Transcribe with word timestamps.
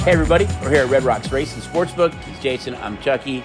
Hey, 0.00 0.12
everybody, 0.12 0.46
we're 0.62 0.70
here 0.70 0.84
at 0.84 0.88
Red 0.88 1.02
Rocks 1.02 1.30
Racing 1.30 1.60
Sportsbook. 1.60 2.14
He's 2.24 2.40
Jason, 2.40 2.74
I'm 2.76 2.96
Chucky, 3.02 3.44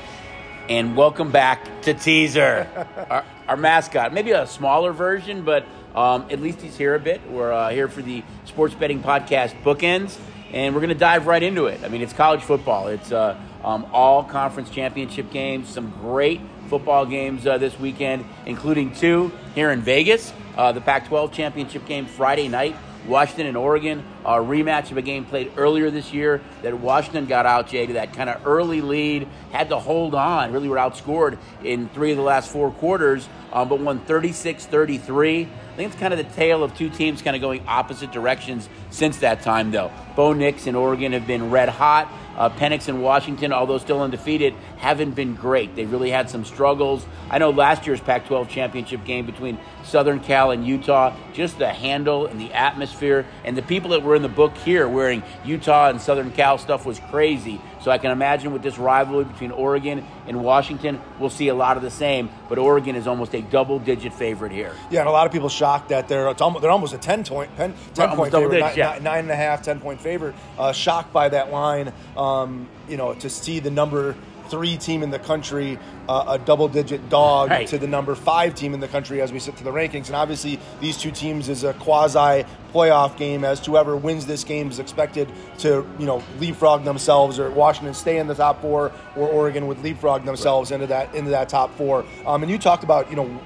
and 0.70 0.96
welcome 0.96 1.30
back 1.30 1.82
to 1.82 1.94
Teaser, 1.94 2.88
our, 3.10 3.26
our, 3.50 3.58
mascot. 3.58 4.14
Maybe 4.14 4.32
a 4.32 4.48
smaller 4.48 4.94
version, 4.94 5.44
but 5.44 5.66
um, 5.94 6.26
at 6.30 6.40
least 6.40 6.62
he's 6.62 6.78
here 6.78 6.96
a 6.96 7.00
bit. 7.00 7.20
We're 7.30 7.52
uh, 7.52 7.72
here 7.72 7.90
for 7.90 8.02
the 8.02 8.24
sports 8.46 8.74
betting 8.74 9.04
podcast 9.04 9.62
Bookends, 9.64 10.18
and 10.54 10.74
we're 10.74 10.80
going 10.80 10.94
to 10.94 10.96
dive 10.96 11.28
right 11.28 11.44
into 11.44 11.66
it. 11.66 11.84
I 11.84 11.90
mean, 11.90 12.02
it's 12.02 12.14
college 12.14 12.42
football, 12.42 12.88
it's 12.88 13.12
uh, 13.12 13.38
um, 13.62 13.86
all 13.92 14.24
conference 14.24 14.70
championship 14.70 15.32
games, 15.32 15.68
some 15.68 15.92
great 16.00 16.40
football 16.70 17.06
games 17.06 17.46
uh, 17.46 17.58
this 17.58 17.78
weekend, 17.78 18.24
including 18.46 18.96
two 18.96 19.30
here 19.56 19.72
in 19.72 19.82
Vegas. 19.82 20.32
Uh, 20.56 20.72
the 20.72 20.80
Pac 20.80 21.10
12 21.10 21.34
championship 21.34 21.86
game 21.86 22.06
Friday 22.06 22.48
night 22.48 22.78
Washington 23.08 23.48
and 23.48 23.58
Oregon, 23.58 24.04
a 24.24 24.34
rematch 24.34 24.92
of 24.92 24.98
a 24.98 25.02
game 25.02 25.26
played 25.26 25.52
earlier 25.58 25.92
this 25.92 26.14
year 26.14 26.42
that 26.62 26.80
Washington 26.80 27.26
got 27.26 27.46
out, 27.46 27.68
Jay, 27.68 27.86
to 27.86 27.94
that 27.94 28.14
kind 28.14 28.30
of 28.30 28.46
early 28.46 28.82
lead, 28.82 29.28
had 29.52 29.70
to 29.70 29.80
hold 29.80 30.16
on, 30.16 30.52
really 30.52 30.68
were 30.68 30.78
outscored 30.78 31.38
in 31.64 31.88
three 31.90 32.12
of 32.12 32.18
the 32.18 32.24
last 32.24 32.52
four 32.52 32.72
quarters, 32.72 33.28
um, 33.54 33.70
but 33.70 33.80
won 33.80 34.00
36 34.00 34.66
33. 34.66 35.44
I 35.44 35.78
think 35.78 35.92
it's 35.92 36.00
kind 36.00 36.14
of 36.14 36.18
the 36.18 36.36
tale 36.36 36.64
of 36.64 36.76
two 36.78 36.90
teams 36.90 37.22
kind 37.22 37.36
of 37.36 37.42
going 37.42 37.68
opposite 37.68 38.12
directions 38.12 38.70
since 38.92 39.18
that 39.18 39.42
time, 39.42 39.72
though. 39.72 39.92
Bo 40.16 40.34
Nix 40.34 40.68
and 40.68 40.78
Oregon 40.78 41.12
have 41.12 41.28
been 41.28 41.52
red 41.52 41.70
hot. 41.70 42.10
Uh, 42.38 42.50
Penix 42.50 42.88
and 42.88 43.02
Washington, 43.02 43.54
although 43.54 43.78
still 43.78 44.02
undefeated, 44.02 44.54
haven't 44.78 45.12
been 45.12 45.36
great. 45.36 45.76
They've 45.76 45.92
really 45.92 46.12
had 46.12 46.30
some 46.30 46.44
struggles. 46.44 47.06
I 47.30 47.38
know 47.38 47.50
last 47.50 47.88
year's 47.88 48.02
Pac 48.02 48.28
12 48.28 48.50
championship 48.50 49.06
game 49.06 49.26
between 49.26 49.58
Southern 49.84 50.20
Cal 50.20 50.52
and 50.52 50.66
Utah, 50.66 51.16
just 51.34 51.58
the 51.58 51.70
handle 51.70 52.26
and 52.26 52.40
the 52.40 52.52
atmosphere, 52.54 53.26
and 53.44 53.58
the 53.58 53.62
people 53.62 53.92
that 53.92 54.04
were 54.04 54.16
in 54.16 54.22
the 54.22 54.30
book 54.30 54.56
here 54.58 54.88
wearing 54.88 55.24
Utah 55.46 55.90
and 55.90 56.02
Southern 56.02 56.32
Cal 56.32 56.58
stuff 56.58 56.86
was 56.86 57.00
crazy. 57.12 57.62
So 57.86 57.92
I 57.92 58.00
can 58.00 58.10
imagine 58.10 58.52
with 58.52 58.64
this 58.64 58.80
rivalry 58.80 59.26
between 59.26 59.52
Oregon 59.52 60.04
and 60.26 60.44
Washington, 60.44 61.00
we'll 61.20 61.30
see 61.30 61.50
a 61.50 61.54
lot 61.54 61.78
of 61.78 61.84
the 61.84 61.92
same. 61.92 62.32
But 62.50 62.58
Oregon 62.58 62.96
is 62.96 63.06
almost 63.06 63.36
a 63.36 63.44
double-digit 63.44 64.12
favorite 64.12 64.52
here. 64.52 64.74
Yeah, 64.90 65.02
and 65.02 65.08
a 65.08 65.12
lot 65.12 65.28
of 65.28 65.32
people 65.32 65.50
shocked 65.50 65.90
that 65.90 66.08
they're 66.08 66.28
almost, 66.28 66.64
they're 66.64 66.72
almost 66.72 66.96
a 66.96 66.98
10 66.98 67.26
point 67.26 67.56
10, 67.58 67.76
10 67.94 68.10
point 68.16 68.32
favorite, 68.32 68.56
digits, 68.56 68.76
nine, 68.76 68.96
yeah. 68.96 69.00
nine 69.04 69.20
and 69.20 69.30
a 69.30 69.36
half, 69.36 69.62
10 69.62 69.82
point 69.82 70.02
favorite. 70.02 70.34
Uh, 70.58 70.72
shocked 70.72 71.14
by 71.14 71.30
that 71.30 71.52
line. 71.52 71.94
Um, 72.18 72.68
you 72.90 72.98
know, 72.98 73.14
to 73.14 73.30
see 73.30 73.60
the 73.60 73.70
number 73.70 74.16
three 74.50 74.78
team 74.78 75.04
in 75.04 75.10
the 75.10 75.20
country, 75.20 75.78
uh, 76.08 76.26
a 76.28 76.40
double 76.40 76.68
digit 76.68 77.10
dog 77.10 77.50
right. 77.50 77.68
to 77.68 77.78
the 77.78 77.88
number 77.88 78.16
five 78.16 78.56
team 78.56 78.74
in 78.74 78.80
the 78.80 78.88
country 78.88 79.22
as 79.22 79.32
we 79.32 79.40
sit 79.40 79.56
to 79.58 79.64
the 79.64 79.72
rankings. 79.72 80.08
And 80.08 80.16
obviously, 80.16 80.60
these 80.80 80.98
two 80.98 81.12
teams 81.12 81.50
is 81.50 81.64
a 81.64 81.74
quasi 81.74 82.46
playoff 82.74 83.18
game 83.18 83.46
as 83.46 83.60
to 83.62 83.72
whoever 83.72 83.96
wins 83.96 84.26
this 84.26 84.44
game 84.44 84.70
is 84.70 84.80
expected 84.80 85.32
to, 85.60 85.88
you 85.98 86.06
know, 86.06 86.22
leapfrog 86.40 86.84
themselves 86.84 87.40
or 87.40 87.50
Washington 87.50 87.94
stay 87.94 88.18
in 88.18 88.28
the 88.28 88.36
top 88.36 88.62
four 88.62 88.92
or 89.16 89.28
Oregon 89.28 89.68
would 89.68 89.82
leapfrog 89.82 90.26
themselves 90.26 90.72
right. 90.72 90.76
into 90.76 90.88
that 90.88 91.14
into 91.16 91.32
that 91.32 91.50
top 91.50 91.76
four. 91.78 92.06
Um, 92.26 92.44
and 92.44 92.52
you 92.52 92.58
talked 92.58 92.84
about, 92.84 93.10
you 93.10 93.16
know, 93.16 93.40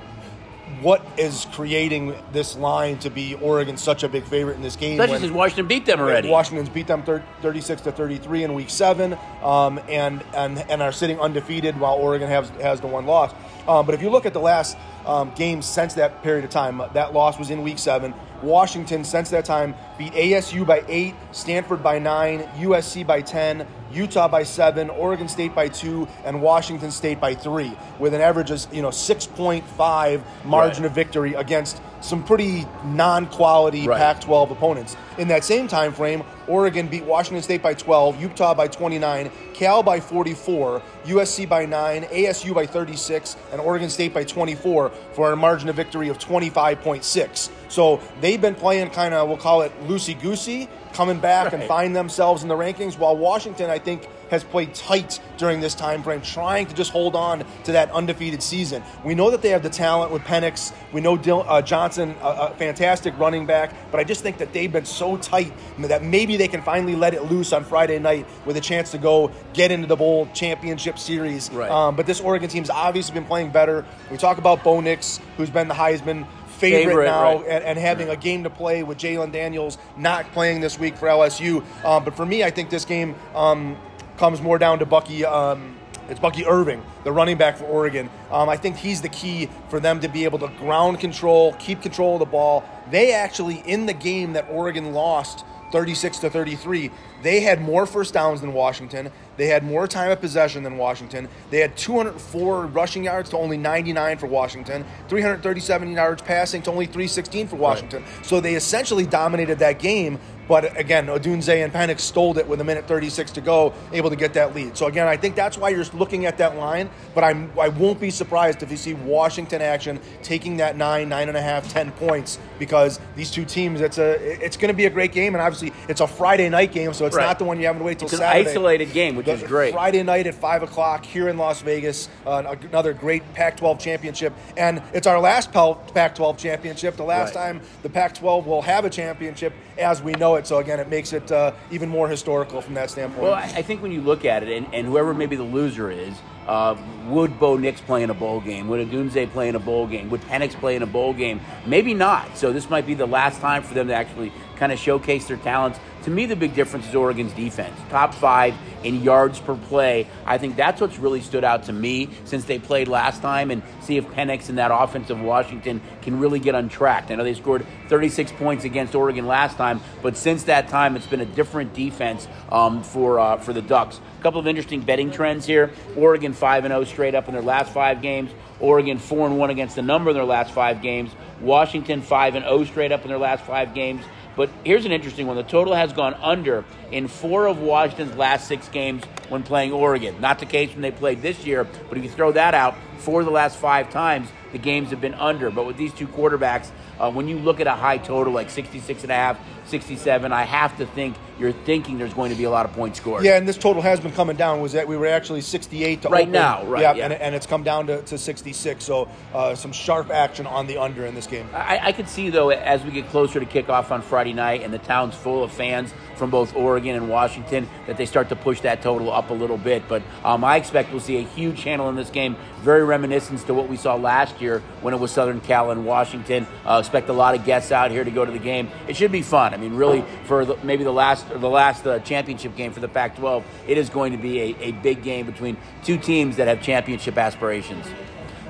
what 0.81 1.05
is 1.17 1.45
creating 1.51 2.15
this 2.31 2.55
line 2.55 2.97
to 2.99 3.09
be 3.09 3.35
Oregon 3.35 3.77
such 3.77 4.03
a 4.03 4.09
big 4.09 4.23
favorite 4.23 4.55
in 4.55 4.61
this 4.61 4.75
game? 4.75 4.99
Especially 4.99 5.19
since 5.19 5.31
Washington 5.31 5.67
beat 5.67 5.85
them 5.85 5.99
already. 5.99 6.29
Washington's 6.29 6.69
beat 6.69 6.87
them 6.87 7.03
36 7.03 7.81
to 7.81 7.91
33 7.91 8.43
in 8.43 8.53
Week 8.53 8.69
Seven, 8.69 9.17
um, 9.43 9.79
and 9.89 10.23
and 10.33 10.59
and 10.69 10.81
are 10.81 10.91
sitting 10.91 11.19
undefeated 11.19 11.79
while 11.79 11.95
Oregon 11.95 12.29
has 12.29 12.49
has 12.61 12.79
the 12.81 12.87
one 12.87 13.05
loss. 13.05 13.33
Um, 13.67 13.85
but 13.85 13.93
if 13.95 14.01
you 14.01 14.09
look 14.09 14.25
at 14.25 14.33
the 14.33 14.39
last 14.39 14.77
um, 15.05 15.31
games 15.35 15.65
since 15.65 15.93
that 15.95 16.21
period 16.23 16.45
of 16.45 16.51
time, 16.51 16.81
that 16.93 17.13
loss 17.13 17.37
was 17.37 17.49
in 17.49 17.61
Week 17.63 17.79
Seven. 17.79 18.13
Washington, 18.41 19.03
since 19.03 19.29
that 19.31 19.45
time, 19.45 19.75
beat 19.97 20.13
ASU 20.13 20.65
by 20.65 20.83
eight, 20.87 21.15
Stanford 21.31 21.83
by 21.83 21.99
nine, 21.99 22.43
USC 22.57 23.05
by 23.05 23.21
10, 23.21 23.67
Utah 23.91 24.27
by 24.27 24.43
seven, 24.43 24.89
Oregon 24.89 25.27
State 25.27 25.53
by 25.55 25.67
two, 25.67 26.07
and 26.23 26.41
Washington 26.41 26.91
State 26.91 27.19
by 27.19 27.33
three, 27.35 27.75
with 27.97 28.13
an 28.13 28.21
average 28.21 28.51
of 28.51 28.65
you 28.73 28.81
know 28.81 28.89
6.5 28.89 30.23
margin 30.45 30.83
right. 30.83 30.89
of 30.89 30.95
victory 30.95 31.33
against 31.33 31.81
some 32.01 32.23
pretty 32.23 32.65
non-quality 32.85 33.87
right. 33.87 33.97
Pac-12 33.97 34.51
opponents. 34.51 34.95
In 35.17 35.27
that 35.29 35.43
same 35.43 35.67
time 35.67 35.91
frame, 35.91 36.23
Oregon 36.49 36.87
beat 36.87 37.05
Washington 37.05 37.43
State 37.43 37.61
by 37.61 37.75
12, 37.75 38.19
Utah 38.19 38.53
by 38.53 38.67
29, 38.67 39.31
Cal 39.53 39.83
by 39.83 39.99
44, 39.99 40.81
USC 41.05 41.47
by 41.47 41.65
9, 41.65 42.03
ASU 42.05 42.53
by 42.53 42.65
36, 42.65 43.37
and 43.51 43.61
Oregon 43.61 43.89
State 43.89 44.13
by 44.13 44.23
24 44.23 44.89
for 45.13 45.31
a 45.31 45.35
margin 45.35 45.69
of 45.69 45.75
victory 45.75 46.09
of 46.09 46.17
25.6. 46.17 47.49
So 47.69 48.01
they've 48.19 48.41
been 48.41 48.55
playing 48.55 48.89
kind 48.89 49.13
of, 49.13 49.27
we'll 49.27 49.37
call 49.37 49.61
it 49.61 49.71
loosey 49.87 50.19
goosey, 50.19 50.67
coming 50.93 51.19
back 51.19 51.45
right. 51.45 51.53
and 51.53 51.63
find 51.63 51.95
themselves 51.95 52.41
in 52.41 52.49
the 52.49 52.55
rankings, 52.55 52.97
while 52.97 53.15
Washington, 53.15 53.69
I 53.69 53.77
think, 53.77 54.07
has 54.29 54.43
played 54.43 54.73
tight 54.73 55.19
during 55.37 55.59
this 55.59 55.75
time 55.75 56.03
frame, 56.03 56.21
trying 56.21 56.65
to 56.67 56.75
just 56.75 56.91
hold 56.91 57.15
on 57.15 57.45
to 57.63 57.71
that 57.71 57.91
undefeated 57.91 58.41
season. 58.41 58.83
We 59.03 59.15
know 59.15 59.31
that 59.31 59.41
they 59.41 59.49
have 59.49 59.63
the 59.63 59.69
talent 59.69 60.11
with 60.11 60.21
Penix. 60.23 60.73
We 60.93 61.01
know 61.01 61.17
Dil- 61.17 61.45
uh, 61.47 61.61
Johnson, 61.61 62.15
a, 62.21 62.27
a, 62.27 62.55
fantastic 62.57 63.17
running 63.17 63.45
back, 63.45 63.73
but 63.91 63.99
I 63.99 64.03
just 64.03 64.21
think 64.21 64.37
that 64.37 64.53
they've 64.53 64.71
been 64.71 64.85
so 64.85 65.17
tight 65.17 65.53
that 65.79 66.03
maybe 66.03 66.37
they 66.37 66.47
can 66.47 66.61
finally 66.61 66.95
let 66.95 67.13
it 67.13 67.23
loose 67.23 67.53
on 67.53 67.63
Friday 67.63 67.99
night 67.99 68.25
with 68.45 68.57
a 68.57 68.61
chance 68.61 68.91
to 68.91 68.97
go 68.97 69.31
get 69.53 69.71
into 69.71 69.87
the 69.87 69.95
bowl 69.95 70.27
championship 70.33 70.99
series. 70.99 71.49
Right. 71.51 71.69
Um, 71.69 71.95
but 71.95 72.05
this 72.05 72.19
Oregon 72.19 72.49
team's 72.49 72.69
obviously 72.69 73.13
been 73.13 73.25
playing 73.25 73.51
better. 73.51 73.85
We 74.11 74.17
talk 74.17 74.37
about 74.37 74.63
Bo 74.63 74.79
Nix, 74.79 75.19
who's 75.37 75.49
been 75.49 75.67
the 75.67 75.73
Heisman 75.73 76.27
favorite, 76.59 76.85
favorite 76.85 77.05
now 77.05 77.37
right. 77.37 77.47
and, 77.47 77.63
and, 77.63 77.79
having 77.79 78.09
a 78.09 78.15
game 78.15 78.43
to 78.43 78.49
play 78.49 78.83
with 78.83 78.97
Jalon 78.97 79.31
Daniels 79.31 79.77
not 79.97 80.31
playing 80.33 80.59
this 80.59 80.77
week 80.77 80.97
for 80.97 81.07
LSU. 81.07 81.63
Um, 81.85 82.03
but 82.03 82.15
for 82.15 82.25
me, 82.25 82.43
I 82.43 82.51
think 82.51 82.69
this 82.69 82.85
game 82.85 83.15
um, 83.33 83.77
comes 84.19 84.41
more 84.41 84.59
down 84.59 84.79
to 84.79 84.85
Bucky. 84.85 85.25
Um, 85.25 85.77
it's 86.09 86.19
Bucky 86.19 86.45
Irving, 86.45 86.83
the 87.03 87.11
running 87.11 87.37
back 87.37 87.57
for 87.57 87.63
Oregon. 87.65 88.09
Um, 88.31 88.49
I 88.49 88.57
think 88.57 88.75
he's 88.75 89.01
the 89.01 89.09
key 89.09 89.47
for 89.69 89.79
them 89.79 89.99
to 90.01 90.07
be 90.07 90.25
able 90.25 90.39
to 90.39 90.47
ground 90.59 90.99
control, 90.99 91.53
keep 91.53 91.81
control 91.81 92.15
of 92.15 92.19
the 92.19 92.25
ball. 92.25 92.63
They 92.91 93.13
actually, 93.13 93.63
in 93.65 93.85
the 93.85 93.93
game 93.93 94.33
that 94.33 94.47
Oregon 94.49 94.91
lost 94.91 95.45
36 95.71 96.19
to 96.19 96.29
33, 96.29 96.91
they 97.21 97.41
had 97.41 97.61
more 97.61 97.85
first 97.85 98.13
downs 98.13 98.41
than 98.41 98.53
Washington. 98.53 99.11
They 99.37 99.47
had 99.47 99.63
more 99.63 99.87
time 99.87 100.11
of 100.11 100.19
possession 100.19 100.63
than 100.63 100.77
Washington. 100.77 101.29
They 101.51 101.59
had 101.59 101.77
204 101.77 102.65
rushing 102.65 103.03
yards 103.03 103.29
to 103.29 103.37
only 103.37 103.57
99 103.57 104.17
for 104.17 104.27
Washington, 104.27 104.83
337 105.09 105.91
yards 105.91 106.21
passing 106.23 106.61
to 106.63 106.71
only 106.71 106.87
316 106.87 107.47
for 107.47 107.55
Washington. 107.55 108.03
Right. 108.03 108.25
So 108.25 108.41
they 108.41 108.55
essentially 108.55 109.05
dominated 109.05 109.59
that 109.59 109.79
game. 109.79 110.19
But 110.49 110.77
again, 110.77 111.05
Odunze 111.05 111.63
and 111.63 111.71
Penix 111.71 111.99
stole 111.99 112.35
it 112.39 112.47
with 112.47 112.59
a 112.59 112.63
minute 112.63 112.87
36 112.87 113.31
to 113.33 113.41
go, 113.41 113.71
able 113.93 114.09
to 114.09 114.15
get 114.15 114.33
that 114.33 114.55
lead. 114.55 114.75
So 114.75 114.87
again, 114.87 115.07
I 115.07 115.15
think 115.15 115.35
that's 115.35 115.59
why 115.59 115.69
you're 115.69 115.85
looking 115.93 116.25
at 116.25 116.39
that 116.39 116.57
line. 116.57 116.89
But 117.13 117.23
I'm, 117.23 117.51
I 117.57 117.67
won't 117.69 117.99
be 117.99 118.09
surprised 118.09 118.63
if 118.63 118.71
you 118.71 118.77
see 118.77 118.95
Washington 118.95 119.61
action 119.61 119.99
taking 120.23 120.57
that 120.57 120.75
nine, 120.75 121.07
nine 121.07 121.27
and 121.27 121.37
a 121.37 121.41
half, 121.41 121.71
ten 121.71 121.91
points 121.91 122.39
because 122.57 122.99
these 123.15 123.29
two 123.29 123.45
teams, 123.45 123.79
it's 123.79 123.99
a, 123.99 124.43
it's 124.43 124.57
going 124.57 124.69
to 124.69 124.75
be 124.75 124.85
a 124.85 124.89
great 124.89 125.11
game, 125.11 125.35
and 125.35 125.41
obviously 125.41 125.71
it's 125.87 126.01
a 126.01 126.07
Friday 126.07 126.49
night 126.49 126.71
game, 126.71 126.93
so 126.93 127.05
it's 127.05 127.15
right. 127.15 127.23
not 127.23 127.37
the 127.37 127.45
one 127.45 127.59
you 127.59 127.67
have 127.67 127.77
to 127.77 127.83
wait 127.83 127.99
till 127.99 128.07
it's 128.07 128.17
Saturday. 128.17 128.41
An 128.41 128.47
isolated 128.47 128.91
game, 128.91 129.15
which 129.15 129.27
is 129.27 129.43
great. 129.43 129.73
Friday 129.73 130.01
night 130.01 130.25
at 130.25 130.33
five 130.33 130.63
o'clock 130.63 131.05
here 131.05 131.29
in 131.29 131.37
Las 131.37 131.61
Vegas, 131.61 132.09
uh, 132.25 132.55
another 132.63 132.93
great 132.93 133.23
Pac-12 133.35 133.79
championship, 133.79 134.33
and 134.57 134.81
it's 134.93 135.05
our 135.05 135.19
last 135.19 135.51
Pac-12 135.51 136.37
championship. 136.37 136.95
The 136.95 137.03
last 137.03 137.35
right. 137.35 137.51
time 137.51 137.61
the 137.83 137.89
Pac-12 137.89 138.45
will 138.45 138.63
have 138.63 138.83
a 138.85 138.89
championship 138.89 139.53
as 139.79 140.01
we 140.01 140.11
know 140.13 140.35
it. 140.35 140.45
So 140.45 140.57
again, 140.57 140.79
it 140.79 140.89
makes 140.89 141.13
it 141.13 141.31
uh, 141.31 141.53
even 141.71 141.89
more 141.89 142.07
historical 142.07 142.61
from 142.61 142.73
that 142.75 142.89
standpoint. 142.89 143.23
Well, 143.23 143.33
I 143.33 143.61
think 143.61 143.81
when 143.81 143.91
you 143.91 144.01
look 144.01 144.25
at 144.25 144.43
it, 144.43 144.49
and, 144.49 144.73
and 144.73 144.85
whoever 144.85 145.13
maybe 145.13 145.35
the 145.35 145.43
loser 145.43 145.89
is, 145.89 146.13
uh, 146.47 146.75
would 147.07 147.39
Bo 147.39 147.57
Nix 147.57 147.79
play 147.79 148.01
in 148.01 148.09
a 148.09 148.13
bowl 148.13 148.41
game? 148.41 148.67
Would 148.69 148.89
Odunze 148.89 149.29
play 149.31 149.49
in 149.49 149.55
a 149.55 149.59
bowl 149.59 149.85
game? 149.85 150.09
Would 150.09 150.21
Penix 150.21 150.53
play 150.53 150.75
in 150.75 150.81
a 150.81 150.87
bowl 150.87 151.13
game? 151.13 151.41
Maybe 151.65 151.93
not. 151.93 152.37
So 152.37 152.51
this 152.51 152.69
might 152.69 152.87
be 152.87 152.95
the 152.95 153.05
last 153.05 153.39
time 153.39 153.61
for 153.61 153.75
them 153.75 153.87
to 153.87 153.93
actually 153.93 154.31
kind 154.59 154.71
of 154.71 154.77
showcase 154.77 155.27
their 155.27 155.37
talents. 155.37 155.79
To 156.03 156.11
me, 156.11 156.25
the 156.25 156.35
big 156.35 156.53
difference 156.53 156.87
is 156.87 156.95
Oregon's 156.95 157.33
defense. 157.33 157.77
Top 157.89 158.13
five 158.13 158.53
in 158.83 159.01
yards 159.01 159.39
per 159.39 159.55
play. 159.55 160.07
I 160.25 160.37
think 160.37 160.55
that's 160.55 160.79
what's 160.79 160.97
really 160.97 161.21
stood 161.21 161.43
out 161.43 161.63
to 161.63 161.73
me 161.73 162.09
since 162.25 162.45
they 162.45 162.59
played 162.59 162.87
last 162.87 163.21
time 163.21 163.51
and 163.51 163.61
see 163.81 163.97
if 163.97 164.05
Penix 164.07 164.49
and 164.49 164.57
that 164.57 164.71
offense 164.71 165.09
of 165.09 165.19
Washington 165.21 165.81
can 166.01 166.19
really 166.19 166.39
get 166.39 166.55
untracked. 166.55 167.11
I 167.11 167.15
know 167.15 167.23
they 167.23 167.33
scored 167.33 167.65
36 167.87 168.31
points 168.33 168.63
against 168.63 168.95
Oregon 168.95 169.27
last 169.27 169.57
time, 169.57 169.81
but 170.01 170.15
since 170.15 170.43
that 170.43 170.67
time, 170.67 170.95
it's 170.95 171.07
been 171.07 171.21
a 171.21 171.25
different 171.25 171.73
defense 171.73 172.27
um, 172.51 172.83
for, 172.83 173.19
uh, 173.19 173.37
for 173.37 173.53
the 173.53 173.61
Ducks. 173.61 173.99
A 174.19 174.21
couple 174.21 174.39
of 174.39 174.47
interesting 174.47 174.81
betting 174.81 175.11
trends 175.11 175.45
here. 175.45 175.71
Oregon 175.95 176.33
5 176.33 176.63
0 176.63 176.83
straight 176.85 177.15
up 177.15 177.27
in 177.27 177.33
their 177.33 177.43
last 177.43 177.73
five 177.73 178.01
games. 178.01 178.31
Oregon 178.59 178.97
4 178.97 179.29
1 179.29 179.49
against 179.49 179.75
the 179.75 179.81
number 179.81 180.11
in 180.11 180.15
their 180.15 180.25
last 180.25 180.51
five 180.51 180.81
games. 180.81 181.11
Washington 181.41 182.01
5 182.01 182.33
0 182.33 182.63
straight 182.65 182.91
up 182.91 183.03
in 183.03 183.09
their 183.09 183.17
last 183.17 183.45
five 183.45 183.73
games. 183.73 184.03
But 184.39 184.49
here's 184.63 184.85
an 184.85 184.93
interesting 184.93 185.27
one. 185.27 185.35
The 185.35 185.43
total 185.43 185.75
has 185.75 185.91
gone 185.91 186.13
under 186.13 186.63
in 186.93 187.09
four 187.09 187.47
of 187.47 187.59
Washington's 187.59 188.15
last 188.15 188.47
six 188.47 188.69
games 188.69 189.03
when 189.27 189.43
playing 189.43 189.73
Oregon. 189.73 190.21
Not 190.21 190.39
the 190.39 190.45
case 190.45 190.71
when 190.71 190.81
they 190.81 190.91
played 190.91 191.21
this 191.21 191.45
year, 191.45 191.67
but 191.89 191.97
if 191.97 192.05
you 192.05 192.09
throw 192.09 192.31
that 192.31 192.53
out, 192.53 192.73
four 192.99 193.19
of 193.19 193.25
the 193.25 193.33
last 193.33 193.57
five 193.57 193.89
times, 193.89 194.29
the 194.51 194.57
games 194.57 194.89
have 194.89 195.01
been 195.01 195.13
under. 195.15 195.49
But 195.51 195.65
with 195.65 195.77
these 195.77 195.93
two 195.93 196.07
quarterbacks, 196.07 196.69
uh, 196.99 197.11
when 197.11 197.27
you 197.27 197.37
look 197.39 197.59
at 197.59 197.67
a 197.67 197.75
high 197.75 197.97
total 197.97 198.33
like 198.33 198.49
66 198.49 199.03
and 199.03 199.11
a 199.11 199.15
half, 199.15 199.39
67, 199.69 200.31
I 200.31 200.43
have 200.43 200.77
to 200.77 200.85
think 200.85 201.15
you're 201.39 201.51
thinking 201.51 201.97
there's 201.97 202.13
going 202.13 202.31
to 202.31 202.37
be 202.37 202.43
a 202.43 202.49
lot 202.49 202.65
of 202.65 202.73
points 202.73 202.99
scored. 202.99 203.23
Yeah, 203.23 203.37
and 203.37 203.47
this 203.47 203.57
total 203.57 203.81
has 203.81 203.99
been 203.99 204.11
coming 204.11 204.35
down. 204.35 204.59
Was 204.59 204.73
that 204.73 204.87
we 204.87 204.97
were 204.97 205.07
actually 205.07 205.41
68 205.41 206.01
to 206.01 206.09
right 206.09 206.21
open. 206.23 206.31
now, 206.31 206.65
right? 206.65 206.81
Yeah, 206.81 206.93
yeah. 206.93 207.05
And, 207.05 207.13
and, 207.13 207.35
it's 207.35 207.45
come 207.45 207.63
down 207.63 207.87
to, 207.87 208.01
to 208.01 208.17
66. 208.17 208.83
So 208.83 209.07
uh, 209.33 209.55
some 209.55 209.71
sharp 209.71 210.09
action 210.09 210.45
on 210.45 210.67
the 210.67 210.77
under 210.77 211.05
in 211.05 211.15
this 211.15 211.27
game. 211.27 211.47
I, 211.53 211.79
I 211.81 211.91
could 211.93 212.09
see 212.09 212.29
though 212.29 212.49
as 212.49 212.83
we 212.83 212.91
get 212.91 213.07
closer 213.09 213.39
to 213.39 213.45
kickoff 213.45 213.91
on 213.91 214.01
Friday 214.01 214.33
night 214.33 214.63
and 214.63 214.73
the 214.73 214.79
town's 214.79 215.15
full 215.15 215.43
of 215.43 215.51
fans 215.51 215.93
from 216.15 216.29
both 216.29 216.55
Oregon 216.55 216.95
and 216.95 217.09
Washington 217.09 217.69
that 217.87 217.95
they 217.95 218.05
start 218.05 218.29
to 218.29 218.35
push 218.35 218.59
that 218.61 218.81
total 218.81 219.11
up 219.11 219.29
a 219.29 219.33
little 219.33 219.57
bit. 219.57 219.87
But 219.87 220.03
um, 220.25 220.43
I 220.43 220.57
expect 220.57 220.91
we'll 220.91 220.99
see 220.99 221.17
a 221.17 221.23
huge 221.23 221.63
handle 221.63 221.89
in 221.89 221.95
this 221.95 222.09
game, 222.09 222.35
very 222.59 222.83
reminiscent 222.83 223.45
to 223.47 223.53
what 223.53 223.69
we 223.69 223.77
saw 223.77 223.95
last 223.95 224.38
year 224.41 224.61
when 224.81 224.93
it 224.93 224.99
was 224.99 225.11
Southern 225.11 225.41
Cal 225.41 225.71
and 225.71 225.85
Washington. 225.85 226.47
Uh, 226.65 226.77
expect 226.79 227.09
a 227.09 227.13
lot 227.13 227.35
of 227.35 227.45
guests 227.45 227.71
out 227.71 227.91
here 227.91 228.03
to 228.03 228.11
go 228.11 228.25
to 228.25 228.31
the 228.31 228.39
game. 228.39 228.69
It 228.87 228.95
should 228.95 229.11
be 229.11 229.21
fun. 229.21 229.53
I 229.53 229.57
mean, 229.57 229.75
really, 229.75 230.03
for 230.25 230.45
the, 230.45 230.57
maybe 230.63 230.83
the 230.83 230.93
last 230.93 231.27
the 231.29 231.49
last 231.49 231.85
uh, 231.85 231.99
championship 231.99 232.55
game 232.55 232.71
for 232.71 232.79
the 232.79 232.87
Pac-12, 232.87 233.43
it 233.67 233.77
is 233.77 233.89
going 233.89 234.11
to 234.11 234.17
be 234.17 234.39
a, 234.39 234.55
a 234.59 234.71
big 234.71 235.03
game 235.03 235.25
between 235.25 235.57
two 235.83 235.97
teams 235.97 236.37
that 236.37 236.47
have 236.47 236.61
championship 236.61 237.17
aspirations. 237.17 237.85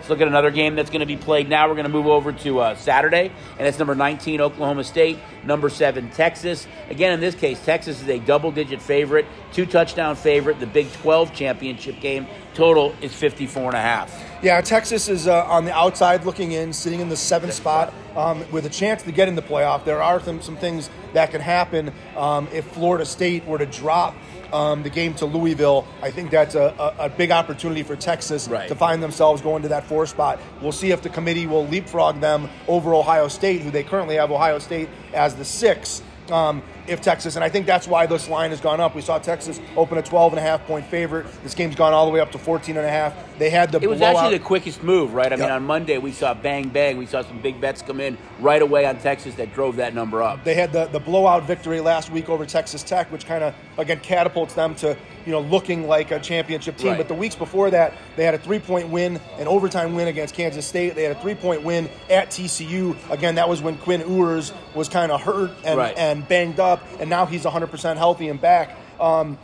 Look 0.09 0.21
at 0.21 0.27
another 0.27 0.49
game 0.49 0.73
that's 0.73 0.89
going 0.89 1.01
to 1.01 1.05
be 1.05 1.17
played 1.17 1.47
now. 1.47 1.67
We're 1.67 1.75
going 1.75 1.85
to 1.85 1.91
move 1.91 2.07
over 2.07 2.31
to 2.31 2.59
uh, 2.59 2.75
Saturday, 2.75 3.31
and 3.59 3.67
it's 3.67 3.77
number 3.77 3.93
19, 3.93 4.41
Oklahoma 4.41 4.83
State, 4.83 5.19
number 5.43 5.69
7, 5.69 6.09
Texas. 6.09 6.67
Again, 6.89 7.13
in 7.13 7.19
this 7.19 7.35
case, 7.35 7.63
Texas 7.63 8.01
is 8.01 8.09
a 8.09 8.17
double 8.17 8.51
digit 8.51 8.81
favorite, 8.81 9.27
two 9.53 9.67
touchdown 9.67 10.15
favorite. 10.15 10.59
The 10.59 10.65
Big 10.65 10.91
12 10.93 11.31
championship 11.35 11.99
game 11.99 12.25
total 12.55 12.95
is 13.01 13.13
54 13.13 13.65
and 13.65 13.75
a 13.75 13.81
half. 13.81 14.23
Yeah, 14.41 14.59
Texas 14.61 15.09
is 15.09 15.27
uh, 15.27 15.45
on 15.45 15.65
the 15.65 15.73
outside 15.73 16.25
looking 16.25 16.53
in, 16.53 16.73
sitting 16.73 17.01
in 17.01 17.09
the 17.09 17.17
seventh 17.17 17.53
spot 17.53 17.93
um, 18.15 18.43
with 18.51 18.65
a 18.65 18.69
chance 18.69 19.03
to 19.03 19.11
get 19.11 19.27
in 19.27 19.35
the 19.35 19.43
playoff. 19.43 19.85
There 19.85 20.01
are 20.01 20.19
some, 20.19 20.41
some 20.41 20.57
things 20.57 20.89
that 21.13 21.29
can 21.29 21.41
happen 21.41 21.93
um, 22.17 22.47
if 22.51 22.65
Florida 22.65 23.05
State 23.05 23.45
were 23.45 23.59
to 23.59 23.67
drop 23.67 24.15
um, 24.53 24.83
the 24.83 24.89
game 24.89 25.13
to 25.15 25.25
Louisville. 25.25 25.87
I 26.01 26.11
think 26.11 26.31
that's 26.31 26.55
a, 26.55 26.73
a, 26.79 27.05
a 27.05 27.09
big 27.09 27.31
opportunity 27.31 27.83
for 27.83 27.95
Texas 27.95 28.47
right. 28.47 28.67
to 28.67 28.75
find 28.75 29.01
themselves 29.01 29.41
going 29.41 29.63
to 29.63 29.69
that 29.69 29.85
four 29.85 30.05
spot. 30.05 30.39
We'll 30.61 30.71
see 30.71 30.91
if 30.91 31.01
the 31.01 31.09
committee 31.09 31.47
will 31.47 31.67
leapfrog 31.67 32.19
them 32.19 32.49
over 32.67 32.93
Ohio 32.93 33.27
State, 33.27 33.61
who 33.61 33.71
they 33.71 33.83
currently 33.83 34.15
have 34.15 34.31
Ohio 34.31 34.59
State 34.59 34.89
as 35.13 35.35
the 35.35 35.45
six. 35.45 36.01
Um, 36.31 36.61
if 36.89 37.01
Texas, 37.01 37.35
and 37.35 37.43
I 37.43 37.49
think 37.49 37.65
that's 37.65 37.87
why 37.87 38.05
this 38.05 38.27
line 38.27 38.49
has 38.49 38.59
gone 38.59 38.79
up. 38.79 38.95
We 38.95 39.01
saw 39.01 39.19
Texas 39.19 39.59
open 39.77 39.97
a 39.97 40.01
12 40.01 40.33
and 40.33 40.39
a 40.39 40.41
half 40.41 40.65
point 40.65 40.85
favorite. 40.85 41.27
This 41.43 41.53
game's 41.53 41.75
gone 41.75 41.93
all 41.93 42.05
the 42.05 42.11
way 42.11 42.19
up 42.19 42.31
to 42.31 42.37
14 42.39 42.75
and 42.77 42.85
a 42.85 42.89
half. 42.89 43.13
They 43.37 43.49
had 43.49 43.71
the 43.71 43.79
It 43.79 43.89
was 43.89 43.99
blowout. 43.99 44.17
actually 44.23 44.37
the 44.37 44.43
quickest 44.43 44.83
move, 44.83 45.13
right? 45.13 45.27
I 45.31 45.35
Yep. 45.35 45.39
mean, 45.39 45.49
on 45.49 45.63
Monday 45.65 45.97
we 45.97 46.11
saw 46.11 46.33
bang 46.33 46.67
bang. 46.69 46.97
We 46.97 47.05
saw 47.05 47.21
some 47.21 47.39
big 47.39 47.61
bets 47.61 47.81
come 47.81 47.99
in 47.99 48.17
right 48.39 48.61
away 48.61 48.85
on 48.85 48.97
Texas 48.97 49.35
that 49.35 49.53
drove 49.53 49.77
that 49.77 49.93
number 49.93 50.21
up. 50.21 50.43
They 50.43 50.55
had 50.55 50.73
the, 50.73 50.85
the 50.87 50.99
blowout 50.99 51.43
victory 51.43 51.79
last 51.79 52.11
week 52.11 52.27
over 52.29 52.45
Texas 52.45 52.83
Tech, 52.83 53.11
which 53.11 53.25
kind 53.25 53.43
of 53.43 53.53
again 53.77 53.99
catapults 54.01 54.53
them 54.55 54.75
to 54.75 54.97
you 55.25 55.31
know 55.31 55.39
looking 55.41 55.87
like 55.87 56.11
a 56.11 56.19
championship 56.19 56.75
team. 56.77 56.89
Right. 56.89 56.97
But 56.97 57.07
the 57.07 57.13
weeks 57.13 57.35
before 57.35 57.69
that, 57.71 57.93
they 58.15 58.25
had 58.25 58.33
a 58.33 58.37
three 58.39 58.59
point 58.59 58.89
win, 58.89 59.19
an 59.37 59.47
overtime 59.47 59.95
win 59.95 60.07
against 60.09 60.33
Kansas 60.35 60.65
State. 60.65 60.95
They 60.95 61.03
had 61.03 61.15
a 61.15 61.21
three 61.21 61.35
point 61.35 61.63
win 61.63 61.89
at 62.09 62.31
TCU. 62.31 62.95
Again, 63.11 63.35
that 63.35 63.47
was 63.47 63.61
when 63.61 63.77
Quinn 63.77 64.01
Ewers 64.01 64.51
was 64.75 64.89
kind 64.89 65.11
of 65.11 65.21
hurt 65.21 65.51
and, 65.63 65.77
Right. 65.77 65.97
and 65.97 66.27
banged 66.27 66.59
up, 66.59 66.78
and 66.99 67.09
now 67.09 67.25
he's 67.25 67.43
100 67.43 67.67
percent 67.67 67.97
healthy 67.97 68.29
and 68.29 68.39
back. 68.39 68.75
Um, 68.99 69.37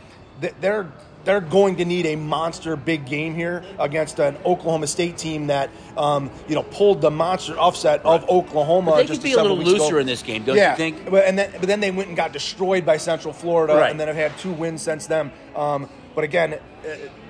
they're 0.60 0.92
they're 1.26 1.40
going 1.40 1.76
to 1.76 1.84
need 1.84 2.06
a 2.06 2.16
monster 2.16 2.76
big 2.76 3.04
game 3.04 3.34
here 3.34 3.64
against 3.78 4.20
an 4.20 4.36
Oklahoma 4.46 4.86
State 4.86 5.18
team 5.18 5.48
that 5.48 5.70
um, 5.96 6.30
you 6.48 6.54
know 6.54 6.62
pulled 6.62 7.00
the 7.00 7.10
monster 7.10 7.58
upset 7.58 8.04
of 8.04 8.28
Oklahoma. 8.30 8.92
But 8.92 8.96
they 8.98 9.06
just 9.06 9.20
could 9.20 9.28
be 9.28 9.32
a 9.34 9.42
little 9.42 9.58
looser 9.58 9.88
ago. 9.88 9.98
in 9.98 10.06
this 10.06 10.22
game, 10.22 10.44
don't 10.44 10.56
yeah, 10.56 10.70
you 10.70 10.76
think? 10.76 11.10
But 11.10 11.24
and 11.24 11.38
then 11.38 11.50
but 11.52 11.66
then 11.66 11.80
they 11.80 11.90
went 11.90 12.08
and 12.08 12.16
got 12.16 12.32
destroyed 12.32 12.86
by 12.86 12.96
Central 12.96 13.34
Florida, 13.34 13.74
Right. 13.74 13.90
and 13.90 14.00
then 14.00 14.06
have 14.08 14.16
had 14.16 14.38
two 14.38 14.52
wins 14.52 14.80
since 14.82 15.06
then. 15.06 15.32
Um, 15.54 15.88
but 16.16 16.24
again, 16.24 16.54
uh, 16.54 16.58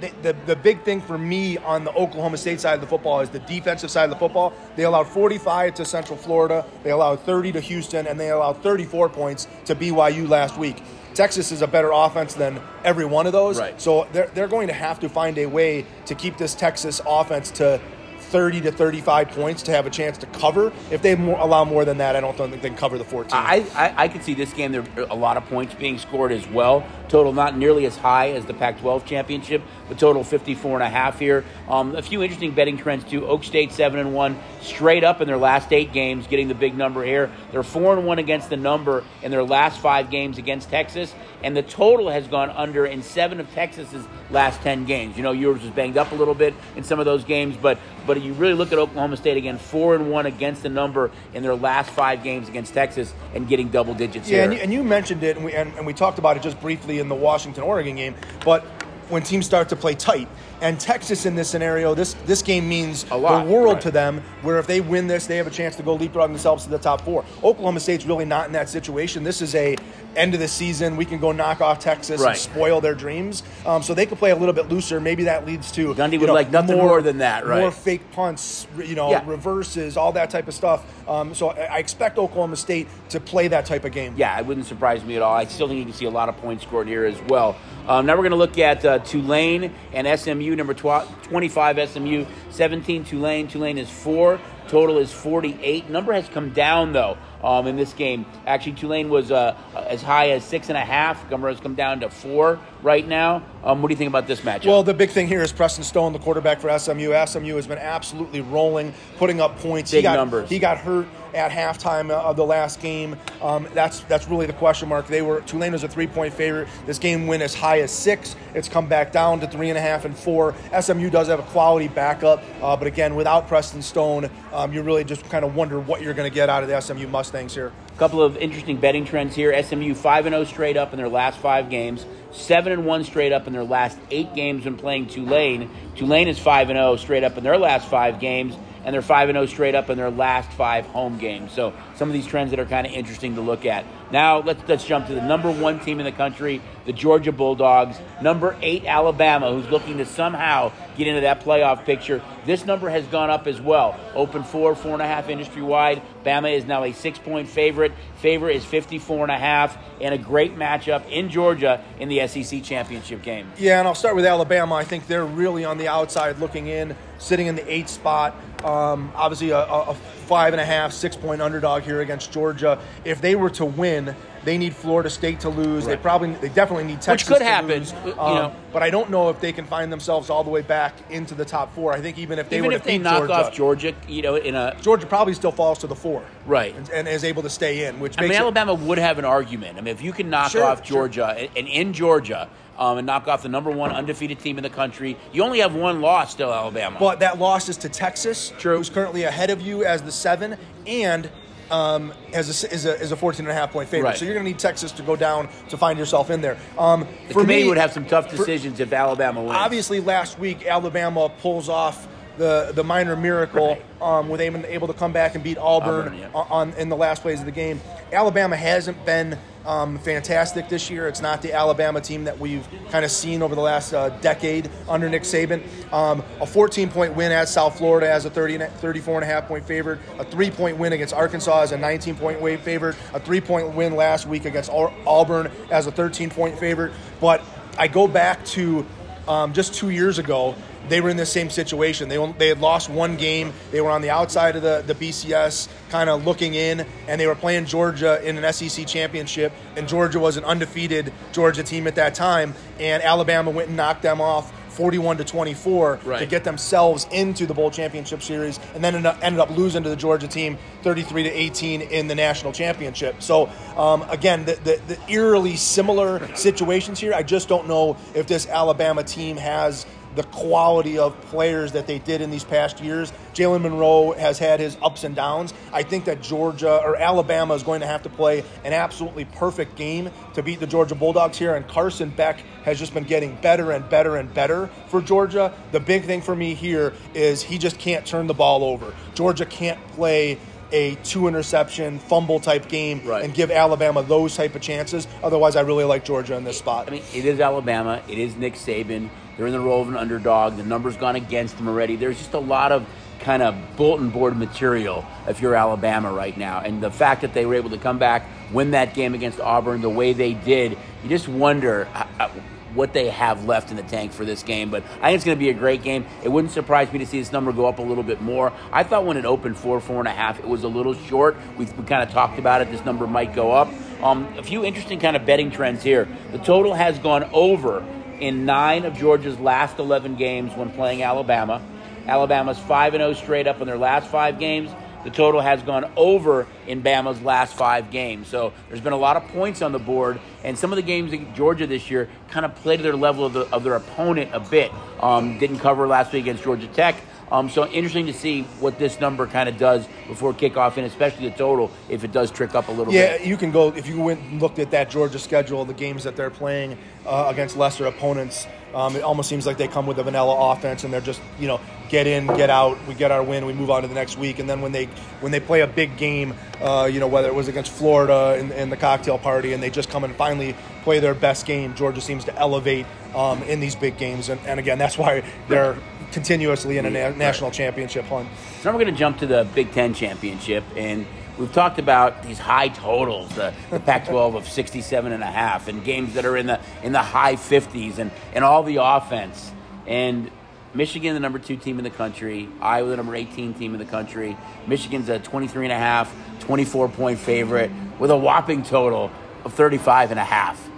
the, 0.00 0.12
the 0.22 0.36
the 0.46 0.56
big 0.56 0.82
thing 0.84 1.00
for 1.00 1.18
me 1.18 1.58
on 1.58 1.82
the 1.82 1.92
Oklahoma 1.92 2.36
State 2.36 2.60
side 2.60 2.74
of 2.74 2.80
the 2.80 2.86
football 2.86 3.20
is 3.20 3.28
the 3.28 3.40
defensive 3.40 3.90
side 3.90 4.04
of 4.04 4.10
the 4.10 4.16
football. 4.16 4.54
They 4.76 4.84
allowed 4.84 5.08
45 5.08 5.74
to 5.74 5.84
Central 5.84 6.16
Florida, 6.16 6.64
they 6.84 6.90
allowed 6.90 7.20
30 7.20 7.52
to 7.52 7.60
Houston, 7.60 8.06
and 8.06 8.18
they 8.18 8.30
allowed 8.30 8.62
34 8.62 9.08
points 9.08 9.48
to 9.64 9.74
BYU 9.74 10.28
last 10.28 10.56
week. 10.56 10.82
Texas 11.14 11.50
is 11.50 11.62
a 11.62 11.66
better 11.66 11.90
offense 11.92 12.34
than 12.34 12.60
every 12.84 13.06
one 13.06 13.26
of 13.26 13.32
those. 13.32 13.58
Right. 13.58 13.80
So 13.80 14.06
they're, 14.12 14.28
they're 14.34 14.48
going 14.48 14.68
to 14.68 14.74
have 14.74 15.00
to 15.00 15.08
find 15.08 15.36
a 15.38 15.46
way 15.46 15.84
to 16.04 16.14
keep 16.14 16.36
this 16.36 16.54
Texas 16.54 17.00
offense 17.06 17.50
to 17.52 17.80
30 18.26 18.62
to 18.62 18.72
35 18.72 19.28
points 19.30 19.62
to 19.62 19.70
have 19.70 19.86
a 19.86 19.90
chance 19.90 20.18
to 20.18 20.26
cover. 20.26 20.72
If 20.90 21.00
they 21.00 21.14
more, 21.14 21.38
allow 21.38 21.64
more 21.64 21.84
than 21.84 21.98
that, 21.98 22.16
I 22.16 22.20
don't 22.20 22.36
think 22.36 22.60
they 22.60 22.68
can 22.68 22.76
cover 22.76 22.98
the 22.98 23.04
14. 23.04 23.30
I, 23.32 23.64
I, 23.74 24.04
I 24.04 24.08
could 24.08 24.22
see 24.22 24.34
this 24.34 24.52
game 24.52 24.72
there 24.72 24.84
are 24.96 25.06
a 25.10 25.14
lot 25.14 25.36
of 25.36 25.44
points 25.46 25.74
being 25.74 25.98
scored 25.98 26.32
as 26.32 26.46
well. 26.48 26.86
Total 27.08 27.32
not 27.32 27.56
nearly 27.56 27.86
as 27.86 27.96
high 27.96 28.30
as 28.30 28.44
the 28.46 28.54
Pac-12 28.54 29.04
championship, 29.04 29.62
but 29.88 29.98
total 29.98 30.24
54 30.24 30.74
and 30.74 30.82
a 30.82 30.88
half 30.88 31.18
here. 31.18 31.44
Um, 31.68 31.94
a 31.94 32.02
few 32.02 32.22
interesting 32.22 32.50
betting 32.52 32.76
trends 32.76 33.04
too. 33.04 33.20
Okie 33.22 33.44
State 33.44 33.72
seven 33.72 34.00
and 34.00 34.12
one 34.12 34.38
straight 34.60 35.04
up 35.04 35.20
in 35.20 35.28
their 35.28 35.36
last 35.36 35.72
eight 35.72 35.92
games, 35.92 36.26
getting 36.26 36.48
the 36.48 36.54
big 36.54 36.76
number 36.76 37.04
here. 37.04 37.30
They're 37.52 37.62
four 37.62 37.96
and 37.96 38.06
one 38.06 38.18
against 38.18 38.50
the 38.50 38.56
number 38.56 39.04
in 39.22 39.30
their 39.30 39.44
last 39.44 39.78
five 39.80 40.10
games 40.10 40.38
against 40.38 40.68
Texas, 40.70 41.14
and 41.44 41.56
the 41.56 41.62
total 41.62 42.08
has 42.10 42.26
gone 42.26 42.50
under 42.50 42.84
in 42.86 43.02
seven 43.02 43.38
of 43.38 43.48
Texas's 43.52 44.04
last 44.30 44.60
ten 44.62 44.84
games. 44.84 45.16
You 45.16 45.22
know, 45.22 45.32
Ewers 45.32 45.62
was 45.62 45.70
banged 45.70 45.96
up 45.96 46.10
a 46.10 46.16
little 46.16 46.34
bit 46.34 46.54
in 46.74 46.82
some 46.82 46.98
of 46.98 47.04
those 47.04 47.24
games, 47.24 47.56
but 47.56 47.78
but 48.06 48.20
you 48.22 48.32
really 48.34 48.54
look 48.54 48.72
at 48.72 48.78
Oklahoma 48.78 49.16
State 49.16 49.36
again, 49.36 49.58
four 49.58 49.94
and 49.94 50.10
one 50.10 50.26
against 50.26 50.62
the 50.62 50.68
number 50.68 51.10
in 51.34 51.42
their 51.42 51.54
last 51.56 51.90
five 51.90 52.22
games 52.22 52.48
against 52.48 52.74
Texas, 52.74 53.12
and 53.34 53.46
getting 53.48 53.68
double 53.68 53.94
digits 53.94 54.28
Yeah, 54.28 54.36
here. 54.36 54.44
and 54.44 54.52
you, 54.54 54.58
and 54.60 54.72
you 54.72 54.84
mentioned 54.84 55.22
it, 55.22 55.36
and 55.36 55.44
we, 55.44 55.52
and, 55.52 55.72
and 55.76 55.86
we 55.86 55.92
talked 55.92 56.18
about 56.18 56.36
it 56.36 56.42
just 56.42 56.60
briefly 56.60 56.95
in 56.98 57.08
the 57.08 57.14
Washington 57.14 57.62
Oregon 57.62 57.96
game. 57.96 58.14
But 58.44 58.62
when 59.08 59.22
teams 59.22 59.46
start 59.46 59.68
to 59.70 59.76
play 59.76 59.94
tight, 59.94 60.28
and 60.60 60.78
Texas 60.80 61.26
in 61.26 61.34
this 61.34 61.48
scenario, 61.48 61.94
this 61.94 62.14
this 62.26 62.42
game 62.42 62.68
means 62.68 63.04
A 63.10 63.16
lot, 63.16 63.44
the 63.44 63.50
world 63.50 63.74
right. 63.74 63.82
to 63.82 63.90
them. 63.90 64.22
Where 64.42 64.58
if 64.58 64.66
they 64.66 64.80
win 64.80 65.06
this, 65.06 65.26
they 65.26 65.36
have 65.36 65.46
a 65.46 65.50
chance 65.50 65.76
to 65.76 65.82
go 65.82 65.94
leapfrog 65.94 66.30
themselves 66.30 66.64
to 66.64 66.70
the 66.70 66.78
top 66.78 67.02
four. 67.02 67.24
Oklahoma 67.42 67.80
State's 67.80 68.06
really 68.06 68.24
not 68.24 68.46
in 68.46 68.52
that 68.52 68.68
situation. 68.68 69.24
This 69.24 69.42
is 69.42 69.54
a 69.54 69.76
end 70.14 70.32
of 70.32 70.40
the 70.40 70.48
season. 70.48 70.96
We 70.96 71.04
can 71.04 71.18
go 71.20 71.30
knock 71.30 71.60
off 71.60 71.78
Texas 71.78 72.22
Right. 72.22 72.30
and 72.30 72.38
spoil 72.38 72.80
their 72.80 72.94
dreams. 72.94 73.42
Um, 73.66 73.82
so 73.82 73.92
they 73.92 74.06
could 74.06 74.16
play 74.16 74.30
a 74.30 74.36
little 74.36 74.54
bit 74.54 74.70
looser. 74.70 74.98
Maybe 74.98 75.24
that 75.24 75.44
leads 75.46 75.70
to 75.72 75.92
Gundy 75.94 76.18
would 76.18 76.28
know, 76.28 76.32
like 76.32 76.50
nothing 76.50 76.78
more 76.78 77.02
than 77.02 77.18
that, 77.18 77.46
right? 77.46 77.60
More 77.60 77.70
fake 77.70 78.00
punts, 78.12 78.66
you 78.82 78.94
know, 78.94 79.10
Yeah. 79.10 79.22
reverses, 79.26 79.98
all 79.98 80.12
that 80.12 80.30
type 80.30 80.48
of 80.48 80.54
stuff. 80.54 80.84
Um, 81.06 81.34
so 81.34 81.50
I 81.50 81.76
I 81.76 81.78
expect 81.78 82.16
Oklahoma 82.18 82.56
State 82.56 82.88
to 83.10 83.20
play 83.20 83.48
that 83.48 83.66
type 83.66 83.84
of 83.84 83.92
game. 83.92 84.14
yeah, 84.16 84.38
it 84.38 84.46
wouldn't 84.46 84.66
surprise 84.66 85.04
me 85.04 85.16
at 85.16 85.22
all. 85.22 85.34
I 85.34 85.44
still 85.44 85.68
think 85.68 85.78
you 85.80 85.84
can 85.84 85.92
see 85.92 86.06
a 86.06 86.10
lot 86.10 86.30
of 86.30 86.36
points 86.38 86.62
scored 86.64 86.88
here 86.88 87.04
as 87.04 87.20
well. 87.28 87.54
Um, 87.86 88.06
now 88.06 88.14
we're 88.14 88.22
going 88.22 88.30
to 88.30 88.36
look 88.36 88.58
at 88.58 88.84
uh, 88.84 88.98
Tulane 89.00 89.70
and 89.92 90.06
SMU, 90.18 90.45
number 90.54 90.74
tw- 90.74 91.24
25 91.24 91.90
SMU, 91.90 92.26
17 92.50 93.04
Tulane. 93.04 93.48
Tulane 93.48 93.78
is 93.78 93.90
four. 93.90 94.38
Total 94.68 94.98
is 94.98 95.12
48. 95.12 95.90
Number 95.90 96.12
has 96.12 96.28
come 96.28 96.50
down, 96.50 96.92
though, 96.92 97.16
um, 97.42 97.66
in 97.66 97.76
this 97.76 97.92
game. 97.92 98.26
Actually, 98.46 98.72
Tulane 98.72 99.08
was 99.08 99.30
uh, 99.30 99.56
as 99.74 100.02
high 100.02 100.30
as 100.30 100.44
six 100.44 100.68
and 100.68 100.76
a 100.76 100.84
half. 100.84 101.30
Number 101.30 101.48
has 101.48 101.60
come 101.60 101.74
down 101.74 102.00
to 102.00 102.10
four 102.10 102.58
right 102.82 103.06
now. 103.06 103.42
Um, 103.62 103.80
what 103.80 103.88
do 103.88 103.92
you 103.92 103.98
think 103.98 104.08
about 104.08 104.26
this 104.26 104.40
matchup? 104.40 104.66
Well, 104.66 104.82
the 104.82 104.94
big 104.94 105.10
thing 105.10 105.28
here 105.28 105.42
is 105.42 105.52
Preston 105.52 105.84
Stone, 105.84 106.12
the 106.12 106.18
quarterback 106.18 106.60
for 106.60 106.76
SMU. 106.76 107.12
SMU 107.26 107.54
has 107.54 107.66
been 107.66 107.78
absolutely 107.78 108.40
rolling, 108.40 108.92
putting 109.18 109.40
up 109.40 109.56
points. 109.58 109.92
Big 109.92 109.98
he 109.98 110.02
got, 110.02 110.16
numbers. 110.16 110.48
He 110.48 110.58
got 110.58 110.78
hurt 110.78 111.06
at 111.36 111.50
halftime 111.50 112.10
of 112.10 112.36
the 112.36 112.44
last 112.44 112.80
game. 112.80 113.16
Um, 113.42 113.68
that's 113.74 114.00
that's 114.00 114.26
really 114.28 114.46
the 114.46 114.52
question 114.54 114.88
mark. 114.88 115.06
They 115.06 115.22
were 115.22 115.42
Tulane 115.42 115.72
was 115.72 115.84
a 115.84 115.88
three 115.88 116.06
point 116.06 116.32
favorite. 116.32 116.68
This 116.86 116.98
game 116.98 117.26
went 117.26 117.42
as 117.42 117.54
high 117.54 117.80
as 117.80 117.92
six. 117.92 118.34
It's 118.54 118.68
come 118.68 118.88
back 118.88 119.12
down 119.12 119.40
to 119.40 119.46
three 119.46 119.68
and 119.68 119.78
a 119.78 119.80
half 119.80 120.04
and 120.04 120.16
four. 120.16 120.54
SMU 120.80 121.10
does 121.10 121.28
have 121.28 121.38
a 121.38 121.44
quality 121.44 121.88
backup, 121.88 122.42
uh, 122.62 122.76
but 122.76 122.86
again, 122.86 123.14
without 123.14 123.48
Preston 123.48 123.82
Stone, 123.82 124.30
um, 124.52 124.72
you 124.72 124.82
really 124.82 125.04
just 125.04 125.28
kind 125.28 125.44
of 125.44 125.54
wonder 125.54 125.78
what 125.78 126.02
you're 126.02 126.14
going 126.14 126.28
to 126.28 126.34
get 126.34 126.48
out 126.48 126.62
of 126.62 126.68
the 126.68 126.80
SMU 126.80 127.06
Mustangs 127.06 127.54
here. 127.54 127.72
A 127.94 127.98
couple 127.98 128.22
of 128.22 128.36
interesting 128.36 128.78
betting 128.78 129.04
trends 129.04 129.34
here. 129.34 129.62
SMU 129.62 129.94
5 129.94 130.26
and 130.26 130.34
0 130.34 130.44
straight 130.44 130.76
up 130.76 130.92
in 130.92 130.98
their 130.98 131.08
last 131.08 131.38
5 131.38 131.70
games, 131.70 132.06
7 132.32 132.72
and 132.72 132.86
1 132.86 133.04
straight 133.04 133.32
up 133.32 133.46
in 133.46 133.52
their 133.52 133.64
last 133.64 133.98
8 134.10 134.34
games 134.34 134.64
when 134.64 134.76
playing 134.76 135.06
Tulane. 135.06 135.70
Tulane 135.94 136.28
is 136.28 136.38
5 136.38 136.70
and 136.70 136.76
0 136.76 136.96
straight 136.96 137.24
up 137.24 137.36
in 137.36 137.44
their 137.44 137.58
last 137.58 137.88
5 137.88 138.20
games 138.20 138.54
and 138.86 138.94
they're 138.94 139.02
5 139.02 139.28
and 139.28 139.36
0 139.36 139.46
straight 139.46 139.74
up 139.74 139.90
in 139.90 139.98
their 139.98 140.10
last 140.10 140.50
5 140.52 140.86
home 140.86 141.18
games. 141.18 141.52
So, 141.52 141.74
some 141.96 142.08
of 142.08 142.14
these 142.14 142.26
trends 142.26 142.52
that 142.52 142.60
are 142.60 142.64
kind 142.64 142.86
of 142.86 142.92
interesting 142.92 143.34
to 143.34 143.40
look 143.40 143.66
at. 143.66 143.84
Now, 144.12 144.38
let's 144.38 144.62
let's 144.68 144.84
jump 144.86 145.08
to 145.08 145.14
the 145.14 145.20
number 145.20 145.50
1 145.50 145.80
team 145.80 145.98
in 145.98 146.06
the 146.06 146.12
country, 146.12 146.62
the 146.86 146.92
Georgia 146.92 147.32
Bulldogs, 147.32 147.98
number 148.22 148.56
8 148.62 148.86
Alabama 148.86 149.52
who's 149.52 149.68
looking 149.70 149.98
to 149.98 150.06
somehow 150.06 150.72
get 150.96 151.06
into 151.06 151.22
that 151.22 151.40
playoff 151.40 151.84
picture. 151.84 152.22
This 152.46 152.64
number 152.64 152.88
has 152.88 153.04
gone 153.08 153.28
up 153.28 153.46
as 153.46 153.60
well. 153.60 153.98
Open 154.14 154.44
four, 154.44 154.74
four 154.74 154.92
and 154.92 155.02
a 155.02 155.06
half 155.06 155.28
industry 155.28 155.62
wide. 155.62 156.00
Bama 156.24 156.56
is 156.56 156.64
now 156.64 156.84
a 156.84 156.92
six 156.92 157.18
point 157.18 157.48
favorite. 157.48 157.92
Favor 158.18 158.48
is 158.48 158.64
54 158.64 159.24
and 159.24 159.32
a 159.32 159.38
half, 159.38 159.76
and 160.00 160.14
a 160.14 160.18
great 160.18 160.56
matchup 160.56 161.08
in 161.10 161.28
Georgia 161.28 161.84
in 161.98 162.08
the 162.08 162.26
SEC 162.26 162.62
championship 162.62 163.22
game. 163.22 163.52
Yeah, 163.58 163.78
and 163.78 163.86
I'll 163.86 163.94
start 163.94 164.16
with 164.16 164.24
Alabama. 164.24 164.74
I 164.76 164.84
think 164.84 165.06
they're 165.06 165.26
really 165.26 165.64
on 165.64 165.78
the 165.78 165.88
outside 165.88 166.38
looking 166.38 166.68
in, 166.68 166.96
sitting 167.18 167.46
in 167.46 167.56
the 167.56 167.72
eighth 167.72 167.90
spot. 167.90 168.34
Um, 168.64 169.12
obviously, 169.14 169.50
a, 169.50 169.58
a 169.58 169.94
five 169.94 170.54
and 170.54 170.60
a 170.60 170.64
half, 170.64 170.92
six 170.92 171.16
point 171.16 171.42
underdog 171.42 171.82
here 171.82 172.00
against 172.00 172.32
Georgia. 172.32 172.78
If 173.04 173.20
they 173.20 173.34
were 173.34 173.50
to 173.50 173.64
win, 173.64 174.14
they 174.46 174.56
need 174.56 174.74
Florida 174.74 175.10
State 175.10 175.40
to 175.40 175.48
lose. 175.48 175.84
Right. 175.84 175.96
They 175.96 176.02
probably, 176.02 176.32
they 176.34 176.48
definitely 176.48 176.84
need 176.84 177.02
Texas. 177.02 177.28
Which 177.28 177.38
could 177.38 177.44
to 177.44 177.50
happen. 177.50 177.80
Lose. 177.80 177.92
Um, 177.92 178.06
you 178.06 178.14
know. 178.14 178.56
But 178.72 178.82
I 178.84 178.90
don't 178.90 179.10
know 179.10 179.28
if 179.28 179.40
they 179.40 179.52
can 179.52 179.66
find 179.66 179.92
themselves 179.92 180.30
all 180.30 180.44
the 180.44 180.50
way 180.50 180.62
back 180.62 180.94
into 181.10 181.34
the 181.34 181.44
top 181.44 181.74
four. 181.74 181.92
I 181.92 182.00
think 182.00 182.16
even 182.16 182.38
if 182.38 182.48
they 182.48 182.58
even 182.58 182.68
were 182.68 182.76
if 182.76 182.82
to 182.82 182.86
they 182.86 182.98
beat 182.98 183.04
knock 183.04 183.18
Georgia, 183.26 183.34
off 183.34 183.52
Georgia, 183.52 183.94
you 184.08 184.22
know, 184.22 184.36
in 184.36 184.54
a 184.54 184.76
Georgia 184.80 185.06
probably 185.06 185.34
still 185.34 185.50
falls 185.50 185.78
to 185.80 185.88
the 185.88 185.96
four, 185.96 186.24
right, 186.46 186.74
and, 186.76 186.88
and 186.90 187.08
is 187.08 187.24
able 187.24 187.42
to 187.42 187.50
stay 187.50 187.86
in. 187.86 187.98
Which 187.98 188.16
I 188.18 188.22
makes 188.22 188.30
mean, 188.30 188.38
it, 188.38 188.42
Alabama 188.42 188.74
would 188.74 188.98
have 188.98 189.18
an 189.18 189.24
argument. 189.24 189.78
I 189.78 189.80
mean, 189.80 189.92
if 189.92 190.00
you 190.00 190.12
can 190.12 190.30
knock 190.30 190.52
Sure, 190.52 190.64
off 190.64 190.86
sure. 190.86 191.08
Georgia 191.08 191.34
and, 191.36 191.50
and 191.56 191.68
in 191.68 191.92
Georgia. 191.92 192.48
Um, 192.78 192.98
and 192.98 193.06
knock 193.06 193.26
off 193.26 193.42
the 193.42 193.48
number 193.48 193.70
one 193.70 193.90
undefeated 193.90 194.38
team 194.38 194.58
in 194.58 194.62
the 194.62 194.68
country. 194.68 195.16
You 195.32 195.42
only 195.44 195.60
have 195.60 195.74
one 195.74 196.02
loss 196.02 196.32
still, 196.32 196.52
Alabama. 196.52 196.98
But 197.00 197.20
that 197.20 197.38
loss 197.38 197.70
is 197.70 197.78
to 197.78 197.88
Texas, 197.88 198.52
True. 198.58 198.76
who's 198.76 198.90
currently 198.90 199.22
ahead 199.22 199.48
of 199.48 199.62
you 199.62 199.86
as 199.86 200.02
the 200.02 200.12
seven, 200.12 200.58
and 200.86 201.30
um, 201.70 202.12
as 202.32 202.64
a, 202.64 202.72
is 202.72 202.86
a 202.86 203.00
is 203.00 203.12
a 203.12 203.16
14 203.16 203.46
and 203.46 203.50
a 203.50 203.54
half 203.54 203.72
point 203.72 203.88
favorite. 203.88 204.10
Right. 204.10 204.18
So 204.18 204.24
you're 204.24 204.34
going 204.34 204.44
to 204.44 204.50
need 204.50 204.58
Texas 204.58 204.92
to 204.92 205.02
go 205.02 205.16
down 205.16 205.48
to 205.68 205.76
find 205.76 205.98
yourself 205.98 206.30
in 206.30 206.40
there. 206.40 206.56
Um, 206.78 207.06
the 207.28 207.34
for 207.34 207.40
committee 207.40 207.62
me, 207.64 207.68
would 207.68 207.78
have 207.78 207.92
some 207.92 208.06
tough 208.06 208.30
for- 208.30 208.36
decisions 208.36 208.80
if 208.80 208.92
Alabama 208.92 209.40
wins. 209.42 209.56
Obviously, 209.56 210.00
last 210.00 210.38
week 210.38 210.66
Alabama 210.66 211.28
pulls 211.40 211.68
off 211.68 212.08
the 212.38 212.72
the 212.74 212.84
minor 212.84 213.16
miracle 213.16 213.78
um, 214.00 214.28
with 214.28 214.40
able, 214.40 214.64
able 214.66 214.86
to 214.86 214.94
come 214.94 215.12
back 215.12 215.34
and 215.34 215.42
beat 215.42 215.58
Auburn, 215.58 216.08
Auburn, 216.08 216.18
yeah. 216.18 216.30
on, 216.34 216.70
on 216.70 216.72
in 216.74 216.88
the 216.88 216.96
last 216.96 217.22
plays 217.22 217.40
of 217.40 217.46
the 217.46 217.52
game. 217.52 217.80
Alabama 218.12 218.56
hasn't 218.56 219.04
been 219.04 219.38
um, 219.66 219.98
fantastic 219.98 220.68
this 220.68 220.88
year. 220.90 221.08
It's 221.08 221.20
not 221.20 221.42
the 221.42 221.52
Alabama 221.52 222.00
team 222.00 222.24
that 222.24 222.38
we've 222.38 222.66
kind 222.90 223.04
of 223.04 223.10
seen 223.10 223.42
over 223.42 223.54
the 223.54 223.60
last 223.60 223.92
uh, 223.92 224.10
decade 224.20 224.70
under 224.88 225.08
Nick 225.08 225.22
Saban. 225.22 225.62
Um, 225.92 226.22
a 226.40 226.46
14 226.46 226.88
point 226.88 227.14
win 227.14 227.32
at 227.32 227.48
South 227.48 227.76
Florida 227.76 228.10
as 228.10 228.24
a 228.24 228.30
30, 228.30 228.54
and- 228.56 228.72
34 228.74 229.22
and 229.22 229.24
a 229.24 229.26
half 229.26 229.48
point 229.48 229.64
favorite. 229.64 229.98
A 230.18 230.24
three 230.24 230.50
point 230.50 230.78
win 230.78 230.92
against 230.92 231.12
Arkansas 231.12 231.62
as 231.62 231.72
a 231.72 231.76
19 231.76 232.14
point 232.14 232.40
weight 232.40 232.60
favorite. 232.60 232.96
A 233.12 233.20
three 233.20 233.40
point 233.40 233.74
win 233.74 233.96
last 233.96 234.26
week 234.26 234.44
against 234.44 234.70
Au- 234.70 234.94
Auburn 235.06 235.50
as 235.70 235.86
a 235.86 235.92
13 235.92 236.30
point 236.30 236.58
favorite. 236.58 236.92
But 237.20 237.42
I 237.76 237.88
go 237.88 238.06
back 238.06 238.44
to 238.46 238.86
um, 239.26 239.52
just 239.52 239.74
two 239.74 239.90
years 239.90 240.18
ago, 240.18 240.54
they 240.88 241.00
were 241.00 241.08
in 241.08 241.16
the 241.16 241.26
same 241.26 241.50
situation. 241.50 242.08
They, 242.08 242.34
they 242.38 242.48
had 242.48 242.60
lost 242.60 242.88
one 242.88 243.16
game. 243.16 243.52
They 243.70 243.80
were 243.80 243.90
on 243.90 244.02
the 244.02 244.10
outside 244.10 244.56
of 244.56 244.62
the, 244.62 244.82
the 244.86 244.94
BCS, 244.94 245.68
kind 245.90 246.08
of 246.10 246.24
looking 246.24 246.54
in, 246.54 246.86
and 247.08 247.20
they 247.20 247.26
were 247.26 247.34
playing 247.34 247.66
Georgia 247.66 248.22
in 248.26 248.42
an 248.42 248.52
SEC 248.52 248.86
championship. 248.86 249.52
And 249.76 249.88
Georgia 249.88 250.18
was 250.18 250.36
an 250.36 250.44
undefeated 250.44 251.12
Georgia 251.32 251.62
team 251.62 251.86
at 251.86 251.94
that 251.96 252.14
time. 252.14 252.54
And 252.78 253.02
Alabama 253.02 253.50
went 253.50 253.68
and 253.68 253.76
knocked 253.76 254.02
them 254.02 254.20
off 254.20 254.52
41 254.76 255.16
to 255.16 255.24
24 255.24 256.00
to 256.18 256.26
get 256.26 256.44
themselves 256.44 257.06
into 257.10 257.46
the 257.46 257.54
bowl 257.54 257.70
championship 257.70 258.22
series, 258.22 258.60
and 258.74 258.84
then 258.84 258.94
ended 258.94 259.06
up, 259.06 259.18
ended 259.22 259.40
up 259.40 259.50
losing 259.56 259.82
to 259.82 259.88
the 259.88 259.96
Georgia 259.96 260.28
team 260.28 260.58
33 260.82 261.22
to 261.24 261.30
18 261.30 261.80
in 261.80 262.08
the 262.08 262.14
national 262.14 262.52
championship. 262.52 263.22
So 263.22 263.48
um, 263.76 264.02
again, 264.10 264.44
the, 264.44 264.56
the, 264.56 264.80
the 264.86 265.10
eerily 265.10 265.56
similar 265.56 266.34
situations 266.36 267.00
here. 267.00 267.14
I 267.14 267.22
just 267.22 267.48
don't 267.48 267.66
know 267.66 267.96
if 268.14 268.26
this 268.26 268.46
Alabama 268.46 269.02
team 269.02 269.38
has 269.38 269.86
the 270.16 270.24
quality 270.24 270.98
of 270.98 271.18
players 271.22 271.72
that 271.72 271.86
they 271.86 271.98
did 271.98 272.20
in 272.20 272.30
these 272.30 272.44
past 272.44 272.80
years. 272.80 273.12
Jalen 273.34 273.62
Milroe 273.62 274.12
has 274.12 274.38
had 274.38 274.60
his 274.60 274.76
ups 274.82 275.04
and 275.04 275.14
downs. 275.14 275.54
I 275.72 275.82
think 275.82 276.06
that 276.06 276.22
Georgia 276.22 276.80
or 276.82 276.96
Alabama 276.96 277.54
is 277.54 277.62
going 277.62 277.80
to 277.80 277.86
have 277.86 278.02
to 278.02 278.08
play 278.08 278.42
an 278.64 278.72
absolutely 278.72 279.26
perfect 279.26 279.76
game 279.76 280.10
to 280.34 280.42
beat 280.42 280.58
the 280.58 280.66
Georgia 280.66 280.94
Bulldogs 280.94 281.38
here. 281.38 281.54
And 281.54 281.68
Carson 281.68 282.10
Beck 282.10 282.40
has 282.64 282.78
just 282.78 282.94
been 282.94 283.04
getting 283.04 283.36
better 283.36 283.70
and 283.70 283.88
better 283.88 284.16
and 284.16 284.32
better 284.32 284.68
for 284.88 285.00
Georgia. 285.00 285.52
The 285.72 285.80
big 285.80 286.04
thing 286.04 286.22
for 286.22 286.34
me 286.34 286.54
here 286.54 286.94
is 287.14 287.42
he 287.42 287.58
just 287.58 287.78
can't 287.78 288.06
turn 288.06 288.26
the 288.26 288.34
ball 288.34 288.64
over. 288.64 288.94
Georgia 289.14 289.46
can't 289.46 289.78
play 289.88 290.38
a 290.72 290.96
two 291.04 291.28
interception 291.28 291.98
fumble 291.98 292.40
type 292.40 292.68
game 292.68 293.02
Right. 293.04 293.24
and 293.24 293.32
give 293.32 293.50
Alabama 293.50 294.02
those 294.02 294.36
type 294.36 294.54
of 294.54 294.62
chances. 294.62 295.06
Otherwise, 295.22 295.56
I 295.56 295.60
really 295.62 295.84
like 295.84 296.04
Georgia 296.04 296.36
in 296.36 296.44
this 296.44 296.58
spot. 296.58 296.88
I 296.88 296.90
mean, 296.90 297.02
it 297.14 297.24
is 297.24 297.40
Alabama. 297.40 298.02
It 298.08 298.18
is 298.18 298.36
Nick 298.36 298.54
Saban. 298.54 299.08
They're 299.36 299.46
in 299.46 299.52
the 299.52 299.60
role 299.60 299.82
of 299.82 299.88
an 299.88 299.96
underdog. 299.96 300.56
The 300.56 300.62
number's 300.64 300.96
gone 300.96 301.16
against 301.16 301.56
them 301.56 301.68
already. 301.68 301.96
There's 301.96 302.18
just 302.18 302.32
a 302.34 302.38
lot 302.38 302.72
of 302.72 302.86
kind 303.20 303.42
of 303.42 303.54
bulletin 303.76 304.10
board 304.10 304.36
material 304.36 305.04
if 305.28 305.40
you're 305.40 305.54
Alabama 305.54 306.12
right 306.12 306.36
now. 306.36 306.60
And 306.60 306.82
the 306.82 306.90
fact 306.90 307.22
that 307.22 307.34
they 307.34 307.44
were 307.46 307.54
able 307.54 307.70
to 307.70 307.78
come 307.78 307.98
back, 307.98 308.24
win 308.52 308.70
that 308.72 308.94
game 308.94 309.14
against 309.14 309.40
Auburn 309.40 309.80
the 309.82 309.90
way 309.90 310.12
they 310.12 310.32
did, 310.34 310.72
you 311.02 311.08
just 311.08 311.28
wonder 311.28 311.88
uh, 311.94 312.06
uh, 312.20 312.28
what 312.76 312.92
they 312.92 313.08
have 313.08 313.44
left 313.44 313.70
in 313.70 313.76
the 313.76 313.82
tank 313.82 314.12
for 314.12 314.24
this 314.24 314.42
game. 314.42 314.70
But 314.70 314.84
I 315.00 315.08
think 315.08 315.16
it's 315.16 315.24
going 315.24 315.36
to 315.36 315.44
be 315.44 315.50
a 315.50 315.54
great 315.54 315.82
game. 315.82 316.06
It 316.22 316.28
wouldn't 316.28 316.52
surprise 316.52 316.92
me 316.92 316.98
to 317.00 317.06
see 317.06 317.18
this 317.18 317.32
number 317.32 317.52
go 317.52 317.66
up 317.66 317.78
a 317.78 317.82
little 317.82 318.04
bit 318.04 318.20
more. 318.20 318.52
I 318.72 318.82
thought 318.82 319.04
when 319.04 319.16
it 319.16 319.24
opened 319.24 319.56
four, 319.56 319.80
four 319.80 319.98
and 319.98 320.08
a 320.08 320.12
half, 320.12 320.38
it 320.38 320.46
was 320.46 320.62
a 320.62 320.68
little 320.68 320.94
short. 320.94 321.36
We, 321.56 321.64
we 321.64 321.84
kind 321.84 322.02
of 322.02 322.10
talked 322.10 322.38
about 322.38 322.60
it. 322.60 322.70
This 322.70 322.84
number 322.84 323.06
might 323.06 323.34
go 323.34 323.50
up. 323.50 323.68
Um, 324.02 324.26
a 324.36 324.42
few 324.42 324.64
interesting 324.64 325.00
kind 325.00 325.16
of 325.16 325.24
betting 325.24 325.50
trends 325.50 325.82
here. 325.82 326.06
The 326.32 326.38
total 326.38 326.74
has 326.74 326.98
gone 326.98 327.24
over 327.32 327.84
in 328.20 328.44
nine 328.44 328.84
of 328.84 328.94
Georgia's 328.94 329.38
last 329.38 329.78
11 329.78 330.16
games 330.16 330.54
when 330.54 330.70
playing 330.70 331.02
Alabama. 331.02 331.62
Alabama's 332.06 332.58
5 332.58 332.92
0 332.92 333.12
straight 333.14 333.46
up 333.46 333.60
in 333.60 333.66
their 333.66 333.78
last 333.78 334.08
five 334.08 334.38
games. 334.38 334.70
The 335.06 335.12
total 335.12 335.40
has 335.40 335.62
gone 335.62 335.88
over 335.96 336.48
in 336.66 336.82
Bama's 336.82 337.22
last 337.22 337.54
five 337.54 337.92
games. 337.92 338.26
So 338.26 338.52
there's 338.68 338.80
been 338.80 338.92
a 338.92 338.96
lot 338.96 339.16
of 339.16 339.22
points 339.28 339.62
on 339.62 339.70
the 339.70 339.78
board, 339.78 340.18
and 340.42 340.58
some 340.58 340.72
of 340.72 340.76
the 340.76 340.82
games 340.82 341.12
in 341.12 341.32
Georgia 341.32 341.64
this 341.64 341.88
year 341.88 342.08
kind 342.28 342.44
of 342.44 342.56
played 342.56 342.78
to 342.78 342.82
their 342.82 342.96
level 342.96 343.24
of, 343.24 343.32
the, 343.32 343.42
of 343.54 343.62
their 343.62 343.76
opponent 343.76 344.30
a 344.32 344.40
bit. 344.40 344.72
Um, 345.00 345.38
didn't 345.38 345.60
cover 345.60 345.86
last 345.86 346.12
week 346.12 346.22
against 346.24 346.42
Georgia 346.42 346.66
Tech. 346.66 346.96
Um, 347.30 347.48
so 347.48 347.68
interesting 347.68 348.06
to 348.06 348.12
see 348.12 348.42
what 348.58 348.80
this 348.80 348.98
number 348.98 349.28
kind 349.28 349.48
of 349.48 349.56
does 349.58 349.86
before 350.08 350.32
kickoff, 350.34 350.76
and 350.76 350.86
especially 350.86 351.28
the 351.28 351.36
total 351.36 351.70
if 351.88 352.02
it 352.02 352.10
does 352.10 352.32
trick 352.32 352.56
up 352.56 352.66
a 352.66 352.72
little 352.72 352.92
Yeah, 352.92 353.16
bit. 353.18 353.28
you 353.28 353.36
can 353.36 353.52
go 353.52 353.68
if 353.76 353.86
you 353.86 354.00
went 354.00 354.20
and 354.22 354.42
looked 354.42 354.58
at 354.58 354.72
that 354.72 354.90
Georgia 354.90 355.20
schedule, 355.20 355.64
the 355.64 355.72
games 355.74 356.02
that 356.02 356.16
they're 356.16 356.30
playing 356.30 356.76
uh, 357.06 357.28
against 357.30 357.56
lesser 357.56 357.86
opponents. 357.86 358.44
Um, 358.74 358.96
it 358.96 359.02
almost 359.02 359.28
seems 359.28 359.46
like 359.46 359.56
they 359.56 359.68
come 359.68 359.86
with 359.86 359.98
a 359.98 360.02
vanilla 360.02 360.52
offense, 360.52 360.82
and 360.84 360.92
they're 360.92 361.00
just 361.00 361.20
you 361.38 361.46
know 361.46 361.60
get 361.88 362.06
in, 362.06 362.26
get 362.26 362.50
out. 362.50 362.78
We 362.86 362.94
get 362.94 363.10
our 363.10 363.22
win, 363.22 363.46
we 363.46 363.52
move 363.52 363.70
on 363.70 363.82
to 363.82 363.88
the 363.88 363.94
next 363.94 364.18
week, 364.18 364.38
and 364.38 364.48
then 364.48 364.60
when 364.60 364.72
they 364.72 364.86
when 365.20 365.32
they 365.32 365.40
play 365.40 365.60
a 365.60 365.66
big 365.66 365.96
game, 365.96 366.34
uh, 366.60 366.88
you 366.90 367.00
know 367.00 367.08
whether 367.08 367.28
it 367.28 367.34
was 367.34 367.48
against 367.48 367.72
Florida 367.72 368.36
in, 368.38 368.52
in 368.52 368.70
the 368.70 368.76
cocktail 368.76 369.18
party, 369.18 369.52
and 369.52 369.62
they 369.62 369.70
just 369.70 369.90
come 369.90 370.04
and 370.04 370.14
finally 370.16 370.54
play 370.82 371.00
their 371.00 371.14
best 371.14 371.46
game. 371.46 371.74
Georgia 371.74 372.00
seems 372.00 372.24
to 372.24 372.34
elevate 372.36 372.86
um, 373.14 373.42
in 373.44 373.60
these 373.60 373.74
big 373.74 373.96
games, 373.98 374.28
and, 374.28 374.40
and 374.46 374.60
again 374.60 374.78
that's 374.78 374.98
why 374.98 375.22
they're 375.48 375.76
continuously 376.12 376.78
in 376.78 376.86
a 376.86 376.90
na- 376.90 377.16
national 377.16 377.50
championship 377.50 378.04
hunt. 378.06 378.28
So 378.60 378.70
now 378.70 378.76
we're 378.76 378.84
going 378.84 378.94
to 378.94 378.98
jump 378.98 379.18
to 379.18 379.26
the 379.26 379.46
Big 379.54 379.72
Ten 379.72 379.94
championship, 379.94 380.64
and 380.76 381.06
we've 381.38 381.52
talked 381.52 381.78
about 381.78 382.22
these 382.22 382.38
high 382.38 382.68
totals, 382.68 383.34
the, 383.34 383.52
the 383.70 383.80
Pac-12 383.80 384.36
of 384.36 384.48
67 384.48 385.12
and 385.12 385.22
a 385.22 385.26
half, 385.26 385.68
and 385.68 385.84
games 385.84 386.14
that 386.14 386.24
are 386.24 386.36
in 386.36 386.46
the 386.46 386.60
in 386.82 386.92
the 386.92 387.02
high 387.02 387.36
50s, 387.36 387.98
and 387.98 388.10
and 388.32 388.44
all 388.44 388.62
the 388.62 388.76
offense. 388.76 389.52
And 389.86 390.30
Michigan, 390.76 391.14
the 391.14 391.20
number 391.20 391.38
two 391.38 391.56
team 391.56 391.78
in 391.78 391.84
the 391.84 391.90
country, 391.90 392.50
Iowa, 392.60 392.90
the 392.90 392.96
number 392.96 393.14
18 393.14 393.54
team 393.54 393.72
in 393.72 393.78
the 393.78 393.86
country. 393.86 394.36
Michigan's 394.66 395.08
a 395.08 395.18
23 395.18 395.64
and 395.64 395.72
a 395.72 395.78
half, 395.78 396.14
24 396.40 396.90
point 396.90 397.18
favorite 397.18 397.70
with 397.98 398.10
a 398.10 398.16
whopping 398.16 398.62
total 398.62 399.10
of 399.44 399.54
35 399.54 400.10
and 400.10 400.20
a 400.20 400.24
half. 400.24 400.68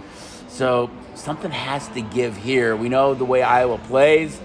So 0.46 0.88
something 1.16 1.50
has 1.50 1.88
to 1.88 2.00
give 2.00 2.36
here. 2.36 2.76
We 2.76 2.88
know 2.88 3.14
the 3.14 3.24
way 3.24 3.42
Iowa 3.42 3.78
plays, 3.78 4.40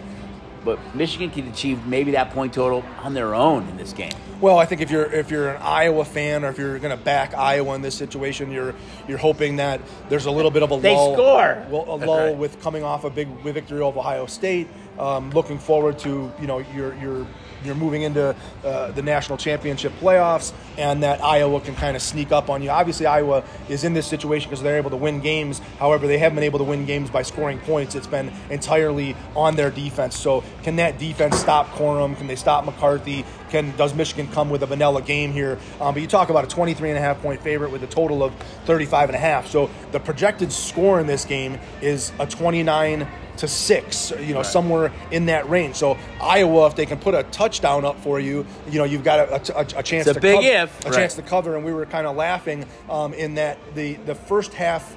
but 0.63 0.79
Michigan 0.95 1.29
can 1.29 1.47
achieve 1.47 1.85
maybe 1.85 2.11
that 2.11 2.31
point 2.31 2.53
total 2.53 2.83
on 3.01 3.13
their 3.13 3.35
own 3.35 3.67
in 3.69 3.77
this 3.77 3.93
game. 3.93 4.11
Well, 4.41 4.57
I 4.57 4.65
think 4.65 4.81
if 4.81 4.91
you're 4.91 5.05
if 5.05 5.31
you're 5.31 5.49
an 5.51 5.61
Iowa 5.61 6.03
fan 6.03 6.43
or 6.43 6.49
if 6.49 6.57
you're 6.57 6.77
going 6.79 6.97
to 6.97 7.01
back 7.01 7.33
Iowa 7.33 7.75
in 7.75 7.81
this 7.81 7.95
situation, 7.95 8.51
you're 8.51 8.75
you're 9.07 9.17
hoping 9.17 9.55
that 9.57 9.79
there's 10.09 10.25
a 10.25 10.31
little 10.31 10.51
bit 10.51 10.63
of 10.63 10.71
a 10.71 10.79
They 10.79 10.93
lull, 10.93 11.13
score. 11.13 11.65
well, 11.69 11.85
a 11.87 11.95
lull 11.95 12.27
right. 12.27 12.37
with 12.37 12.61
coming 12.61 12.83
off 12.83 13.05
a 13.05 13.09
big 13.09 13.29
victory 13.43 13.79
over 13.79 13.99
Ohio 13.99 14.25
State. 14.25 14.67
Um, 14.99 15.29
looking 15.31 15.57
forward 15.59 15.97
to 15.99 16.31
you 16.41 16.47
know 16.47 16.59
you're 16.75 16.93
you're 16.95 17.25
you're 17.65 17.75
moving 17.75 18.03
into 18.03 18.35
uh, 18.63 18.91
the 18.91 19.01
national 19.01 19.37
championship 19.37 19.93
playoffs, 19.99 20.53
and 20.77 21.03
that 21.03 21.23
Iowa 21.23 21.61
can 21.61 21.75
kind 21.75 21.95
of 21.95 22.01
sneak 22.01 22.31
up 22.31 22.49
on 22.49 22.61
you. 22.61 22.69
Obviously, 22.69 23.05
Iowa 23.05 23.43
is 23.69 23.83
in 23.83 23.93
this 23.93 24.07
situation 24.07 24.49
because 24.49 24.63
they're 24.63 24.77
able 24.77 24.89
to 24.91 24.97
win 24.97 25.19
games. 25.19 25.59
However, 25.79 26.07
they 26.07 26.17
haven't 26.17 26.35
been 26.35 26.43
able 26.43 26.59
to 26.59 26.65
win 26.65 26.85
games 26.85 27.09
by 27.09 27.21
scoring 27.21 27.59
points. 27.59 27.95
It's 27.95 28.07
been 28.07 28.31
entirely 28.49 29.15
on 29.35 29.55
their 29.55 29.71
defense. 29.71 30.17
So 30.17 30.43
can 30.63 30.75
that 30.77 30.97
defense 30.97 31.37
stop 31.37 31.67
Corum? 31.71 32.17
Can 32.17 32.27
they 32.27 32.35
stop 32.35 32.65
McCarthy? 32.65 33.25
Can 33.53 33.71
does 33.77 33.93
Michigan 33.93 34.27
come 34.29 34.49
with 34.49 34.63
a 34.63 34.65
vanilla 34.65 34.99
game 35.03 35.31
here? 35.31 35.59
Um, 35.79 35.93
but 35.93 36.01
you 36.01 36.07
talk 36.07 36.31
about 36.31 36.43
a 36.43 36.47
23 36.47 36.89
and 36.89 36.97
a 36.97 37.01
half 37.01 37.21
point 37.21 37.39
favorite 37.39 37.71
with 37.71 37.83
a 37.83 37.87
total 37.87 38.23
of 38.23 38.33
35 38.65 39.09
and 39.09 39.15
a 39.15 39.19
half. 39.19 39.47
So 39.47 39.69
the 39.91 39.99
projected 39.99 40.51
score 40.51 40.99
in 40.99 41.05
this 41.05 41.23
game 41.23 41.59
is 41.79 42.11
a 42.19 42.25
29 42.25 43.07
to 43.37 43.47
six, 43.47 44.11
you 44.19 44.33
know, 44.33 44.37
Right. 44.37 44.45
somewhere 44.47 44.91
in 45.11 45.27
that 45.27 45.47
range. 45.51 45.75
So 45.75 45.99
Iowa, 46.19 46.65
if 46.65 46.75
they 46.75 46.87
can 46.87 46.97
put 46.97 47.13
a 47.13 47.21
touchdown 47.23 47.85
up 47.85 47.99
for 47.99 48.19
you, 48.19 48.43
you 48.71 48.79
know, 48.79 48.85
you've 48.85 49.03
got 49.03 49.19
a, 49.19 49.55
a, 49.55 49.61
a 49.61 49.83
chance. 49.83 50.07
It's 50.07 50.07
a 50.07 50.13
to 50.15 50.19
big 50.19 50.35
cover, 50.37 50.47
if, 50.47 50.85
a 50.85 50.89
right. 50.89 50.97
chance 50.97 51.13
to 51.13 51.21
cover. 51.21 51.55
And 51.55 51.63
we 51.63 51.73
were 51.73 51.85
kind 51.85 52.07
of 52.07 52.15
laughing 52.15 52.65
um, 52.89 53.13
in 53.13 53.35
that 53.35 53.59
the 53.75 53.93
the 54.07 54.15
first 54.15 54.55
half 54.55 54.95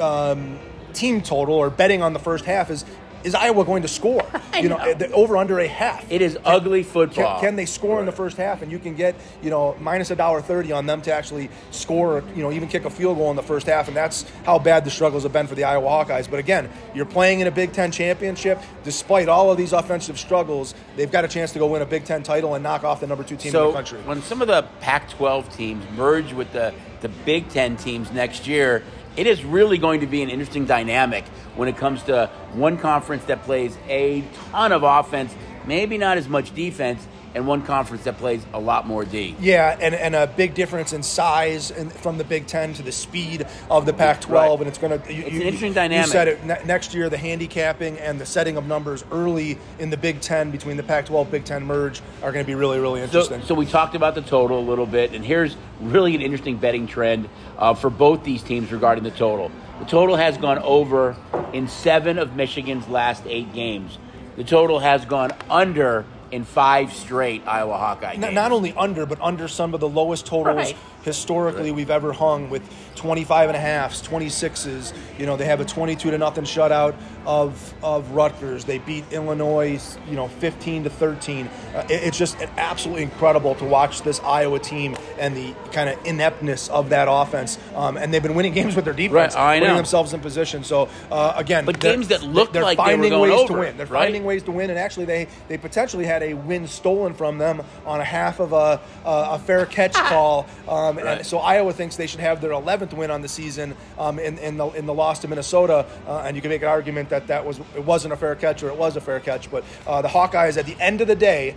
um, 0.00 0.58
team 0.92 1.22
total 1.22 1.54
or 1.54 1.70
betting 1.70 2.02
on 2.02 2.12
the 2.14 2.18
first 2.18 2.46
half 2.46 2.68
is 2.68 2.84
is 3.24 3.34
Iowa 3.34 3.64
going 3.64 3.82
to 3.82 3.88
score? 3.88 4.24
you 4.54 4.68
know, 4.68 4.76
know. 4.76 4.94
the 4.94 5.10
over 5.12 5.36
under 5.36 5.58
a 5.60 5.68
half. 5.68 6.10
It 6.10 6.22
is 6.22 6.38
ugly 6.44 6.82
Can, 6.82 6.92
football. 6.92 7.40
can 7.40 7.56
they 7.56 7.66
score 7.66 8.00
in 8.00 8.06
the 8.06 8.12
first 8.12 8.36
half? 8.36 8.62
And 8.62 8.70
you 8.70 8.78
can 8.78 8.94
get, 8.94 9.14
you 9.42 9.50
know, 9.50 9.76
minus 9.80 10.10
a 10.10 10.16
dollar 10.16 10.40
thirty 10.40 10.72
on 10.72 10.86
them 10.86 11.02
to 11.02 11.12
actually 11.12 11.50
score, 11.70 12.22
you 12.34 12.42
know, 12.42 12.52
even 12.52 12.68
kick 12.68 12.84
a 12.84 12.90
field 12.90 13.18
goal 13.18 13.30
in 13.30 13.36
the 13.36 13.42
first 13.42 13.66
half. 13.66 13.88
And 13.88 13.96
that's 13.96 14.24
how 14.44 14.58
bad 14.58 14.84
the 14.84 14.90
struggles 14.90 15.22
have 15.22 15.32
been 15.32 15.46
for 15.46 15.54
the 15.54 15.64
Iowa 15.64 15.88
Hawkeyes. 15.88 16.30
But 16.30 16.38
again, 16.38 16.70
you're 16.94 17.06
playing 17.06 17.40
in 17.40 17.46
a 17.46 17.50
Big 17.50 17.72
Ten 17.72 17.90
championship. 17.90 18.60
Despite 18.84 19.28
all 19.28 19.50
of 19.50 19.56
these 19.56 19.72
offensive 19.72 20.18
struggles, 20.18 20.74
they've 20.96 21.10
got 21.10 21.24
a 21.24 21.28
chance 21.28 21.52
to 21.52 21.58
go 21.58 21.66
win 21.66 21.82
a 21.82 21.86
Big 21.86 22.04
Ten 22.04 22.22
title 22.22 22.54
and 22.54 22.62
knock 22.62 22.84
off 22.84 23.00
the 23.00 23.06
number 23.06 23.24
two 23.24 23.36
team 23.36 23.54
in 23.54 23.62
the 23.62 23.72
country. 23.72 24.00
when 24.02 24.22
some 24.22 24.42
of 24.42 24.48
the 24.48 24.62
Pac-12 24.80 25.54
teams 25.54 25.84
merge 25.96 26.32
with 26.32 26.52
the 26.52 26.74
the 27.00 27.08
Big 27.08 27.48
Ten 27.48 27.76
teams 27.76 28.12
next 28.12 28.46
year, 28.46 28.82
it 29.16 29.26
is 29.26 29.44
really 29.44 29.78
going 29.78 30.00
to 30.00 30.06
be 30.06 30.22
an 30.22 30.30
interesting 30.30 30.64
dynamic 30.64 31.24
when 31.56 31.68
it 31.68 31.76
comes 31.76 32.02
to 32.04 32.30
one 32.54 32.78
conference 32.78 33.24
that 33.24 33.42
plays 33.42 33.76
a 33.88 34.22
ton 34.50 34.72
of 34.72 34.82
offense, 34.82 35.34
maybe 35.66 35.98
not 35.98 36.16
as 36.16 36.28
much 36.28 36.54
defense, 36.54 37.06
and 37.34 37.46
one 37.46 37.62
conference 37.62 38.04
that 38.04 38.18
plays 38.18 38.44
a 38.52 38.60
lot 38.60 38.86
more 38.86 39.04
D. 39.04 39.34
Yeah, 39.40 39.76
and, 39.80 39.94
and 39.94 40.14
a 40.14 40.26
big 40.26 40.54
difference 40.54 40.92
in 40.92 41.02
size 41.02 41.70
and 41.70 41.92
from 41.92 42.18
the 42.18 42.24
Big 42.24 42.46
Ten 42.46 42.74
to 42.74 42.82
the 42.82 42.92
speed 42.92 43.46
of 43.70 43.86
the 43.86 43.92
Pac-12, 43.92 44.30
Right. 44.30 44.58
and 44.60 44.68
it's 44.68 44.78
going 44.78 45.00
to. 45.00 45.10
It's 45.12 45.34
an 45.36 45.42
interesting 45.42 45.72
dynamic. 45.72 46.06
You 46.06 46.12
said 46.12 46.28
it 46.28 46.44
ne- 46.44 46.62
next 46.66 46.94
year. 46.94 47.08
The 47.08 47.16
handicapping 47.16 47.98
and 47.98 48.20
the 48.20 48.26
setting 48.26 48.56
of 48.56 48.66
numbers 48.66 49.04
early 49.10 49.58
in 49.78 49.90
the 49.90 49.96
Big 49.96 50.20
Ten 50.20 50.50
between 50.50 50.76
the 50.76 50.82
Pac-12 50.82 51.30
Big 51.30 51.44
Ten 51.44 51.64
merge 51.64 52.00
are 52.22 52.32
going 52.32 52.44
to 52.44 52.46
be 52.46 52.54
really 52.54 52.78
really 52.80 53.00
So, 53.00 53.04
interesting. 53.20 53.42
so 53.42 53.54
we 53.54 53.66
talked 53.66 53.94
about 53.94 54.14
the 54.14 54.22
total 54.22 54.58
a 54.58 54.66
little 54.68 54.86
bit, 54.86 55.12
and 55.12 55.24
here's 55.24 55.56
really 55.80 56.14
an 56.14 56.20
interesting 56.22 56.56
betting 56.58 56.86
trend 56.86 57.28
uh, 57.58 57.74
for 57.74 57.90
both 57.90 58.24
these 58.24 58.42
teams 58.42 58.70
regarding 58.72 59.04
the 59.04 59.10
total. 59.10 59.50
The 59.78 59.86
total 59.86 60.16
has 60.16 60.36
gone 60.36 60.58
over 60.58 61.16
in 61.52 61.66
seven 61.66 62.18
of 62.18 62.36
Michigan's 62.36 62.86
last 62.88 63.24
eight 63.26 63.52
games. 63.52 63.98
The 64.36 64.44
total 64.44 64.78
has 64.78 65.04
gone 65.04 65.32
under 65.50 66.04
in 66.32 66.44
five 66.44 66.92
straight 66.92 67.42
Iowa 67.46 67.76
Hawkeye 67.76 68.12
games. 68.12 68.22
Not, 68.22 68.32
not 68.32 68.52
only 68.52 68.72
under, 68.76 69.04
but 69.06 69.20
under 69.20 69.46
some 69.48 69.74
of 69.74 69.80
the 69.80 69.88
lowest 69.88 70.24
totals 70.26 70.56
Right. 70.56 70.76
historically 71.02 71.70
we've 71.70 71.90
ever 71.90 72.12
hung 72.12 72.48
with 72.48 72.62
25 72.96 73.50
and 73.50 73.56
a 73.56 73.60
halfs, 73.60 74.00
26s. 74.02 74.92
You 75.18 75.26
know, 75.26 75.36
they 75.36 75.44
have 75.44 75.60
a 75.60 75.64
22 75.64 76.10
to 76.10 76.18
nothing 76.18 76.44
shutout 76.44 76.94
of 77.26 77.74
of 77.82 78.10
Rutgers. 78.12 78.64
They 78.64 78.78
beat 78.78 79.04
Illinois, 79.12 79.80
you 80.08 80.16
know, 80.16 80.28
15 80.28 80.84
to 80.84 80.90
13. 80.90 81.48
Uh, 81.74 81.82
it- 81.88 82.02
it's 82.04 82.18
just 82.18 82.36
absolutely 82.56 83.02
incredible 83.02 83.54
to 83.56 83.64
watch 83.64 84.02
this 84.02 84.20
Iowa 84.24 84.58
team 84.58 84.96
and 85.18 85.36
the 85.36 85.54
kind 85.72 85.88
of 85.90 85.98
ineptness 86.04 86.68
of 86.68 86.88
that 86.90 87.08
offense. 87.10 87.58
Um, 87.76 87.96
and 87.96 88.12
they've 88.12 88.22
been 88.22 88.34
winning 88.34 88.52
games 88.54 88.74
with 88.74 88.84
their 88.84 88.94
defense, 88.94 89.34
Right, 89.34 89.56
I 89.56 89.58
putting 89.58 89.68
know. 89.70 89.76
themselves 89.76 90.12
in 90.14 90.20
position. 90.20 90.64
So 90.64 90.88
uh, 91.10 91.34
again, 91.36 91.64
But 91.64 91.78
they're- 91.80 91.92
games 91.92 92.08
that 92.08 92.22
looked 92.22 92.52
they're 92.54 92.62
like 92.62 92.78
they 92.78 92.82
were 92.84 92.90
finding 92.90 93.10
going 93.10 93.30
ways 93.30 93.40
over, 93.40 93.52
to 93.54 93.60
win. 93.60 93.76
They're 93.76 93.86
right? 93.86 94.04
finding 94.04 94.24
ways 94.24 94.42
to 94.44 94.50
win, 94.52 94.70
and 94.70 94.78
actually 94.78 95.04
they 95.06 95.26
they 95.48 95.58
potentially 95.58 96.06
had 96.06 96.21
a 96.22 96.34
win 96.34 96.66
stolen 96.66 97.12
from 97.14 97.36
them 97.38 97.62
on 97.84 98.00
a 98.00 98.04
half 98.04 98.40
of 98.40 98.52
a 98.52 98.80
a, 99.04 99.34
a 99.34 99.38
fair 99.38 99.66
catch 99.66 99.92
call. 100.12 100.46
Um, 100.68 100.96
Right. 100.96 101.18
And 101.18 101.26
so 101.26 101.38
Iowa 101.38 101.72
thinks 101.72 101.96
they 101.96 102.06
should 102.06 102.20
have 102.20 102.40
their 102.40 102.52
11th 102.52 102.92
win 102.94 103.10
on 103.10 103.20
the 103.22 103.28
season 103.28 103.74
um, 103.98 104.18
in 104.18 104.38
in 104.38 104.56
the 104.56 104.68
in 104.68 104.86
the 104.86 104.94
loss 104.94 105.18
to 105.20 105.28
Minnesota, 105.28 105.84
uh, 106.06 106.20
and 106.24 106.36
you 106.36 106.40
can 106.42 106.48
make 106.50 106.62
an 106.62 106.68
argument 106.68 107.08
that 107.10 107.26
that 107.26 107.44
was 107.44 107.58
it 107.76 107.84
wasn't 107.84 108.14
a 108.14 108.16
fair 108.16 108.34
catch 108.36 108.62
or 108.62 108.68
it 108.68 108.76
was 108.76 108.96
a 108.96 109.00
fair 109.00 109.20
catch, 109.20 109.50
but 109.50 109.64
uh, 109.86 110.00
the 110.00 110.08
Hawkeyes 110.08 110.56
at 110.56 110.66
the 110.66 110.76
end 110.80 111.00
of 111.00 111.08
the 111.08 111.16
day. 111.16 111.56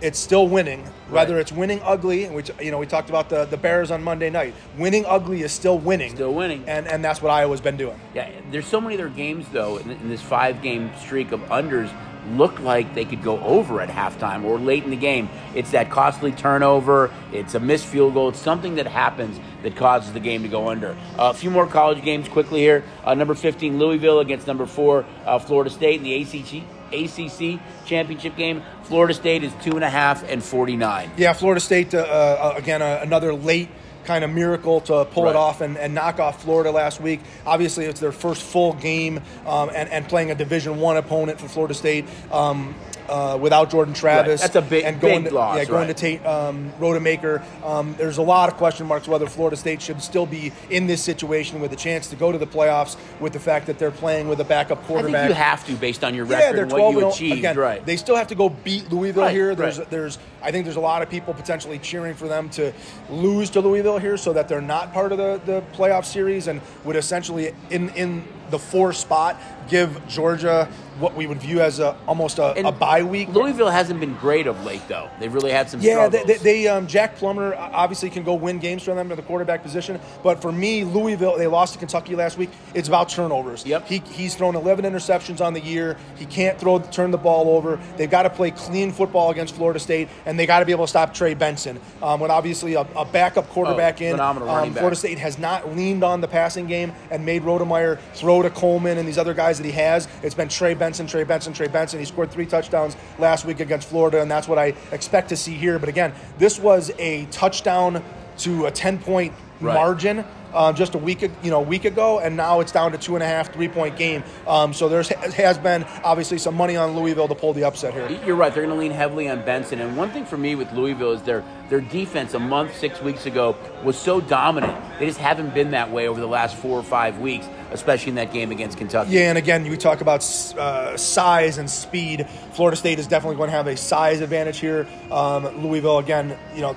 It's 0.00 0.18
still 0.18 0.48
winning, 0.48 0.80
whether 1.10 1.34
Right. 1.34 1.42
it's 1.42 1.52
winning 1.52 1.80
ugly, 1.84 2.26
which 2.26 2.50
you 2.60 2.72
know 2.72 2.78
we 2.78 2.86
talked 2.86 3.08
about 3.08 3.28
the, 3.28 3.44
the 3.44 3.56
Bears 3.56 3.92
on 3.92 4.02
Monday 4.02 4.30
night. 4.30 4.52
Winning 4.76 5.04
ugly 5.06 5.42
is 5.42 5.52
still 5.52 5.78
winning, 5.78 6.10
Still 6.16 6.34
winning. 6.34 6.64
and 6.66 6.88
and 6.88 7.04
that's 7.04 7.22
what 7.22 7.30
Iowa's 7.30 7.60
been 7.60 7.76
doing. 7.76 7.96
Yeah, 8.12 8.28
there's 8.50 8.66
so 8.66 8.80
many 8.80 8.96
other 8.96 9.08
games 9.08 9.46
though 9.52 9.76
in, 9.76 9.92
in 9.92 10.08
this 10.08 10.20
five-game 10.20 10.90
streak 10.98 11.30
of 11.30 11.38
unders 11.42 11.88
look 12.30 12.60
like 12.60 12.94
they 12.94 13.04
could 13.04 13.22
go 13.22 13.40
over 13.40 13.80
at 13.80 13.88
halftime 13.88 14.44
or 14.44 14.58
late 14.58 14.84
in 14.84 14.90
the 14.90 14.96
game. 14.96 15.28
It's 15.54 15.72
that 15.72 15.90
costly 15.90 16.32
turnover. 16.32 17.12
It's 17.32 17.54
a 17.54 17.60
missed 17.60 17.86
field 17.86 18.14
goal. 18.14 18.30
It's 18.30 18.38
something 18.38 18.76
that 18.76 18.86
happens 18.86 19.38
that 19.62 19.76
causes 19.76 20.12
the 20.12 20.20
game 20.20 20.42
to 20.42 20.48
go 20.48 20.68
under. 20.68 20.90
Uh, 21.18 21.30
a 21.30 21.34
few 21.34 21.50
more 21.50 21.66
college 21.66 22.02
games 22.02 22.28
quickly 22.28 22.60
here. 22.60 22.84
Uh, 23.04 23.14
number 23.14 23.34
15 23.34 23.78
Louisville 23.78 24.20
against 24.20 24.46
number 24.46 24.66
four 24.66 25.04
uh, 25.24 25.38
Florida 25.38 25.70
State 25.70 26.00
in 26.00 26.04
the 26.04 26.22
ACC. 26.22 26.64
ACC 26.92 27.60
championship 27.86 28.36
game. 28.36 28.62
Florida 28.84 29.14
State 29.14 29.42
is 29.44 29.52
two 29.62 29.72
and 29.72 29.84
a 29.84 29.90
half 29.90 30.22
and 30.28 30.42
49. 30.42 31.10
Yeah, 31.16 31.32
Florida 31.32 31.60
State, 31.60 31.94
uh, 31.94 31.98
uh, 31.98 32.54
again, 32.56 32.82
uh, 32.82 33.00
another 33.02 33.32
late 33.34 33.68
kind 34.04 34.24
of 34.24 34.30
miracle 34.30 34.80
to 34.82 35.04
pull 35.06 35.24
Right. 35.24 35.30
it 35.30 35.36
off 35.36 35.60
and, 35.60 35.76
and 35.78 35.94
knock 35.94 36.18
off 36.20 36.42
Florida 36.42 36.70
last 36.70 37.00
week. 37.00 37.20
Obviously, 37.46 37.84
it's 37.86 38.00
their 38.00 38.12
first 38.12 38.42
full 38.42 38.72
game 38.74 39.20
um, 39.46 39.70
and, 39.74 39.88
and 39.90 40.08
playing 40.08 40.30
a 40.30 40.34
Division 40.34 40.80
One 40.80 40.96
opponent 40.96 41.40
for 41.40 41.48
Florida 41.48 41.74
State. 41.74 42.06
Um, 42.30 42.74
uh, 43.12 43.36
without 43.36 43.70
Jordan 43.70 43.92
Travis, 43.92 44.40
That's 44.40 44.56
a 44.56 44.62
big- 44.62 44.84
and 44.84 44.98
going 45.00 45.24
big 45.24 45.30
to, 45.30 45.34
loss, 45.36 45.58
Yeah, 45.58 45.64
going 45.66 45.86
right. 45.86 45.86
to 45.88 45.94
Tate 45.94 46.24
um, 46.24 46.72
Rodemaker. 46.80 47.42
Um, 47.64 47.94
there's 47.98 48.16
a 48.16 48.22
lot 48.22 48.48
of 48.48 48.56
question 48.56 48.86
marks 48.86 49.06
whether 49.06 49.26
Florida 49.26 49.56
State 49.56 49.82
should 49.82 50.00
still 50.02 50.24
be 50.24 50.50
in 50.70 50.86
this 50.86 51.02
situation 51.02 51.60
with 51.60 51.72
a 51.72 51.76
chance 51.76 52.06
to 52.08 52.16
go 52.16 52.32
to 52.32 52.38
the 52.38 52.46
playoffs. 52.46 52.96
With 53.20 53.34
the 53.34 53.40
fact 53.40 53.66
that 53.66 53.78
they're 53.78 53.90
playing 53.90 54.28
with 54.28 54.40
a 54.40 54.44
backup 54.44 54.78
I 54.84 54.86
quarterback, 54.86 55.14
think 55.14 55.28
you 55.28 55.34
have 55.34 55.66
to 55.66 55.72
based 55.74 56.02
on 56.04 56.14
your 56.14 56.24
record 56.24 56.42
yeah, 56.42 56.52
they're 56.52 56.62
and 56.62 56.70
12 56.70 56.94
what 56.94 57.00
you 57.00 57.06
and 57.06 57.14
achieved. 57.14 57.38
Again, 57.38 57.56
right. 57.58 57.84
They 57.84 57.96
still 57.96 58.16
have 58.16 58.28
to 58.28 58.34
go 58.34 58.48
beat 58.48 58.90
Louisville 58.90 59.24
Right, 59.24 59.32
here. 59.34 59.54
There's 59.54 59.78
right. 59.78 59.90
there's 59.90 60.18
I 60.42 60.50
think 60.50 60.64
there's 60.64 60.76
a 60.76 60.80
lot 60.80 61.02
of 61.02 61.10
people 61.10 61.34
potentially 61.34 61.78
cheering 61.78 62.14
for 62.14 62.28
them 62.28 62.48
to 62.50 62.72
lose 63.10 63.50
to 63.50 63.60
Louisville 63.60 63.98
here 63.98 64.16
so 64.16 64.32
that 64.32 64.48
they're 64.48 64.60
not 64.62 64.92
part 64.92 65.12
of 65.12 65.18
the, 65.18 65.40
the 65.44 65.62
playoff 65.76 66.04
series 66.06 66.48
and 66.48 66.60
would 66.84 66.96
essentially 66.96 67.54
in 67.70 67.90
in 67.90 68.24
the 68.50 68.58
four 68.58 68.92
spot 68.92 69.36
give 69.68 70.06
Georgia 70.08 70.68
what 70.98 71.16
we 71.16 71.26
would 71.26 71.40
view 71.40 71.60
as 71.60 71.80
a 71.80 71.96
almost 72.06 72.38
a, 72.38 72.52
And 72.52 72.66
a 72.66 72.70
bye 72.70 73.02
week. 73.02 73.30
Louisville 73.30 73.70
hasn't 73.70 73.98
been 73.98 74.14
great 74.16 74.46
of 74.46 74.62
late, 74.64 74.82
though. 74.88 75.08
They've 75.18 75.32
really 75.32 75.50
had 75.50 75.68
some 75.70 75.80
Yeah, 75.80 76.06
they, 76.08 76.18
struggles. 76.18 76.42
they, 76.42 76.62
they 76.62 76.68
um, 76.68 76.86
Jack 76.86 77.16
Plummer 77.16 77.54
obviously 77.56 78.10
can 78.10 78.22
go 78.24 78.34
win 78.34 78.58
games 78.58 78.82
for 78.82 78.94
them 78.94 79.08
to 79.08 79.16
the 79.16 79.22
quarterback 79.22 79.62
position, 79.62 79.98
but 80.22 80.42
for 80.42 80.52
me, 80.52 80.84
Louisville 80.84 81.38
they 81.38 81.46
lost 81.46 81.72
to 81.72 81.78
Kentucky 81.78 82.14
last 82.14 82.36
week. 82.36 82.50
It's 82.74 82.88
about 82.88 83.08
turnovers. 83.08 83.64
Yep. 83.64 83.86
He, 83.88 83.98
he's 84.12 84.34
thrown 84.34 84.54
11 84.54 84.84
interceptions 84.84 85.40
on 85.44 85.54
the 85.54 85.60
year. 85.60 85.96
He 86.16 86.26
can't 86.26 86.58
throw 86.60 86.78
turn 86.78 87.10
the 87.10 87.18
ball 87.18 87.56
over. 87.56 87.80
They've 87.96 88.10
got 88.10 88.24
to 88.24 88.30
play 88.30 88.50
clean 88.50 88.92
football 88.92 89.30
against 89.30 89.54
Florida 89.54 89.80
State, 89.80 90.08
and 90.26 90.38
they 90.38 90.44
got 90.46 90.60
to 90.60 90.66
be 90.66 90.72
able 90.72 90.84
to 90.84 90.88
stop 90.90 91.14
Trey 91.14 91.32
Benson. 91.34 91.80
Um, 92.02 92.20
with 92.20 92.30
obviously 92.30 92.74
a, 92.74 92.82
a 92.94 93.06
backup 93.06 93.48
quarterback 93.48 94.00
Oh, 94.02 94.04
in, 94.04 94.20
um. 94.20 94.74
Florida 94.74 94.96
State 94.96 95.18
has 95.18 95.38
not 95.38 95.74
leaned 95.74 96.04
on 96.04 96.20
the 96.20 96.28
passing 96.28 96.66
game 96.66 96.92
and 97.10 97.24
made 97.24 97.42
Rodemaker 97.42 97.98
throw 98.14 98.42
to 98.42 98.50
Coleman 98.50 98.98
and 98.98 99.08
these 99.08 99.18
other 99.18 99.34
guys 99.34 99.51
that 99.58 99.64
he 99.64 99.72
has. 99.72 100.08
It's 100.22 100.34
been 100.34 100.48
Trey 100.48 100.74
Benson, 100.74 101.06
Trey 101.06 101.24
Benson, 101.24 101.52
Trey 101.52 101.68
Benson. 101.68 101.98
He 101.98 102.04
scored 102.04 102.30
three 102.30 102.46
touchdowns 102.46 102.96
last 103.18 103.44
week 103.44 103.60
against 103.60 103.88
Florida, 103.88 104.20
and 104.20 104.30
that's 104.30 104.48
what 104.48 104.58
I 104.58 104.74
expect 104.92 105.28
to 105.30 105.36
see 105.36 105.54
here. 105.54 105.78
But 105.78 105.88
again, 105.88 106.12
this 106.38 106.58
was 106.58 106.90
a 106.98 107.26
touchdown 107.26 108.02
to 108.38 108.66
a 108.66 108.70
10 108.70 108.98
point 108.98 109.32
Right. 109.62 109.74
margin. 109.74 110.24
Um, 110.54 110.74
just 110.74 110.94
a 110.94 110.98
week, 110.98 111.22
you 111.22 111.50
know, 111.50 111.60
a 111.60 111.62
week 111.62 111.86
ago, 111.86 112.18
and 112.18 112.36
now 112.36 112.60
it's 112.60 112.72
down 112.72 112.92
to 112.92 112.98
two 112.98 113.14
and 113.14 113.22
a 113.22 113.26
half, 113.26 113.54
three 113.54 113.68
point 113.68 113.96
game. 113.96 114.22
Um, 114.46 114.74
so 114.74 114.86
there's 114.86 115.08
has 115.08 115.56
been 115.56 115.84
obviously 116.04 116.36
some 116.36 116.54
money 116.54 116.76
on 116.76 116.94
Louisville 116.94 117.28
to 117.28 117.34
pull 117.34 117.54
the 117.54 117.64
upset 117.64 117.94
here. 117.94 118.06
You're 118.26 118.36
right. 118.36 118.52
They're 118.52 118.64
going 118.64 118.76
to 118.76 118.80
lean 118.80 118.92
heavily 118.92 119.30
on 119.30 119.42
Benson. 119.46 119.80
And 119.80 119.96
one 119.96 120.10
thing 120.10 120.26
for 120.26 120.36
me 120.36 120.54
with 120.54 120.70
Louisville 120.72 121.12
is 121.12 121.22
their 121.22 121.42
their 121.70 121.80
defense 121.80 122.34
a 122.34 122.38
month, 122.38 122.76
six 122.76 123.00
weeks 123.00 123.24
ago 123.24 123.56
was 123.82 123.96
so 123.96 124.20
dominant. 124.20 124.76
They 124.98 125.06
just 125.06 125.18
haven't 125.18 125.54
been 125.54 125.70
that 125.70 125.90
way 125.90 126.06
over 126.06 126.20
the 126.20 126.26
last 126.26 126.54
four 126.56 126.78
or 126.78 126.82
five 126.82 127.18
weeks, 127.18 127.48
especially 127.70 128.10
in 128.10 128.16
that 128.16 128.30
game 128.30 128.50
against 128.52 128.76
Kentucky. 128.76 129.12
Yeah, 129.12 129.30
and 129.30 129.38
again, 129.38 129.64
you 129.64 129.74
talk 129.78 130.02
about 130.02 130.22
uh, 130.58 130.98
size 130.98 131.56
and 131.56 131.70
speed. 131.70 132.28
Florida 132.52 132.76
State 132.76 132.98
is 132.98 133.06
definitely 133.06 133.36
going 133.36 133.48
to 133.48 133.56
have 133.56 133.68
a 133.68 133.76
size 133.78 134.20
advantage 134.20 134.58
here. 134.58 134.86
Um, 135.10 135.62
Louisville, 135.62 135.96
again, 135.96 136.36
you 136.54 136.60
know, 136.60 136.76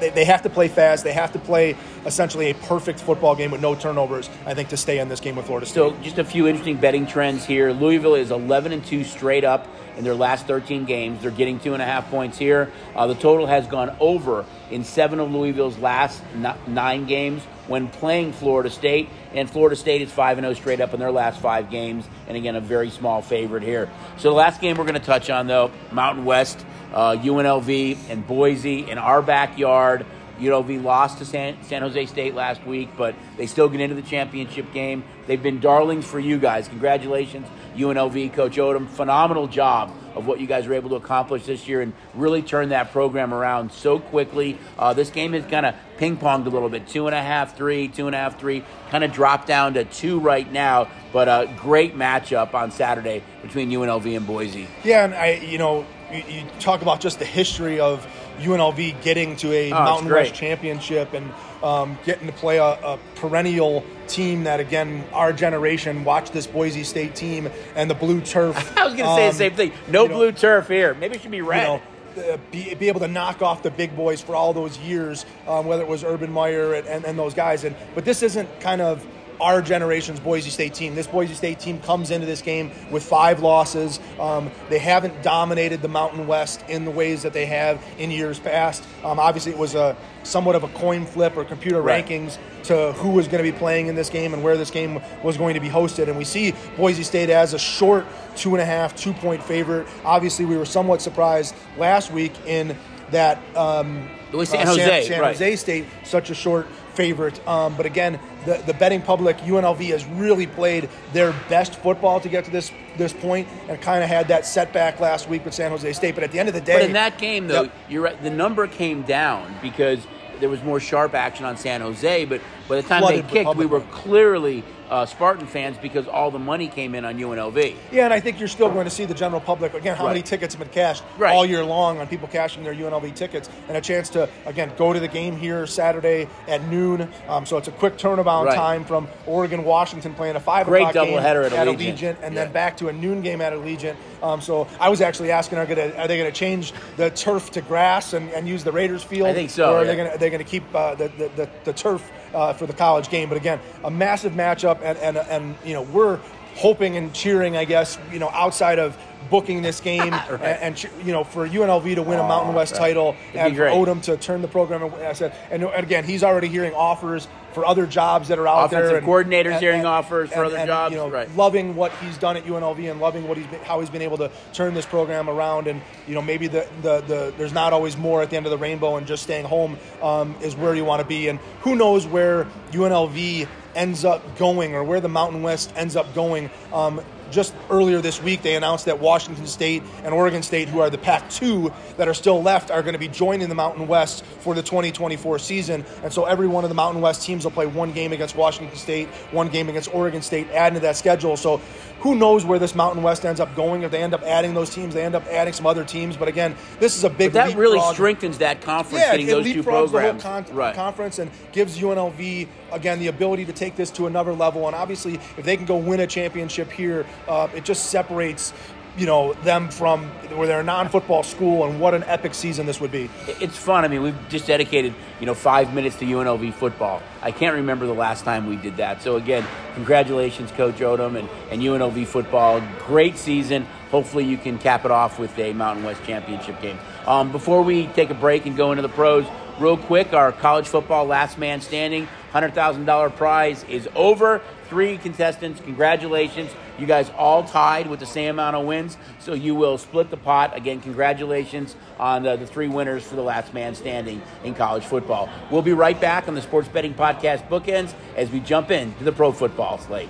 they, 0.00 0.10
they 0.10 0.24
have 0.24 0.42
to 0.42 0.50
play 0.50 0.68
fast. 0.68 1.04
They 1.04 1.12
have 1.12 1.32
to 1.32 1.38
play 1.38 1.76
essentially 2.04 2.50
a 2.50 2.54
perfect 2.54 3.00
football 3.00 3.36
game 3.36 3.50
with 3.50 3.60
no 3.60 3.74
turnovers. 3.74 4.28
I 4.46 4.54
think 4.54 4.70
to 4.70 4.76
stay 4.76 4.98
in 4.98 5.08
this 5.08 5.20
game 5.20 5.36
with 5.36 5.46
Florida 5.46 5.66
State. 5.66 5.74
So, 5.74 5.96
just 6.02 6.18
a 6.18 6.24
few 6.24 6.46
interesting 6.46 6.76
betting 6.76 7.06
trends 7.06 7.44
here. 7.44 7.72
Louisville 7.72 8.14
is 8.14 8.30
11 8.30 8.72
and 8.72 8.84
2 8.84 9.04
straight 9.04 9.44
up 9.44 9.68
in 9.96 10.04
their 10.04 10.14
last 10.14 10.46
13 10.46 10.86
games. 10.86 11.20
They're 11.20 11.30
getting 11.30 11.60
two 11.60 11.74
and 11.74 11.82
a 11.82 11.84
half 11.84 12.10
points 12.10 12.38
here. 12.38 12.72
Uh, 12.96 13.06
the 13.06 13.14
total 13.14 13.46
has 13.46 13.66
gone 13.66 13.94
over 14.00 14.44
in 14.70 14.84
seven 14.84 15.20
of 15.20 15.30
Louisville's 15.30 15.78
last 15.78 16.22
nine 16.66 17.06
games 17.06 17.42
when 17.66 17.88
playing 17.88 18.32
Florida 18.32 18.70
State. 18.70 19.08
And 19.34 19.48
Florida 19.48 19.76
State 19.76 20.02
is 20.02 20.10
5 20.10 20.38
0 20.38 20.54
straight 20.54 20.80
up 20.80 20.94
in 20.94 21.00
their 21.00 21.12
last 21.12 21.40
five 21.40 21.70
games. 21.70 22.06
And 22.26 22.36
again, 22.36 22.56
a 22.56 22.60
very 22.60 22.90
small 22.90 23.22
favorite 23.22 23.62
here. 23.62 23.90
So 24.16 24.30
the 24.30 24.36
last 24.36 24.60
game 24.60 24.76
we're 24.76 24.84
going 24.84 24.94
to 24.94 25.00
touch 25.00 25.30
on, 25.30 25.46
though, 25.46 25.70
Mountain 25.92 26.24
West, 26.24 26.64
uh, 26.92 27.16
UNLV, 27.16 27.98
and 28.08 28.26
Boise 28.26 28.90
in 28.90 28.98
our 28.98 29.22
backyard. 29.22 30.06
UNLV 30.40 30.82
lost 30.82 31.18
to 31.18 31.24
San, 31.24 31.62
San 31.64 31.82
Jose 31.82 32.06
State 32.06 32.34
last 32.34 32.64
week, 32.66 32.88
but 32.96 33.14
they 33.36 33.46
still 33.46 33.68
get 33.68 33.80
into 33.80 33.94
the 33.94 34.02
championship 34.02 34.72
game. 34.72 35.04
They've 35.26 35.42
been 35.42 35.60
darlings 35.60 36.06
for 36.06 36.18
you 36.18 36.38
guys. 36.38 36.66
Congratulations, 36.66 37.46
UNLV, 37.76 38.32
Coach 38.32 38.56
Odom. 38.56 38.88
Phenomenal 38.88 39.46
job 39.46 39.94
of 40.14 40.26
what 40.26 40.40
you 40.40 40.46
guys 40.46 40.66
were 40.66 40.74
able 40.74 40.90
to 40.90 40.96
accomplish 40.96 41.46
this 41.46 41.68
year 41.68 41.82
and 41.82 41.92
really 42.14 42.42
turn 42.42 42.70
that 42.70 42.90
program 42.90 43.32
around 43.32 43.70
so 43.70 43.98
quickly. 43.98 44.58
Uh, 44.78 44.92
this 44.92 45.10
game 45.10 45.34
has 45.34 45.44
kind 45.46 45.66
of 45.66 45.74
ping 45.98 46.16
ponged 46.16 46.46
a 46.46 46.48
little 46.48 46.68
bit 46.68 46.88
two 46.88 47.06
and 47.06 47.14
a 47.14 47.22
half, 47.22 47.56
three, 47.56 47.88
two 47.88 48.06
and 48.06 48.14
a 48.14 48.18
half, 48.18 48.38
three, 48.40 48.64
kind 48.90 49.04
of 49.04 49.12
dropped 49.12 49.46
down 49.46 49.74
to 49.74 49.84
two 49.84 50.18
right 50.18 50.50
now. 50.50 50.88
But 51.12 51.28
a 51.28 51.52
great 51.58 51.96
matchup 51.96 52.54
on 52.54 52.70
Saturday 52.70 53.22
between 53.42 53.70
UNLV 53.70 54.16
and 54.16 54.26
Boise. 54.26 54.68
Yeah, 54.84 55.04
and 55.04 55.14
I, 55.14 55.32
you 55.34 55.58
know, 55.58 55.84
you, 56.12 56.22
you 56.28 56.46
talk 56.58 56.82
about 56.82 57.00
just 57.00 57.18
the 57.18 57.24
history 57.24 57.80
of 57.80 58.06
UNLV 58.38 59.02
getting 59.02 59.36
to 59.36 59.52
a 59.52 59.72
oh, 59.72 59.84
Mountain 59.84 60.10
West 60.10 60.34
championship 60.34 61.12
and 61.12 61.32
um, 61.62 61.98
getting 62.04 62.26
to 62.26 62.32
play 62.32 62.58
a, 62.58 62.64
a, 62.64 62.98
perennial 63.16 63.84
team 64.06 64.44
that, 64.44 64.60
again, 64.60 65.04
our 65.12 65.32
generation 65.32 66.04
watched 66.04 66.32
this 66.32 66.46
Boise 66.46 66.84
State 66.84 67.14
team 67.14 67.50
and 67.74 67.90
the 67.90 67.94
blue 67.94 68.20
turf. 68.20 68.56
I 68.78 68.84
was 68.86 68.94
going 68.94 69.08
to 69.08 69.14
say 69.14 69.26
um, 69.26 69.32
the 69.32 69.38
same 69.38 69.54
thing. 69.54 69.72
No 69.88 70.08
blue 70.08 70.30
know, 70.30 70.36
turf 70.36 70.68
here. 70.68 70.94
Maybe 70.94 71.16
it 71.16 71.22
should 71.22 71.30
be 71.30 71.42
red. 71.42 71.62
You 71.62 72.22
know, 72.24 72.38
be, 72.50 72.74
be, 72.74 72.88
able 72.88 73.00
to 73.00 73.08
knock 73.08 73.42
off 73.42 73.62
the 73.62 73.70
big 73.70 73.94
boys 73.94 74.20
for 74.20 74.34
all 74.34 74.52
those 74.52 74.78
years, 74.78 75.24
um, 75.46 75.66
whether 75.66 75.82
it 75.82 75.88
was 75.88 76.02
Urban 76.02 76.32
Meyer 76.32 76.74
and, 76.74 76.86
and, 76.86 77.04
and 77.04 77.18
those 77.18 77.34
guys. 77.34 77.64
And 77.64 77.76
but 77.94 78.04
this 78.04 78.22
isn't 78.22 78.60
kind 78.60 78.80
of 78.80 79.06
our 79.40 79.62
generation's 79.62 80.20
Boise 80.20 80.50
State 80.50 80.74
team. 80.74 80.94
This 80.94 81.06
Boise 81.06 81.34
State 81.34 81.58
team 81.58 81.80
comes 81.80 82.10
into 82.10 82.26
this 82.26 82.42
game 82.42 82.70
with 82.90 83.02
five 83.02 83.40
losses. 83.40 84.00
Um, 84.18 84.50
they 84.68 84.78
haven't 84.78 85.22
dominated 85.22 85.82
the 85.82 85.88
Mountain 85.88 86.26
West 86.26 86.64
in 86.68 86.84
the 86.84 86.90
ways 86.90 87.22
that 87.22 87.32
they 87.32 87.46
have 87.46 87.84
in 87.98 88.10
years 88.10 88.38
past. 88.38 88.84
Um, 89.04 89.18
obviously, 89.18 89.52
it 89.52 89.58
was 89.58 89.74
a 89.74 89.96
somewhat 90.22 90.54
of 90.54 90.64
a 90.64 90.68
coin 90.68 91.06
flip 91.06 91.36
or 91.36 91.44
computer 91.44 91.80
right. 91.80 92.04
rankings 92.04 92.38
to 92.64 92.92
who 92.92 93.10
was 93.10 93.26
going 93.26 93.42
to 93.42 93.50
be 93.50 93.56
playing 93.56 93.86
in 93.86 93.94
this 93.94 94.10
game 94.10 94.34
and 94.34 94.42
where 94.42 94.56
this 94.56 94.70
game 94.70 95.00
was 95.22 95.36
going 95.36 95.54
to 95.54 95.60
be 95.60 95.68
hosted. 95.68 96.08
And 96.08 96.18
we 96.18 96.24
see 96.24 96.54
Boise 96.76 97.02
State 97.02 97.30
as 97.30 97.54
a 97.54 97.58
short 97.58 98.06
two 98.36 98.54
and 98.54 98.60
a 98.60 98.66
half, 98.66 98.94
two 98.94 99.12
point 99.12 99.42
favorite. 99.42 99.86
Obviously, 100.04 100.44
we 100.44 100.56
were 100.56 100.66
somewhat 100.66 101.00
surprised 101.02 101.54
last 101.78 102.12
week 102.12 102.32
in 102.46 102.76
that. 103.10 103.38
Um, 103.56 104.08
San 104.30 104.64
Jose, 104.64 104.84
uh, 104.84 104.88
San, 104.88 105.02
San 105.04 105.20
right. 105.20 105.32
Jose 105.32 105.56
State, 105.56 105.86
such 106.04 106.30
a 106.30 106.34
short 106.34 106.68
favorite. 107.00 107.48
Um, 107.48 107.74
but 107.76 107.86
again, 107.86 108.20
the, 108.44 108.62
the 108.66 108.74
betting 108.74 109.00
public, 109.00 109.38
UNLV 109.38 109.80
has 109.88 110.04
really 110.04 110.46
played 110.46 110.90
their 111.14 111.32
best 111.48 111.76
football 111.76 112.20
to 112.20 112.28
get 112.28 112.44
to 112.44 112.50
this 112.50 112.70
this 112.98 113.12
point, 113.14 113.48
and 113.68 113.80
kind 113.80 114.02
of 114.04 114.10
had 114.10 114.28
that 114.28 114.44
setback 114.44 115.00
last 115.00 115.26
week 115.28 115.44
with 115.44 115.54
San 115.54 115.70
Jose 115.70 115.90
State. 115.94 116.14
But 116.14 116.24
at 116.24 116.32
the 116.32 116.38
end 116.38 116.48
of 116.48 116.54
the 116.54 116.60
day, 116.60 116.74
but 116.74 116.82
in 116.82 116.92
that 116.92 117.16
game 117.16 117.46
though, 117.46 117.62
yep. 117.62 117.72
you're 117.88 118.02
right. 118.02 118.22
The 118.22 118.30
number 118.30 118.66
came 118.66 119.02
down 119.02 119.54
because 119.62 120.00
there 120.40 120.50
was 120.50 120.62
more 120.62 120.78
sharp 120.78 121.14
action 121.14 121.46
on 121.46 121.56
San 121.56 121.80
Jose. 121.80 122.24
But 122.26 122.42
by 122.68 122.76
the 122.76 122.82
time 122.82 123.02
they 123.06 123.22
kicked, 123.22 123.56
we 123.56 123.66
were 123.66 123.80
clearly 123.80 124.62
uh, 124.90 125.06
Spartan 125.06 125.46
fans 125.46 125.78
because 125.78 126.06
all 126.08 126.30
the 126.30 126.38
money 126.38 126.68
came 126.68 126.94
in 126.94 127.04
on 127.04 127.16
UNLV. 127.16 127.76
Yeah, 127.92 128.04
and 128.04 128.12
I 128.12 128.20
think 128.20 128.38
you're 128.38 128.48
still 128.48 128.68
going 128.68 128.84
to 128.84 128.90
see 128.90 129.04
the 129.04 129.14
general 129.14 129.40
public 129.40 129.74
again. 129.74 129.96
How 129.96 130.04
right. 130.04 130.10
many 130.10 130.22
tickets 130.22 130.54
have 130.54 130.60
been 130.60 130.72
cashed 130.72 131.04
right. 131.16 131.34
all 131.34 131.46
year 131.46 131.64
long 131.64 131.98
on 131.98 132.08
people 132.08 132.28
cashing 132.28 132.64
their 132.64 132.74
UNLV 132.74 133.14
tickets, 133.14 133.48
and 133.68 133.76
a 133.76 133.80
chance 133.80 134.08
to 134.10 134.28
again 134.46 134.72
go 134.76 134.92
to 134.92 135.00
the 135.00 135.08
game 135.08 135.36
here 135.36 135.66
Saturday 135.66 136.28
at 136.48 136.66
noon. 136.68 137.08
Um, 137.28 137.46
so 137.46 137.56
it's 137.56 137.68
a 137.68 137.72
quick 137.72 137.96
turnabout 137.96 138.46
right. 138.46 138.56
time 138.56 138.84
from 138.84 139.08
Oregon 139.26 139.64
Washington 139.64 140.14
playing 140.14 140.36
a 140.36 140.40
five 140.40 140.66
Great 140.66 140.88
o'clock 140.88 141.06
game 141.06 141.18
at, 141.18 141.36
at 141.36 141.52
Allegiant, 141.52 141.96
Allegiant 141.96 142.16
and 142.22 142.34
yeah. 142.34 142.44
then 142.44 142.52
back 142.52 142.76
to 142.78 142.88
a 142.88 142.92
noon 142.92 143.22
game 143.22 143.40
at 143.40 143.52
Allegiant. 143.52 143.96
Um, 144.22 144.40
so 144.40 144.68
I 144.78 144.88
was 144.88 145.00
actually 145.00 145.30
asking, 145.30 145.58
are, 145.58 145.66
gonna, 145.66 145.92
are 145.96 146.08
they 146.08 146.18
going 146.18 146.30
to 146.30 146.36
change 146.36 146.72
the 146.96 147.10
turf 147.10 147.50
to 147.52 147.60
grass 147.62 148.12
and, 148.12 148.30
and, 148.30 148.46
use 148.46 148.64
the 148.64 148.72
Raiders 148.72 149.02
field? 149.02 149.28
I 149.28 149.32
think 149.32 149.50
so. 149.50 149.72
Or 149.72 149.78
are 149.78 149.84
yeah. 149.84 150.16
they 150.16 150.30
going 150.30 150.44
to 150.44 150.50
keep 150.50 150.62
uh, 150.74 150.94
the, 150.94 151.08
the, 151.08 151.28
the, 151.36 151.50
the 151.64 151.72
turf 151.72 152.10
uh, 152.34 152.52
for 152.52 152.66
the 152.66 152.72
college 152.72 153.08
game. 153.10 153.28
But 153.28 153.38
again, 153.38 153.60
a 153.84 153.90
massive 153.90 154.32
matchup, 154.32 154.80
and, 154.82 154.98
and, 154.98 155.16
and 155.16 155.56
you 155.64 155.74
know 155.74 155.82
we're 155.82 156.20
hoping 156.56 156.96
and 156.96 157.12
cheering, 157.14 157.56
I 157.56 157.64
guess, 157.64 157.98
you 158.12 158.18
know, 158.18 158.28
outside 158.30 158.78
of 158.78 158.96
booking 159.28 159.62
this 159.62 159.80
game 159.80 160.12
right. 160.12 160.40
and, 160.40 160.84
and, 160.84 160.90
you 161.04 161.12
know 161.12 161.24
for 161.24 161.48
UNLV 161.48 161.94
to 161.94 162.02
win 162.02 162.18
a 162.18 162.22
Mountain 162.22 162.54
West 162.54 162.72
right. 162.72 162.80
title 162.80 163.16
It'd 163.34 163.40
and 163.40 163.56
for 163.56 163.64
Odom 163.64 164.02
to 164.02 164.16
turn 164.16 164.42
the 164.42 164.48
program. 164.48 164.92
I 164.94 165.12
said, 165.12 165.34
and 165.50 165.64
again, 165.64 166.04
he's 166.04 166.22
already 166.22 166.48
hearing 166.48 166.74
offers 166.74 167.28
for 167.52 167.66
other 167.66 167.86
jobs 167.86 168.28
that 168.28 168.38
are 168.38 168.46
out 168.46 168.66
Offensive 168.66 168.88
there. 168.88 168.96
And, 168.98 169.06
coordinators 169.06 169.52
and, 169.52 169.60
hearing 169.60 169.84
offers 169.84 170.30
for 170.30 170.44
other 170.44 170.64
jobs. 170.66 170.92
You 170.92 170.98
know, 170.98 171.10
right. 171.10 171.34
loving 171.36 171.74
what 171.74 171.92
he's 171.96 172.16
done 172.18 172.36
at 172.36 172.44
UNLV 172.44 172.90
and 172.90 173.00
loving 173.00 173.26
what 173.26 173.36
he's 173.36 173.46
been, 173.46 173.60
how 173.60 173.80
he's 173.80 173.90
been 173.90 174.02
able 174.02 174.18
to 174.18 174.30
turn 174.52 174.74
this 174.74 174.86
program 174.86 175.28
around. 175.28 175.66
And 175.66 175.82
you 176.06 176.14
know, 176.14 176.22
maybe 176.22 176.46
the, 176.46 176.68
the, 176.82 177.00
the 177.02 177.34
there's 177.36 177.52
not 177.52 177.72
always 177.72 177.96
more 177.96 178.22
at 178.22 178.30
the 178.30 178.36
end 178.36 178.46
of 178.46 178.50
the 178.50 178.58
rainbow, 178.58 178.96
and 178.96 179.06
just 179.06 179.22
staying 179.22 179.46
home 179.46 179.78
um, 180.02 180.36
is 180.42 180.54
where 180.54 180.74
you 180.74 180.84
want 180.84 181.02
to 181.02 181.06
be. 181.06 181.28
And 181.28 181.38
who 181.60 181.76
knows 181.76 182.06
where 182.06 182.44
UNLV 182.70 183.48
ends 183.74 184.04
up 184.04 184.36
going 184.36 184.74
or 184.74 184.82
where 184.84 185.00
the 185.00 185.08
Mountain 185.08 185.42
West 185.42 185.72
ends 185.76 185.96
up 185.96 186.14
going. 186.14 186.50
Um, 186.72 187.00
just 187.30 187.54
earlier 187.70 188.00
this 188.00 188.22
week, 188.22 188.42
they 188.42 188.56
announced 188.56 188.84
that 188.86 188.98
Washington 188.98 189.46
State 189.46 189.82
and 190.04 190.14
Oregon 190.14 190.42
State, 190.42 190.68
who 190.68 190.80
are 190.80 190.90
the 190.90 190.98
Pac 190.98 191.28
2 191.30 191.72
that 191.96 192.08
are 192.08 192.14
still 192.14 192.42
left, 192.42 192.70
are 192.70 192.82
going 192.82 192.94
to 192.94 192.98
be 192.98 193.08
joining 193.08 193.48
the 193.48 193.54
Mountain 193.54 193.86
West 193.88 194.24
for 194.24 194.54
the 194.54 194.62
2024 194.62 195.38
season. 195.38 195.84
And 196.02 196.12
so 196.12 196.24
every 196.24 196.48
one 196.48 196.64
of 196.64 196.70
the 196.70 196.74
Mountain 196.74 197.00
West 197.02 197.22
teams 197.22 197.44
will 197.44 197.52
play 197.52 197.66
one 197.66 197.92
game 197.92 198.12
against 198.12 198.36
Washington 198.36 198.76
State, 198.76 199.08
one 199.32 199.48
game 199.48 199.68
against 199.68 199.94
Oregon 199.94 200.22
State, 200.22 200.48
adding 200.50 200.74
to 200.74 200.80
that 200.80 200.96
schedule. 200.96 201.36
So 201.36 201.60
who 202.00 202.14
knows 202.14 202.44
where 202.44 202.58
this 202.58 202.74
Mountain 202.74 203.02
West 203.02 203.24
ends 203.24 203.40
up 203.40 203.54
going? 203.54 203.82
If 203.82 203.90
they 203.90 204.02
end 204.02 204.14
up 204.14 204.22
adding 204.22 204.54
those 204.54 204.70
teams, 204.70 204.94
they 204.94 205.04
end 205.04 205.14
up 205.14 205.26
adding 205.26 205.52
some 205.52 205.66
other 205.66 205.84
teams. 205.84 206.16
But 206.16 206.28
again, 206.28 206.56
this 206.78 206.96
is 206.96 207.04
a 207.04 207.10
big. 207.10 207.32
But 207.32 207.50
that 207.50 207.56
really 207.56 207.80
strengthens 207.92 208.38
that 208.38 208.60
conference. 208.62 209.02
Yeah, 209.02 209.12
getting 209.12 209.28
it 209.28 209.30
those 209.30 209.44
two 209.44 209.62
programs. 209.62 210.22
the 210.22 210.28
whole 210.28 210.42
con- 210.42 210.54
right. 210.56 210.74
conference 210.74 211.18
and 211.18 211.30
gives 211.52 211.78
UNLV 211.78 212.48
again 212.72 212.98
the 212.98 213.08
ability 213.08 213.44
to 213.44 213.52
take 213.52 213.76
this 213.76 213.90
to 213.92 214.06
another 214.06 214.32
level. 214.32 214.66
And 214.66 214.74
obviously, 214.74 215.14
if 215.14 215.44
they 215.44 215.56
can 215.56 215.66
go 215.66 215.76
win 215.76 216.00
a 216.00 216.06
championship 216.06 216.70
here, 216.70 217.06
uh, 217.28 217.48
it 217.54 217.64
just 217.64 217.90
separates 217.90 218.52
you 219.00 219.06
know 219.06 219.32
them 219.32 219.70
from 219.70 220.04
where 220.36 220.46
they're 220.46 220.60
a 220.60 220.64
non-football 220.64 221.22
school 221.22 221.64
and 221.64 221.80
what 221.80 221.94
an 221.94 222.04
epic 222.04 222.34
season 222.34 222.66
this 222.66 222.82
would 222.82 222.92
be. 222.92 223.08
It's 223.40 223.56
fun. 223.56 223.82
I 223.82 223.88
mean 223.88 224.02
we've 224.02 224.28
just 224.28 224.46
dedicated 224.46 224.94
you 225.18 225.24
know 225.24 225.32
five 225.32 225.72
minutes 225.74 225.96
to 225.96 226.04
unlv 226.04 226.52
football. 226.52 227.02
I 227.22 227.32
can't 227.32 227.56
remember 227.56 227.86
the 227.86 227.94
last 227.94 228.24
time 228.24 228.46
we 228.46 228.56
did 228.56 228.76
that. 228.76 229.00
So 229.00 229.16
again 229.16 229.46
congratulations 229.74 230.52
coach 230.52 230.76
odom 230.76 231.18
and, 231.18 231.30
and 231.50 231.62
unlv 231.62 232.06
football. 232.08 232.62
Great 232.80 233.16
season. 233.16 233.66
Hopefully 233.90 234.26
you 234.26 234.36
can 234.36 234.58
cap 234.58 234.84
it 234.84 234.90
off 234.90 235.18
with 235.18 235.36
a 235.38 235.54
mountain 235.54 235.82
west 235.82 236.04
championship 236.04 236.60
game. 236.60 236.78
Um, 237.06 237.32
before 237.32 237.62
we 237.62 237.86
take 237.86 238.10
a 238.10 238.14
break 238.14 238.44
and 238.44 238.54
go 238.54 238.70
into 238.70 238.82
the 238.82 238.90
pros 238.90 239.24
real 239.58 239.78
quick 239.78 240.12
our 240.12 240.30
college 240.30 240.68
football 240.68 241.06
last 241.06 241.38
man 241.38 241.62
standing 241.62 242.06
$100000 242.34 243.16
prize 243.16 243.64
is 243.64 243.88
over. 243.94 244.42
Three 244.68 244.98
contestants 244.98 245.58
congratulations 245.62 246.50
you 246.80 246.86
guys 246.86 247.10
all 247.16 247.44
tied 247.44 247.86
with 247.86 248.00
the 248.00 248.06
same 248.06 248.30
amount 248.30 248.56
of 248.56 248.66
wins, 248.66 248.96
so 249.18 249.34
you 249.34 249.54
will 249.54 249.78
split 249.78 250.10
the 250.10 250.16
pot. 250.16 250.56
Again, 250.56 250.80
congratulations 250.80 251.76
on 251.98 252.22
the, 252.22 252.36
the 252.36 252.46
three 252.46 252.68
winners 252.68 253.04
for 253.04 253.16
the 253.16 253.22
last 253.22 253.52
man 253.52 253.74
standing 253.74 254.22
in 254.44 254.54
college 254.54 254.84
football. 254.84 255.28
We'll 255.50 255.62
be 255.62 255.72
right 255.72 256.00
back 256.00 256.28
on 256.28 256.34
the 256.34 256.42
Sports 256.42 256.68
Betting 256.68 256.94
Podcast 256.94 257.48
bookends 257.48 257.92
as 258.16 258.30
we 258.30 258.40
jump 258.40 258.70
into 258.70 259.04
the 259.04 259.12
pro 259.12 259.32
football 259.32 259.78
slate. 259.78 260.08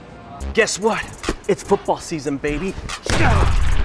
Guess 0.54 0.78
what? 0.78 1.04
It's 1.48 1.62
football 1.62 1.98
season, 1.98 2.37
baby. 2.37 2.74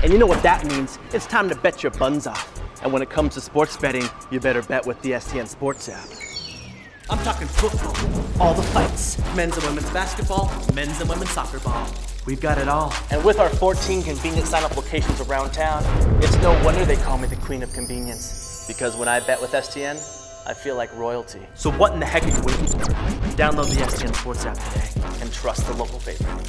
And 0.04 0.14
you 0.14 0.20
know 0.20 0.28
what 0.28 0.44
that 0.44 0.66
means? 0.66 1.00
It's 1.14 1.26
time 1.26 1.50
to 1.50 1.56
bet 1.56 1.82
your 1.82 1.92
buns 1.94 2.28
off. 2.28 2.62
And 2.84 2.94
when 2.94 3.02
it 3.02 3.10
comes 3.10 3.34
to 3.34 3.42
sports 3.42 3.76
betting, 3.78 4.08
you 4.30 4.40
better 4.40 4.62
bet 4.62 4.86
with 4.86 5.02
the 5.02 5.12
STN 5.12 5.48
Sports 5.48 5.90
app. 5.90 6.08
I'm 7.10 7.20
talking 7.24 7.48
football, 7.48 8.42
all 8.42 8.54
the 8.54 8.64
fights, 8.64 9.18
men's 9.36 9.56
and 9.58 9.66
women's 9.66 9.90
basketball, 9.92 10.52
men's 10.74 11.00
and 11.00 11.10
women's 11.10 11.32
soccer 11.32 11.60
ball. 11.60 11.88
We've 12.26 12.42
got 12.42 12.58
it 12.58 12.68
all. 12.68 12.92
And 13.12 13.24
with 13.24 13.40
our 13.40 13.50
14 13.50 14.02
convenient 14.02 14.48
sign 14.48 14.64
up 14.64 14.76
locations 14.76 15.22
around 15.22 15.52
town, 15.52 15.84
it's 16.24 16.36
no 16.38 16.52
wonder 16.64 16.84
they 16.84 16.96
call 16.96 17.20
me 17.20 17.28
the 17.28 17.36
queen 17.36 17.62
of 17.62 17.72
convenience. 17.72 18.66
Because 18.68 18.96
when 18.96 19.08
I 19.08 19.20
bet 19.20 19.40
with 19.40 19.52
STN, 19.52 19.98
I 20.48 20.56
feel 20.56 20.76
like 20.76 20.92
royalty. 20.96 21.42
So 21.54 21.72
what 21.72 21.94
in 21.94 22.00
the 22.00 22.06
heck 22.08 22.24
are 22.24 22.30
you 22.30 22.42
waiting 22.42 22.66
for? 22.66 22.80
Download 23.38 23.70
the 23.70 23.82
STN 23.82 24.16
Sports 24.16 24.44
app 24.46 24.58
today 24.58 24.90
and 25.22 25.32
trust 25.32 25.68
the 25.68 25.74
local 25.74 26.00
favorite. 26.00 26.48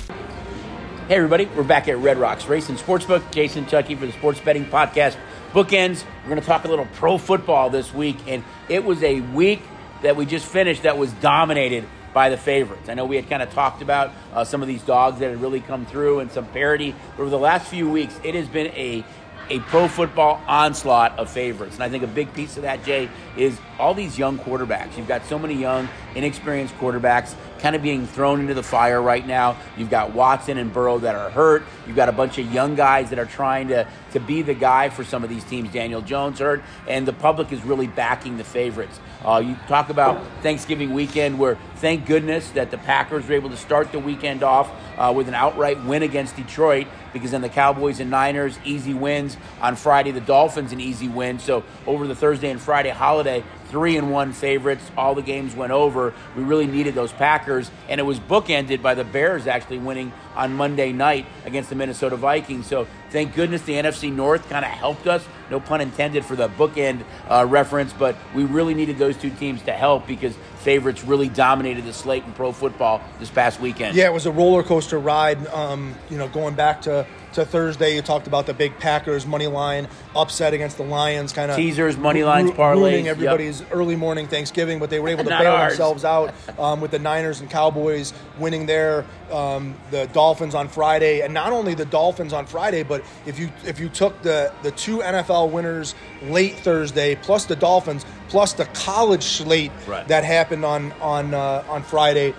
Hey 1.09 1.17
everybody, 1.17 1.45
we're 1.55 1.63
back 1.63 1.89
at 1.89 1.99
Red 1.99 2.17
Rocks 2.17 2.47
Racing 2.47 2.77
Sportsbook. 2.77 3.31
Jason 3.31 3.67
Chucky 3.67 3.95
for 3.97 4.07
the 4.07 4.13
Sports 4.13 4.41
Betting 4.41 4.65
Podcast. 4.65 5.17
Bookends. 5.53 6.05
We're 6.23 6.31
going 6.31 6.41
to 6.41 6.47
talk 6.47 6.65
a 6.65 6.69
little 6.69 6.89
pro 6.95 7.19
football 7.19 7.69
this 7.69 7.93
week, 7.93 8.17
and 8.27 8.43
it 8.71 8.83
was 8.83 9.03
a 9.03 9.21
week 9.21 9.61
that 10.03 10.17
we 10.17 10.25
just 10.25 10.47
finished 10.47 10.85
that 10.85 10.97
was 10.97 11.13
dominated 11.15 11.87
by 12.17 12.31
the 12.31 12.37
favorites. 12.39 12.89
I 12.89 12.95
know 12.95 13.05
we 13.05 13.17
had 13.17 13.29
kind 13.29 13.43
of 13.43 13.53
talked 13.53 13.83
about 13.83 14.11
uh, 14.33 14.43
some 14.43 14.63
of 14.63 14.69
these 14.69 14.81
dogs 14.81 15.19
that 15.21 15.29
had 15.29 15.43
really 15.43 15.61
come 15.61 15.85
through 15.85 16.21
and 16.21 16.33
some 16.33 16.47
parity. 16.47 16.95
But 17.15 17.25
over 17.25 17.31
the 17.31 17.39
last 17.39 17.69
few 17.69 17.91
weeks, 17.91 18.19
it 18.25 18.35
has 18.35 18.49
been 18.49 18.69
a 18.69 19.05
a 19.51 19.61
pro 19.61 19.87
football 19.87 20.41
onslaught 20.47 21.19
of 21.19 21.31
favorites. 21.31 21.75
And 21.75 21.85
I 21.85 21.91
think 21.91 22.03
a 22.03 22.09
big 22.09 22.33
piece 22.33 22.57
of 22.57 22.63
that, 22.63 22.83
Jay, 22.85 23.11
is 23.37 23.59
all 23.79 23.93
these 23.93 24.19
young 24.19 24.39
quarterbacks. 24.39 24.97
You've 24.97 25.07
got 25.07 25.27
so 25.27 25.39
many 25.39 25.55
young, 25.55 25.91
inexperienced 26.15 26.75
quarterbacks 26.79 27.35
kind 27.67 27.75
of 27.75 27.83
being 27.83 28.07
thrown 28.07 28.39
into 28.39 28.55
the 28.55 28.63
fire 28.63 29.03
right 29.03 29.27
now. 29.27 29.57
You've 29.77 29.91
got 29.91 30.15
Watson 30.15 30.57
and 30.57 30.73
Burrow 30.73 31.01
that 31.01 31.17
are 31.17 31.31
hurt. 31.31 31.65
You've 31.85 31.97
got 31.97 32.09
a 32.09 32.13
bunch 32.13 32.39
of 32.39 32.53
young 32.55 32.77
guys 32.77 33.11
that 33.11 33.19
are 33.19 33.27
trying 33.27 33.67
to, 33.69 33.89
to 34.13 34.21
be 34.21 34.43
the 34.43 34.55
guy 34.55 34.89
for 34.89 35.03
some 35.03 35.25
of 35.25 35.31
these 35.31 35.43
teams. 35.43 35.73
Daniel 35.73 36.01
Jones 36.01 36.39
hurt, 36.39 36.63
and 36.87 37.09
the 37.09 37.13
public 37.13 37.51
is 37.51 37.65
really 37.65 37.89
backing 37.89 38.37
the 38.37 38.45
favorites. 38.45 39.01
Uh, 39.25 39.43
you 39.45 39.57
talk 39.67 39.89
about 39.89 40.25
Thanksgiving 40.43 40.93
weekend, 40.93 41.41
where 41.41 41.59
thank 41.79 42.07
goodness 42.07 42.51
that 42.51 42.71
the 42.71 42.79
Packers 42.79 43.27
were 43.27 43.35
able 43.35 43.51
to 43.51 43.57
start 43.57 43.91
the 43.91 43.99
weekend 43.99 44.45
off 44.45 44.71
uh, 44.97 45.13
with 45.13 45.27
an 45.27 45.35
outright 45.35 45.85
win 45.85 46.05
against 46.05 46.37
Detroit 46.37 46.87
because 47.13 47.33
then 47.33 47.41
the 47.41 47.49
Cowboys 47.49 47.99
and 47.99 48.11
Niners, 48.11 48.61
easy 48.65 48.95
wins. 48.95 49.37
On 49.61 49.75
Friday, 49.75 50.13
the 50.13 50.21
Dolphins, 50.21 50.73
an 50.73 50.81
easy 50.81 51.09
win. 51.09 51.41
So 51.41 51.65
over 51.85 52.07
the 52.07 52.15
Thursday 52.15 52.51
and 52.51 52.61
Friday 52.61 52.91
holiday, 52.91 53.43
three 53.71 53.97
and 53.97 54.11
one 54.11 54.33
favorites. 54.33 54.91
All 54.97 55.15
the 55.15 55.23
games 55.23 55.55
went 55.55 55.73
over. 55.73 56.15
We 56.37 56.43
really 56.43 56.67
needed 56.67 56.95
those 56.95 57.13
Packers, 57.13 57.71
and 57.89 58.01
it 58.01 58.05
was 58.05 58.19
bookended 58.19 58.83
by 58.83 58.95
the 58.95 59.05
Bears 59.05 59.47
actually 59.47 59.79
winning 59.79 60.13
on 60.35 60.55
Monday 60.55 60.93
night 60.93 61.27
against 61.45 61.71
the 61.71 61.77
Minnesota 61.77 62.17
Vikings. 62.17 62.67
So 62.67 62.87
thank 63.11 63.35
goodness 63.35 63.63
the 63.63 63.75
NFC 63.75 64.13
North 64.13 64.49
kind 64.49 64.65
of 64.65 64.71
helped 64.71 65.07
us. 65.07 65.27
No 65.51 65.61
pun 65.61 65.81
intended 65.81 66.25
for 66.25 66.37
the 66.37 66.49
bookend 66.49 67.05
uh, 67.29 67.47
reference, 67.49 67.93
but 67.93 68.17
we 68.35 68.45
really 68.45 68.75
needed 68.75 68.99
those 68.99 69.17
two 69.17 69.31
teams 69.31 69.63
to 69.63 69.73
help 69.73 70.07
because 70.07 70.35
favorites 70.59 71.05
really 71.05 71.29
dominated 71.29 71.85
the 71.85 71.93
slate 71.93 72.25
in 72.25 72.33
pro 72.33 72.51
football 72.51 73.01
this 73.21 73.31
past 73.31 73.61
weekend. 73.61 73.97
Yeah, 73.97 74.07
it 74.07 74.13
was 74.13 74.27
a 74.27 74.33
roller 74.33 74.65
coaster 74.65 74.99
ride. 74.99 75.47
Um, 75.49 75.95
you 76.11 76.19
know, 76.19 76.29
going 76.29 76.55
back 76.55 76.83
to 76.83 77.07
to 77.37 77.45
Thursday. 77.45 77.95
You 77.95 78.03
talked 78.03 78.27
about 78.27 78.47
the 78.47 78.55
big 78.55 78.77
Packers 78.79 79.27
money 79.27 79.47
line 79.47 79.89
upset 80.15 80.53
against 80.53 80.77
the 80.77 80.83
Lions, 80.83 81.33
kind 81.33 81.51
of 81.51 81.57
teasers, 81.57 81.97
money 81.97 82.25
lines, 82.25 82.51
ru- 82.51 82.57
parlays, 82.57 82.77
ruining 82.77 83.09
everybody's 83.09 83.61
yep. 83.61 83.71
early 83.73 83.95
morning 83.95 84.27
Thanksgiving. 84.27 84.79
But 84.79 84.91
they 84.91 85.01
were 85.01 85.09
able 85.09 85.25
to 85.25 85.31
bail 85.31 85.53
ours. 85.53 85.73
themselves 85.73 86.05
out 86.05 86.35
um, 86.59 86.81
with 86.81 86.91
the 86.91 86.99
Niners 86.99 87.41
and 87.41 87.49
Cowboys 87.49 88.13
winning 88.39 88.67
there. 88.67 89.05
Um, 89.31 89.75
the 89.91 90.07
Dolphins 90.09 90.55
on 90.55 90.69
Friday, 90.69 91.21
and 91.23 91.35
not 91.35 91.53
only 91.53 91.75
the 91.75 91.85
Dolphins 91.85 92.33
on 92.33 92.47
Friday, 92.47 92.83
but 92.83 93.05
if 93.27 93.39
you 93.39 93.51
if 93.65 93.79
you 93.79 93.89
took 93.89 94.21
the 94.23 94.53
the 94.63 94.71
two 94.73 94.99
NFL 94.99 95.51
winners 95.51 95.95
late 96.23 96.55
Thursday, 96.57 97.17
plus 97.17 97.45
the 97.45 97.57
Dolphins, 97.57 98.07
plus 98.29 98.53
the 98.53 98.67
college 98.67 99.25
slate 99.25 99.73
right. 99.87 100.07
that 100.09 100.25
happened 100.25 100.65
on 100.65 100.93
on 101.01 101.35
uh, 101.35 101.65
on 101.69 101.83
Friday 101.83 102.35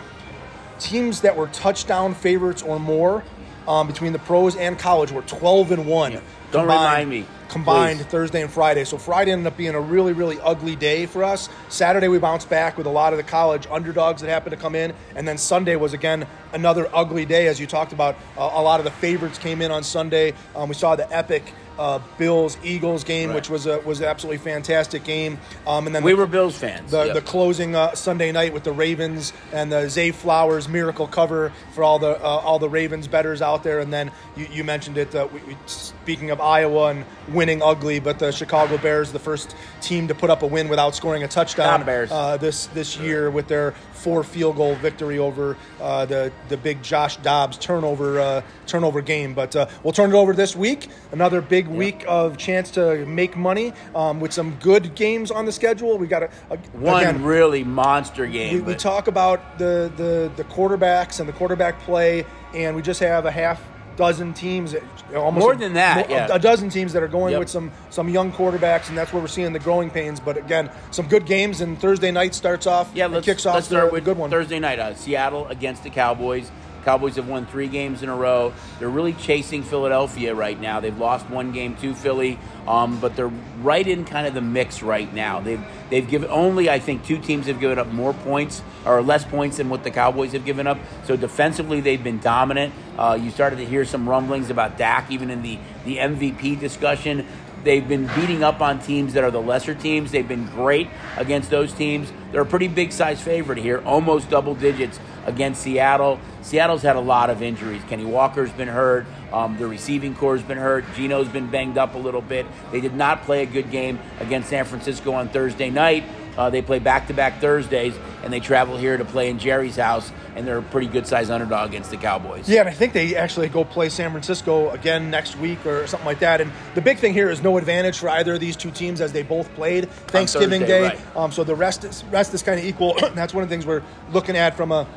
teams 0.79 1.21
that 1.21 1.35
were 1.35 1.47
touchdown 1.47 2.13
favorites 2.13 2.61
or 2.61 2.79
more 2.79 3.23
um, 3.67 3.87
between 3.87 4.13
the 4.13 4.19
pros 4.19 4.55
and 4.55 4.79
college 4.79 5.11
were 5.11 5.21
12 5.23 5.71
and 5.71 5.87
1. 5.87 6.11
Yeah. 6.11 6.19
Don't 6.51 6.61
combined, 6.61 6.69
remind 6.69 7.09
me. 7.09 7.25
Combined 7.49 7.99
please. 7.99 8.05
Thursday 8.05 8.41
and 8.41 8.51
Friday. 8.51 8.85
So 8.85 8.97
Friday 8.97 9.31
ended 9.31 9.47
up 9.47 9.57
being 9.57 9.75
a 9.75 9.81
really, 9.81 10.13
really 10.13 10.39
ugly 10.39 10.77
day 10.77 11.05
for 11.05 11.23
us. 11.23 11.49
Saturday 11.67 12.07
we 12.07 12.19
bounced 12.19 12.49
back 12.49 12.77
with 12.77 12.87
a 12.87 12.89
lot 12.89 13.11
of 13.11 13.17
the 13.17 13.23
college 13.23 13.67
underdogs 13.69 14.21
that 14.21 14.29
happened 14.29 14.51
to 14.51 14.57
come 14.57 14.73
in. 14.73 14.93
And 15.15 15.27
then 15.27 15.37
Sunday 15.37 15.75
was 15.75 15.93
again 15.93 16.25
another 16.53 16.89
ugly 16.93 17.25
day, 17.25 17.47
as 17.47 17.59
you 17.59 17.67
talked 17.67 17.91
about. 17.91 18.15
Uh, 18.37 18.49
a 18.53 18.61
lot 18.61 18.79
of 18.79 18.85
the 18.85 18.91
favorites 18.91 19.37
came 19.37 19.61
in 19.61 19.71
on 19.71 19.83
Sunday. 19.83 20.33
Um, 20.55 20.69
we 20.69 20.75
saw 20.75 20.95
the 20.95 21.11
epic 21.13 21.53
uh, 21.77 21.99
Bills 22.17 22.57
Eagles 22.63 23.03
game, 23.03 23.29
right. 23.29 23.35
which 23.35 23.49
was 23.49 23.65
a 23.65 23.79
was 23.79 23.99
an 23.99 24.07
absolutely 24.07 24.37
fantastic 24.37 25.03
game. 25.03 25.39
Um, 25.65 25.85
and 25.85 25.95
then 25.95 26.03
we 26.03 26.11
the, 26.11 26.17
were 26.17 26.27
Bills 26.27 26.57
fans. 26.57 26.91
The, 26.91 27.05
yep. 27.05 27.13
the 27.15 27.21
closing 27.21 27.75
uh, 27.75 27.95
Sunday 27.95 28.31
night 28.31 28.53
with 28.53 28.63
the 28.63 28.71
Ravens 28.71 29.33
and 29.53 29.71
the 29.71 29.89
Zay 29.89 30.11
Flowers 30.11 30.67
miracle 30.67 31.07
cover 31.07 31.51
for 31.73 31.83
all 31.83 31.99
the 31.99 32.17
uh, 32.21 32.27
all 32.27 32.59
the 32.59 32.69
Ravens 32.69 33.07
betters 33.07 33.41
out 33.41 33.63
there. 33.63 33.79
And 33.79 33.93
then 33.93 34.11
you, 34.35 34.47
you 34.51 34.63
mentioned 34.63 34.97
it. 34.97 35.13
Uh, 35.13 35.27
we, 35.31 35.39
we, 35.41 35.57
speaking 35.65 36.31
of 36.31 36.41
Iowa 36.41 36.87
and 36.89 37.05
winning 37.29 37.61
ugly, 37.61 37.99
but 37.99 38.19
the 38.19 38.31
Chicago 38.31 38.77
Bears, 38.77 39.11
the 39.11 39.19
first 39.19 39.55
team 39.81 40.07
to 40.07 40.15
put 40.15 40.29
up 40.29 40.41
a 40.43 40.47
win 40.47 40.69
without 40.69 40.95
scoring 40.95 41.23
a 41.23 41.27
touchdown 41.27 41.87
uh, 41.87 42.37
this 42.37 42.67
this 42.67 42.97
year 42.97 43.29
with 43.29 43.47
their 43.47 43.71
four 43.93 44.23
field 44.23 44.55
goal 44.55 44.75
victory 44.75 45.19
over 45.19 45.57
uh, 45.81 46.05
the 46.05 46.31
the 46.49 46.57
big 46.57 46.81
Josh 46.81 47.17
Dobbs 47.17 47.57
turnover 47.57 48.43
turnover 48.65 49.01
game. 49.01 49.33
But 49.33 49.55
we'll 49.83 49.93
turn 49.93 50.09
it 50.09 50.15
over 50.15 50.33
this 50.33 50.55
week. 50.55 50.89
Another 51.11 51.41
big 51.41 51.66
big 51.67 51.77
week 51.77 52.05
of 52.07 52.37
chance 52.37 52.71
to 52.71 53.05
make 53.05 53.35
money 53.35 53.73
um, 53.95 54.19
with 54.19 54.33
some 54.33 54.55
good 54.55 54.95
games 54.95 55.31
on 55.31 55.45
the 55.45 55.51
schedule. 55.51 55.97
We 55.97 56.07
got 56.07 56.23
a, 56.23 56.29
a 56.49 56.57
one 56.73 57.01
again, 57.01 57.23
really 57.23 57.63
monster 57.63 58.25
game. 58.27 58.55
We, 58.55 58.61
we, 58.61 58.75
talk 58.75 59.07
about 59.07 59.57
the, 59.57 59.91
the 59.95 60.31
the 60.35 60.43
quarterbacks 60.43 61.19
and 61.19 61.27
the 61.27 61.33
quarterback 61.33 61.79
play, 61.81 62.25
and 62.53 62.75
we 62.75 62.81
just 62.81 62.99
have 62.99 63.25
a 63.25 63.31
half 63.31 63.61
dozen 63.97 64.33
teams, 64.33 64.75
almost 65.13 65.43
more 65.43 65.55
than 65.55 65.73
that, 65.73 66.07
more, 66.07 66.17
yeah. 66.17 66.27
a 66.31 66.39
dozen 66.39 66.69
teams 66.69 66.93
that 66.93 67.03
are 67.03 67.07
going 67.07 67.31
yep. 67.31 67.39
with 67.39 67.49
some 67.49 67.71
some 67.89 68.07
young 68.07 68.31
quarterbacks, 68.31 68.87
and 68.89 68.97
that's 68.97 69.11
where 69.11 69.21
we're 69.21 69.27
seeing 69.27 69.51
the 69.51 69.59
growing 69.59 69.89
pains. 69.89 70.19
But 70.19 70.37
again, 70.37 70.69
some 70.91 71.07
good 71.07 71.25
games, 71.25 71.59
and 71.59 71.77
Thursday 71.79 72.11
night 72.11 72.33
starts 72.33 72.67
off. 72.67 72.89
Yeah, 72.93 73.07
let's, 73.07 73.25
kicks 73.25 73.45
off 73.45 73.55
let's 73.55 73.67
start 73.67 73.91
with 73.91 74.03
a 74.03 74.05
good 74.05 74.17
one. 74.17 74.29
Thursday 74.29 74.59
night, 74.59 74.79
uh, 74.79 74.95
Seattle 74.95 75.47
against 75.47 75.83
the 75.83 75.89
Cowboys. 75.89 76.49
Cowboys 76.87 77.17
have 77.17 77.27
won 77.27 77.45
three 77.45 77.67
games 77.67 78.01
in 78.01 78.07
a 78.07 78.15
row. 78.15 78.53
They're 78.79 78.87
really 78.87 79.11
chasing 79.11 79.61
Philadelphia 79.61 80.33
right 80.33 80.57
now. 80.57 80.79
They've 80.79 80.97
lost 80.97 81.29
one 81.29 81.51
game 81.51 81.75
to 81.81 81.93
Philly, 81.93 82.39
um, 82.65 83.01
but 83.01 83.13
they're 83.17 83.33
right 83.61 83.85
in 83.85 84.05
kind 84.05 84.25
of 84.25 84.33
the 84.33 84.39
mix 84.39 84.81
right 84.81 85.13
now. 85.13 85.41
They've 85.41 85.61
they've 85.89 86.07
given 86.07 86.29
only 86.31 86.69
I 86.69 86.79
think 86.79 87.03
two 87.03 87.17
teams 87.17 87.47
have 87.47 87.59
given 87.59 87.77
up 87.77 87.91
more 87.91 88.13
points 88.13 88.61
or 88.85 89.01
less 89.01 89.25
points 89.25 89.57
than 89.57 89.67
what 89.67 89.83
the 89.83 89.91
Cowboys 89.91 90.31
have 90.31 90.45
given 90.45 90.65
up. 90.65 90.77
So 91.03 91.17
defensively, 91.17 91.81
they've 91.81 92.01
been 92.01 92.19
dominant. 92.19 92.73
Uh, 92.97 93.19
you 93.21 93.31
started 93.31 93.57
to 93.57 93.65
hear 93.65 93.83
some 93.83 94.07
rumblings 94.07 94.49
about 94.49 94.77
Dak 94.77 95.11
even 95.11 95.29
in 95.29 95.41
the 95.41 95.59
the 95.83 95.97
MVP 95.97 96.57
discussion. 96.57 97.27
They've 97.63 97.87
been 97.87 98.07
beating 98.15 98.43
up 98.43 98.61
on 98.61 98.79
teams 98.79 99.13
that 99.13 99.23
are 99.23 99.31
the 99.31 99.41
lesser 99.41 99.75
teams. 99.75 100.11
They've 100.11 100.27
been 100.27 100.45
great 100.47 100.89
against 101.17 101.49
those 101.49 101.73
teams. 101.73 102.11
They're 102.31 102.41
a 102.41 102.45
pretty 102.45 102.67
big 102.67 102.91
size 102.91 103.21
favorite 103.21 103.57
here, 103.57 103.81
almost 103.85 104.29
double 104.29 104.55
digits 104.55 104.99
against 105.25 105.61
Seattle. 105.61 106.19
Seattle's 106.41 106.81
had 106.81 106.95
a 106.95 107.01
lot 107.01 107.29
of 107.29 107.41
injuries. 107.41 107.81
Kenny 107.89 108.05
Walker's 108.05 108.51
been 108.51 108.69
hurt. 108.69 109.05
Um, 109.33 109.57
the 109.57 109.67
receiving 109.67 110.15
core's 110.15 110.41
been 110.41 110.57
hurt. 110.57 110.85
Geno's 110.95 111.27
been 111.27 111.47
banged 111.47 111.77
up 111.77 111.95
a 111.95 111.97
little 111.97 112.21
bit. 112.21 112.45
They 112.71 112.79
did 112.79 112.95
not 112.95 113.23
play 113.23 113.43
a 113.43 113.45
good 113.45 113.69
game 113.69 113.99
against 114.19 114.49
San 114.49 114.63
Francisco 114.63 115.11
on 115.13 115.27
Thursday 115.27 115.69
night. 115.69 116.05
Uh, 116.37 116.49
they 116.49 116.61
play 116.61 116.79
back 116.79 117.07
to 117.07 117.13
back 117.13 117.39
Thursdays, 117.41 117.95
and 118.23 118.31
they 118.31 118.39
travel 118.39 118.77
here 118.77 118.97
to 118.97 119.05
play 119.05 119.29
in 119.29 119.39
Jerry's 119.39 119.75
house, 119.75 120.11
and 120.35 120.47
they're 120.47 120.59
a 120.59 120.63
pretty 120.63 120.87
good 120.87 121.07
sized 121.07 121.31
underdog 121.31 121.69
against 121.69 121.89
the 121.89 121.97
Cowboys. 121.97 122.47
Yeah, 122.47 122.61
and 122.61 122.69
I 122.69 122.73
think 122.73 122.93
they 122.93 123.15
actually 123.15 123.49
go 123.49 123.63
play 123.63 123.89
San 123.89 124.11
Francisco 124.11 124.69
again 124.71 125.09
next 125.09 125.37
week 125.37 125.65
or 125.65 125.87
something 125.87 126.05
like 126.05 126.19
that. 126.19 126.41
And 126.41 126.51
the 126.75 126.81
big 126.81 126.99
thing 126.99 127.13
here 127.13 127.29
is 127.29 127.41
no 127.41 127.57
advantage 127.57 127.97
for 127.97 128.09
either 128.09 128.35
of 128.35 128.39
these 128.39 128.55
two 128.55 128.71
teams 128.71 129.01
as 129.01 129.11
they 129.11 129.23
both 129.23 129.53
played 129.55 129.89
Thanksgiving 130.07 130.61
Thursday, 130.61 130.89
Day. 130.89 130.95
Right. 130.95 131.17
Um, 131.17 131.31
so 131.31 131.43
the 131.43 131.55
rest 131.55 131.83
is 131.83 132.03
rest 132.05 132.33
is 132.33 132.43
kind 132.43 132.59
of 132.59 132.65
equal. 132.65 132.95
that's 133.15 133.33
one 133.33 133.43
of 133.43 133.49
the 133.49 133.53
things 133.53 133.65
we're 133.65 133.83
looking 134.11 134.37
at 134.37 134.55
from 134.55 134.71
a 134.71 134.87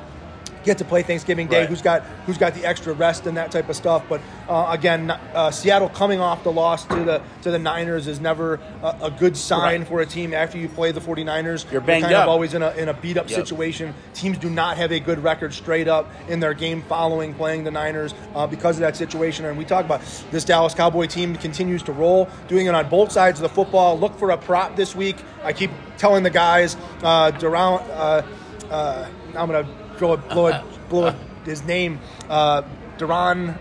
get 0.64 0.78
to 0.78 0.84
play 0.84 1.02
Thanksgiving 1.02 1.46
Day. 1.46 1.60
Right. 1.60 1.68
Who's 1.68 1.82
got 1.82 2.02
who's 2.26 2.38
got 2.38 2.54
the 2.54 2.64
extra 2.64 2.92
rest 2.92 3.26
and 3.26 3.36
that 3.36 3.50
type 3.50 3.68
of 3.68 3.76
stuff. 3.76 4.04
But 4.08 4.20
uh, 4.48 4.66
again, 4.70 5.10
uh, 5.10 5.50
Seattle 5.50 5.88
coming 5.88 6.20
off 6.20 6.44
the 6.44 6.52
loss 6.52 6.84
to 6.86 7.04
the 7.04 7.22
to 7.42 7.50
the 7.50 7.58
Niners 7.58 8.06
is 8.06 8.20
never 8.20 8.60
a, 8.82 8.96
a 9.02 9.10
good 9.10 9.36
sign 9.36 9.80
right. 9.80 9.88
for 9.88 10.00
a 10.00 10.06
team 10.06 10.34
after 10.34 10.58
you 10.58 10.68
play 10.68 10.92
the 10.92 11.00
49ers. 11.00 11.70
You're 11.70 11.80
banged 11.80 12.04
kind 12.04 12.14
up. 12.14 12.24
of 12.24 12.28
always 12.28 12.54
in 12.54 12.62
a 12.62 12.70
in 12.72 12.88
a 12.88 12.94
beat 12.94 13.16
up 13.16 13.28
yep. 13.28 13.38
situation. 13.38 13.94
Teams 14.14 14.38
do 14.38 14.50
not 14.50 14.76
have 14.76 14.92
a 14.92 15.00
good 15.00 15.22
record 15.22 15.54
straight 15.54 15.88
up 15.88 16.10
in 16.28 16.40
their 16.40 16.54
game 16.54 16.82
following 16.82 17.34
playing 17.34 17.64
the 17.64 17.70
Niners 17.70 18.14
uh, 18.34 18.46
because 18.46 18.76
of 18.76 18.80
that 18.80 18.96
situation. 18.96 19.44
And 19.44 19.56
we 19.56 19.64
talk 19.64 19.84
about 19.84 20.02
this 20.30 20.44
Dallas 20.44 20.74
Cowboy 20.74 21.06
team 21.06 21.36
continues 21.36 21.82
to 21.84 21.92
roll, 21.92 22.28
doing 22.48 22.66
it 22.66 22.74
on 22.74 22.88
both 22.88 23.12
sides 23.12 23.40
of 23.40 23.42
the 23.42 23.54
football. 23.54 23.98
Look 23.98 24.18
for 24.18 24.30
a 24.30 24.36
prop 24.36 24.76
this 24.76 24.94
week. 24.94 25.16
I 25.42 25.52
keep 25.52 25.70
telling 25.96 26.22
the 26.22 26.30
guys, 26.30 26.76
uh, 27.02 27.30
Durant, 27.32 27.82
uh, 27.90 28.22
uh, 28.70 29.08
I'm 29.36 29.50
gonna 29.50 29.64
blow 29.64 29.79
it, 30.00 30.28
blow 30.28 30.64
blow 30.88 31.14
his 31.44 31.62
name, 31.64 32.00
uh, 32.28 32.62
DaRon. 32.98 33.58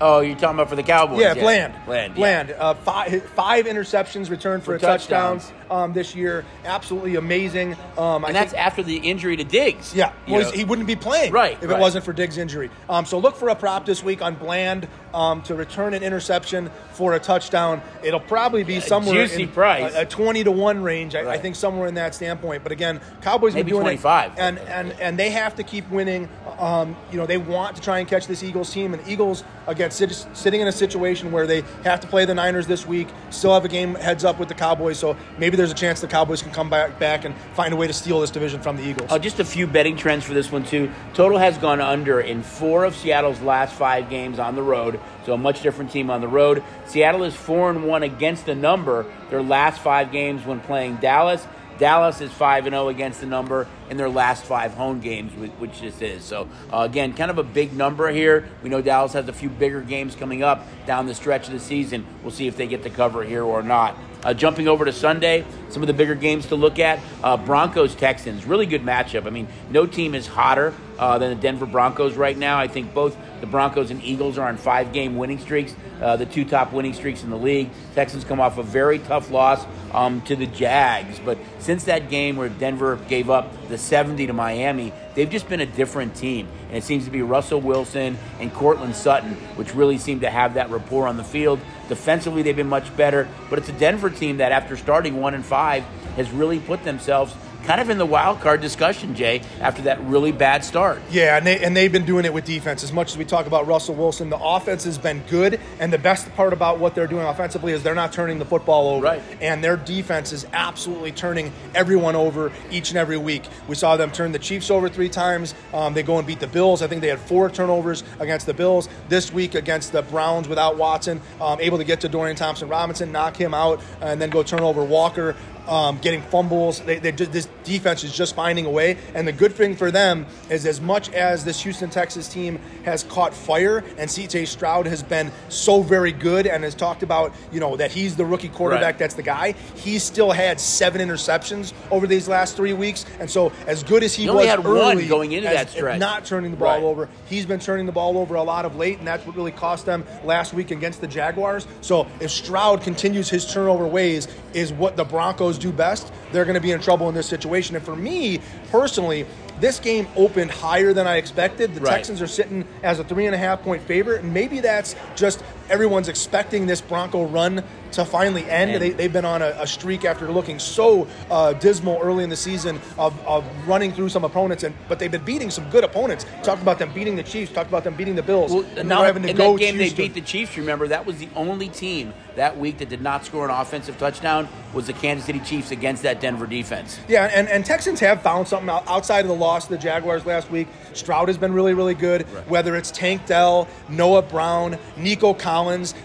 Oh, 0.00 0.20
you're 0.20 0.36
talking 0.36 0.54
about 0.54 0.68
for 0.68 0.76
the 0.76 0.82
Cowboys? 0.82 1.20
Yeah, 1.20 1.34
Bland. 1.34 1.74
Bland. 1.84 2.14
Bland. 2.14 2.50
Yeah. 2.50 2.56
Uh, 2.56 2.74
five, 2.74 3.22
five 3.30 3.66
interceptions 3.66 4.30
returned 4.30 4.62
for, 4.62 4.78
for 4.78 4.78
touchdowns. 4.78 5.46
touchdowns 5.46 5.70
um, 5.70 5.92
this 5.92 6.14
year. 6.14 6.44
Absolutely 6.64 7.16
amazing. 7.16 7.76
Um, 7.96 8.24
and 8.24 8.34
that's 8.34 8.52
after 8.52 8.82
the 8.82 8.96
injury 8.96 9.36
to 9.36 9.44
Diggs. 9.44 9.94
Yeah, 9.94 10.12
well, 10.28 10.50
he 10.52 10.64
wouldn't 10.64 10.86
be 10.86 10.96
playing 10.96 11.32
right, 11.32 11.58
if 11.60 11.68
right. 11.68 11.78
it 11.78 11.80
wasn't 11.80 12.04
for 12.04 12.12
Diggs' 12.12 12.38
injury. 12.38 12.70
Um, 12.88 13.06
so 13.06 13.18
look 13.18 13.36
for 13.36 13.48
a 13.48 13.56
prop 13.56 13.86
this 13.86 14.02
week 14.02 14.22
on 14.22 14.36
Bland 14.36 14.86
um, 15.14 15.42
to 15.42 15.54
return 15.54 15.94
an 15.94 16.02
interception 16.02 16.70
for 16.92 17.14
a 17.14 17.18
touchdown. 17.18 17.82
It'll 18.02 18.20
probably 18.20 18.62
be 18.62 18.74
yeah, 18.74 18.80
somewhere 18.80 19.26
juicy 19.26 19.44
in 19.44 19.48
price. 19.48 19.94
A, 19.94 20.02
a, 20.02 20.06
twenty 20.06 20.44
to 20.44 20.52
one 20.52 20.82
range. 20.82 21.14
I, 21.14 21.22
right. 21.22 21.38
I, 21.38 21.42
think 21.42 21.56
somewhere 21.56 21.88
in 21.88 21.94
that 21.94 22.14
standpoint. 22.14 22.62
But 22.62 22.72
again, 22.72 23.00
Cowboys 23.22 23.54
Maybe 23.54 23.70
been 23.70 23.82
doing 23.82 23.98
25. 23.98 24.32
it, 24.32 24.38
and 24.38 24.58
and 24.60 24.92
and 25.00 25.18
they 25.18 25.30
have 25.30 25.56
to 25.56 25.62
keep 25.62 25.88
winning. 25.90 26.28
Um, 26.58 26.96
you 27.10 27.16
know, 27.16 27.26
they 27.26 27.38
want 27.38 27.76
to 27.76 27.82
try 27.82 27.98
and 27.98 28.08
catch 28.08 28.26
this 28.26 28.42
Eagles 28.42 28.72
team, 28.72 28.94
and 28.94 29.06
Eagles 29.08 29.44
again 29.66 29.88
again, 29.88 30.10
sit, 30.10 30.36
sitting 30.36 30.60
in 30.60 30.68
a 30.68 30.72
situation 30.72 31.32
where 31.32 31.46
they 31.46 31.62
have 31.84 32.00
to 32.00 32.06
play 32.06 32.24
the 32.24 32.34
Niners 32.34 32.66
this 32.66 32.86
week, 32.86 33.08
still 33.30 33.54
have 33.54 33.64
a 33.64 33.68
game 33.68 33.94
heads 33.94 34.24
up 34.24 34.38
with 34.38 34.48
the 34.48 34.54
Cowboys, 34.54 34.98
so 34.98 35.16
maybe 35.38 35.56
there's 35.56 35.70
a 35.70 35.74
chance 35.74 36.00
the 36.00 36.06
Cowboys 36.06 36.42
can 36.42 36.52
come 36.52 36.70
back, 36.70 36.98
back 36.98 37.24
and 37.24 37.34
find 37.54 37.72
a 37.72 37.76
way 37.76 37.86
to 37.86 37.92
steal 37.92 38.20
this 38.20 38.30
division 38.30 38.60
from 38.60 38.76
the 38.76 38.82
Eagles. 38.82 39.10
Uh, 39.10 39.18
just 39.18 39.40
a 39.40 39.44
few 39.44 39.66
betting 39.66 39.96
trends 39.96 40.24
for 40.24 40.34
this 40.34 40.52
one, 40.52 40.64
too. 40.64 40.90
Total 41.14 41.38
has 41.38 41.58
gone 41.58 41.80
under 41.80 42.20
in 42.20 42.42
four 42.42 42.84
of 42.84 42.94
Seattle's 42.94 43.40
last 43.40 43.74
five 43.74 44.10
games 44.10 44.38
on 44.38 44.54
the 44.54 44.62
road, 44.62 44.97
so 45.24 45.34
a 45.34 45.38
much 45.38 45.62
different 45.62 45.90
team 45.90 46.10
on 46.10 46.20
the 46.20 46.28
road. 46.28 46.62
Seattle 46.86 47.24
is 47.24 47.34
4 47.34 47.70
and 47.70 47.86
1 47.86 48.02
against 48.02 48.46
the 48.46 48.54
number 48.54 49.06
their 49.30 49.42
last 49.42 49.80
five 49.80 50.12
games 50.12 50.44
when 50.44 50.60
playing 50.60 50.96
Dallas. 50.96 51.46
Dallas 51.78 52.20
is 52.20 52.32
5 52.32 52.66
and 52.66 52.74
0 52.74 52.88
against 52.88 53.20
the 53.20 53.26
number 53.26 53.68
in 53.88 53.96
their 53.96 54.10
last 54.10 54.44
five 54.44 54.74
home 54.74 55.00
games, 55.00 55.32
which 55.58 55.80
this 55.80 56.02
is. 56.02 56.24
So, 56.24 56.48
uh, 56.72 56.78
again, 56.80 57.14
kind 57.14 57.30
of 57.30 57.38
a 57.38 57.44
big 57.44 57.72
number 57.72 58.10
here. 58.10 58.48
We 58.62 58.68
know 58.68 58.82
Dallas 58.82 59.12
has 59.12 59.28
a 59.28 59.32
few 59.32 59.48
bigger 59.48 59.80
games 59.80 60.16
coming 60.16 60.42
up 60.42 60.66
down 60.86 61.06
the 61.06 61.14
stretch 61.14 61.46
of 61.46 61.52
the 61.52 61.60
season. 61.60 62.04
We'll 62.22 62.32
see 62.32 62.48
if 62.48 62.56
they 62.56 62.66
get 62.66 62.82
the 62.82 62.90
cover 62.90 63.22
here 63.22 63.44
or 63.44 63.62
not. 63.62 63.96
Uh, 64.28 64.34
jumping 64.34 64.68
over 64.68 64.84
to 64.84 64.92
Sunday, 64.92 65.42
some 65.70 65.82
of 65.82 65.86
the 65.86 65.94
bigger 65.94 66.14
games 66.14 66.44
to 66.48 66.54
look 66.54 66.78
at 66.78 67.00
uh, 67.24 67.34
Broncos 67.34 67.94
Texans, 67.94 68.44
really 68.44 68.66
good 68.66 68.82
matchup. 68.82 69.26
I 69.26 69.30
mean, 69.30 69.48
no 69.70 69.86
team 69.86 70.14
is 70.14 70.26
hotter 70.26 70.74
uh, 70.98 71.16
than 71.16 71.30
the 71.30 71.40
Denver 71.40 71.64
Broncos 71.64 72.14
right 72.14 72.36
now. 72.36 72.58
I 72.58 72.68
think 72.68 72.92
both 72.92 73.16
the 73.40 73.46
Broncos 73.46 73.90
and 73.90 74.02
Eagles 74.04 74.36
are 74.36 74.46
on 74.46 74.58
five 74.58 74.92
game 74.92 75.16
winning 75.16 75.38
streaks, 75.38 75.74
uh, 76.02 76.16
the 76.16 76.26
two 76.26 76.44
top 76.44 76.74
winning 76.74 76.92
streaks 76.92 77.22
in 77.22 77.30
the 77.30 77.38
league. 77.38 77.70
Texans 77.94 78.22
come 78.22 78.38
off 78.38 78.58
a 78.58 78.62
very 78.62 78.98
tough 78.98 79.30
loss 79.30 79.64
um, 79.92 80.20
to 80.22 80.36
the 80.36 80.46
Jags, 80.46 81.18
but 81.20 81.38
since 81.58 81.84
that 81.84 82.10
game 82.10 82.36
where 82.36 82.50
Denver 82.50 82.96
gave 83.08 83.30
up 83.30 83.68
the 83.68 83.78
70 83.78 84.26
to 84.26 84.34
Miami, 84.34 84.92
they've 85.14 85.30
just 85.30 85.48
been 85.48 85.60
a 85.60 85.66
different 85.66 86.14
team. 86.14 86.48
And 86.68 86.76
it 86.76 86.84
seems 86.84 87.06
to 87.06 87.10
be 87.10 87.22
Russell 87.22 87.62
Wilson 87.62 88.18
and 88.40 88.52
Courtland 88.52 88.94
Sutton, 88.94 89.32
which 89.56 89.74
really 89.74 89.96
seem 89.96 90.20
to 90.20 90.28
have 90.28 90.54
that 90.54 90.68
rapport 90.68 91.08
on 91.08 91.16
the 91.16 91.24
field. 91.24 91.60
Defensively, 91.88 92.42
they've 92.42 92.54
been 92.54 92.68
much 92.68 92.94
better, 92.96 93.26
but 93.48 93.58
it's 93.58 93.68
a 93.68 93.72
Denver 93.72 94.10
team 94.10 94.36
that, 94.36 94.52
after 94.52 94.76
starting 94.76 95.20
one 95.20 95.34
and 95.34 95.44
five, 95.44 95.82
has 96.16 96.30
really 96.30 96.60
put 96.60 96.84
themselves 96.84 97.34
kind 97.68 97.82
of 97.82 97.90
in 97.90 97.98
the 97.98 98.06
wild 98.06 98.40
card 98.40 98.62
discussion, 98.62 99.14
Jay, 99.14 99.42
after 99.60 99.82
that 99.82 100.02
really 100.04 100.32
bad 100.32 100.64
start. 100.64 101.02
Yeah, 101.10 101.36
and, 101.36 101.46
they, 101.46 101.62
and 101.62 101.76
they've 101.76 101.92
been 101.92 102.06
doing 102.06 102.24
it 102.24 102.32
with 102.32 102.46
defense. 102.46 102.82
As 102.82 102.94
much 102.94 103.10
as 103.10 103.18
we 103.18 103.26
talk 103.26 103.44
about 103.44 103.66
Russell 103.66 103.94
Wilson, 103.94 104.30
the 104.30 104.38
offense 104.38 104.84
has 104.84 104.96
been 104.96 105.22
good, 105.28 105.60
and 105.78 105.92
the 105.92 105.98
best 105.98 106.34
part 106.34 106.54
about 106.54 106.78
what 106.78 106.94
they're 106.94 107.06
doing 107.06 107.26
offensively 107.26 107.72
is 107.74 107.82
they're 107.82 107.94
not 107.94 108.10
turning 108.10 108.38
the 108.38 108.46
football 108.46 108.88
over. 108.88 109.04
Right. 109.04 109.22
And 109.42 109.62
their 109.62 109.76
defense 109.76 110.32
is 110.32 110.46
absolutely 110.54 111.12
turning 111.12 111.52
everyone 111.74 112.16
over 112.16 112.50
each 112.70 112.88
and 112.88 112.96
every 112.96 113.18
week. 113.18 113.44
We 113.68 113.74
saw 113.74 113.98
them 113.98 114.12
turn 114.12 114.32
the 114.32 114.38
Chiefs 114.38 114.70
over 114.70 114.88
three 114.88 115.10
times. 115.10 115.54
Um, 115.74 115.92
they 115.92 116.02
go 116.02 116.16
and 116.16 116.26
beat 116.26 116.40
the 116.40 116.46
Bills. 116.46 116.80
I 116.80 116.86
think 116.86 117.02
they 117.02 117.08
had 117.08 117.20
four 117.20 117.50
turnovers 117.50 118.02
against 118.18 118.46
the 118.46 118.54
Bills. 118.54 118.88
This 119.10 119.30
week 119.30 119.54
against 119.54 119.92
the 119.92 120.00
Browns 120.00 120.48
without 120.48 120.78
Watson, 120.78 121.20
um, 121.38 121.60
able 121.60 121.76
to 121.76 121.84
get 121.84 122.00
to 122.00 122.08
Dorian 122.08 122.34
Thompson 122.34 122.66
Robinson, 122.66 123.12
knock 123.12 123.36
him 123.36 123.52
out, 123.52 123.82
and 124.00 124.18
then 124.18 124.30
go 124.30 124.42
turn 124.42 124.60
over 124.60 124.82
Walker 124.82 125.36
um, 125.68 125.98
getting 125.98 126.22
fumbles. 126.22 126.80
They, 126.80 126.98
they 126.98 127.12
just, 127.12 127.32
this 127.32 127.48
defense 127.64 128.04
is 128.04 128.14
just 128.14 128.34
finding 128.34 128.66
a 128.66 128.70
way. 128.70 128.96
And 129.14 129.26
the 129.26 129.32
good 129.32 129.52
thing 129.52 129.76
for 129.76 129.90
them 129.90 130.26
is, 130.50 130.66
as 130.66 130.80
much 130.80 131.10
as 131.12 131.44
this 131.44 131.60
Houston 131.62 131.90
Texas 131.90 132.28
team 132.28 132.58
has 132.84 133.04
caught 133.04 133.34
fire, 133.34 133.78
and 133.98 134.08
CJ 134.10 134.46
Stroud 134.46 134.86
has 134.86 135.02
been 135.02 135.30
so 135.48 135.82
very 135.82 136.12
good 136.12 136.46
and 136.46 136.64
has 136.64 136.74
talked 136.74 137.02
about, 137.02 137.34
you 137.52 137.60
know, 137.60 137.76
that 137.76 137.90
he's 137.90 138.16
the 138.16 138.24
rookie 138.24 138.48
quarterback, 138.48 138.94
right. 138.94 138.98
that's 138.98 139.14
the 139.14 139.22
guy. 139.22 139.52
He's 139.76 140.02
still 140.02 140.32
had 140.32 140.60
seven 140.60 141.00
interceptions 141.00 141.72
over 141.90 142.06
these 142.06 142.28
last 142.28 142.56
three 142.56 142.72
weeks, 142.72 143.04
and 143.20 143.30
so 143.30 143.52
as 143.66 143.82
good 143.82 144.02
as 144.02 144.14
he, 144.14 144.24
he 144.24 144.30
was 144.30 144.46
had 144.46 144.64
early, 144.64 145.06
going 145.06 145.32
into 145.32 145.48
as, 145.48 145.54
that 145.54 145.70
stretch, 145.70 146.00
not 146.00 146.24
turning 146.24 146.50
the 146.50 146.56
ball 146.56 146.76
right. 146.76 146.82
over, 146.82 147.08
he's 147.26 147.46
been 147.46 147.60
turning 147.60 147.86
the 147.86 147.92
ball 147.92 148.18
over 148.18 148.34
a 148.34 148.42
lot 148.42 148.64
of 148.64 148.76
late, 148.76 148.98
and 148.98 149.06
that's 149.06 149.26
what 149.26 149.36
really 149.36 149.52
cost 149.52 149.86
them 149.86 150.04
last 150.24 150.52
week 150.52 150.70
against 150.70 151.00
the 151.00 151.06
Jaguars. 151.06 151.66
So 151.80 152.06
if 152.20 152.30
Stroud 152.30 152.82
continues 152.82 153.28
his 153.28 153.50
turnover 153.50 153.86
ways, 153.86 154.28
is 154.54 154.72
what 154.72 154.96
the 154.96 155.04
Broncos 155.04 155.58
do 155.58 155.72
best, 155.72 156.12
they're 156.32 156.44
going 156.44 156.54
to 156.54 156.60
be 156.60 156.72
in 156.72 156.80
trouble 156.80 157.08
in 157.08 157.14
this 157.14 157.28
situation. 157.28 157.76
And 157.76 157.84
for 157.84 157.96
me 157.96 158.40
personally, 158.70 159.26
this 159.60 159.80
game 159.80 160.06
opened 160.16 160.50
higher 160.50 160.92
than 160.92 161.06
I 161.06 161.16
expected. 161.16 161.74
The 161.74 161.80
right. 161.80 161.96
Texans 161.96 162.22
are 162.22 162.26
sitting 162.26 162.66
as 162.82 162.98
a 162.98 163.04
three 163.04 163.26
and 163.26 163.34
a 163.34 163.38
half 163.38 163.62
point 163.62 163.82
favorite, 163.82 164.22
and 164.22 164.32
maybe 164.32 164.60
that's 164.60 164.94
just 165.16 165.42
everyone's 165.70 166.08
expecting 166.08 166.66
this 166.66 166.80
Bronco 166.80 167.24
run 167.24 167.62
to 167.92 168.04
finally 168.04 168.48
end. 168.48 168.80
They, 168.80 169.02
have 169.02 169.12
been 169.12 169.24
on 169.24 169.42
a, 169.42 169.56
a, 169.58 169.66
streak 169.66 170.04
after 170.04 170.30
looking 170.30 170.58
so 170.58 171.08
uh, 171.30 171.54
dismal 171.54 171.98
early 172.02 172.24
in 172.24 172.30
the 172.30 172.36
season 172.36 172.80
of, 172.98 173.18
of, 173.26 173.44
running 173.66 173.92
through 173.92 174.10
some 174.10 174.24
opponents, 174.24 174.62
and 174.62 174.74
but 174.88 174.98
they've 174.98 175.10
been 175.10 175.24
beating 175.24 175.50
some 175.50 175.68
good 175.70 175.84
opponents. 175.84 176.26
Talked 176.42 176.62
about 176.62 176.78
them 176.78 176.92
beating 176.92 177.16
the 177.16 177.22
Chiefs. 177.22 177.52
Talked 177.52 177.68
about 177.68 177.84
them 177.84 177.94
beating 177.94 178.14
the 178.14 178.22
Bills. 178.22 178.52
Well, 178.52 178.66
and 178.76 178.88
now 178.88 179.02
having 179.02 179.22
to 179.22 179.30
in 179.30 179.36
go 179.36 179.52
that 179.54 179.60
game 179.60 179.76
Houston. 179.76 179.96
they 179.96 180.08
beat 180.08 180.14
the 180.14 180.20
Chiefs. 180.20 180.56
Remember 180.56 180.88
that 180.88 181.06
was 181.06 181.18
the 181.18 181.28
only 181.34 181.68
team 181.68 182.12
that 182.38 182.56
week 182.56 182.78
that 182.78 182.88
did 182.88 183.02
not 183.02 183.24
score 183.24 183.44
an 183.44 183.50
offensive 183.50 183.98
touchdown 183.98 184.48
was 184.72 184.86
the 184.86 184.92
Kansas 184.92 185.26
City 185.26 185.40
Chiefs 185.40 185.70
against 185.70 186.02
that 186.04 186.20
Denver 186.20 186.46
defense. 186.46 186.98
Yeah, 187.08 187.24
and, 187.24 187.48
and 187.48 187.64
Texans 187.64 188.00
have 188.00 188.22
found 188.22 188.46
something 188.46 188.68
outside 188.70 189.20
of 189.20 189.28
the 189.28 189.34
loss 189.34 189.64
to 189.64 189.70
the 189.70 189.78
Jaguars 189.78 190.24
last 190.24 190.50
week. 190.50 190.68
Stroud 190.92 191.28
has 191.28 191.36
been 191.38 191.52
really, 191.52 191.74
really 191.74 191.94
good. 191.94 192.28
Right. 192.28 192.48
Whether 192.48 192.76
it's 192.76 192.90
Tank 192.90 193.26
Dell, 193.26 193.68
Noah 193.88 194.22
Brown, 194.22 194.78
Nico 194.96 195.34
Collins, 195.34 195.57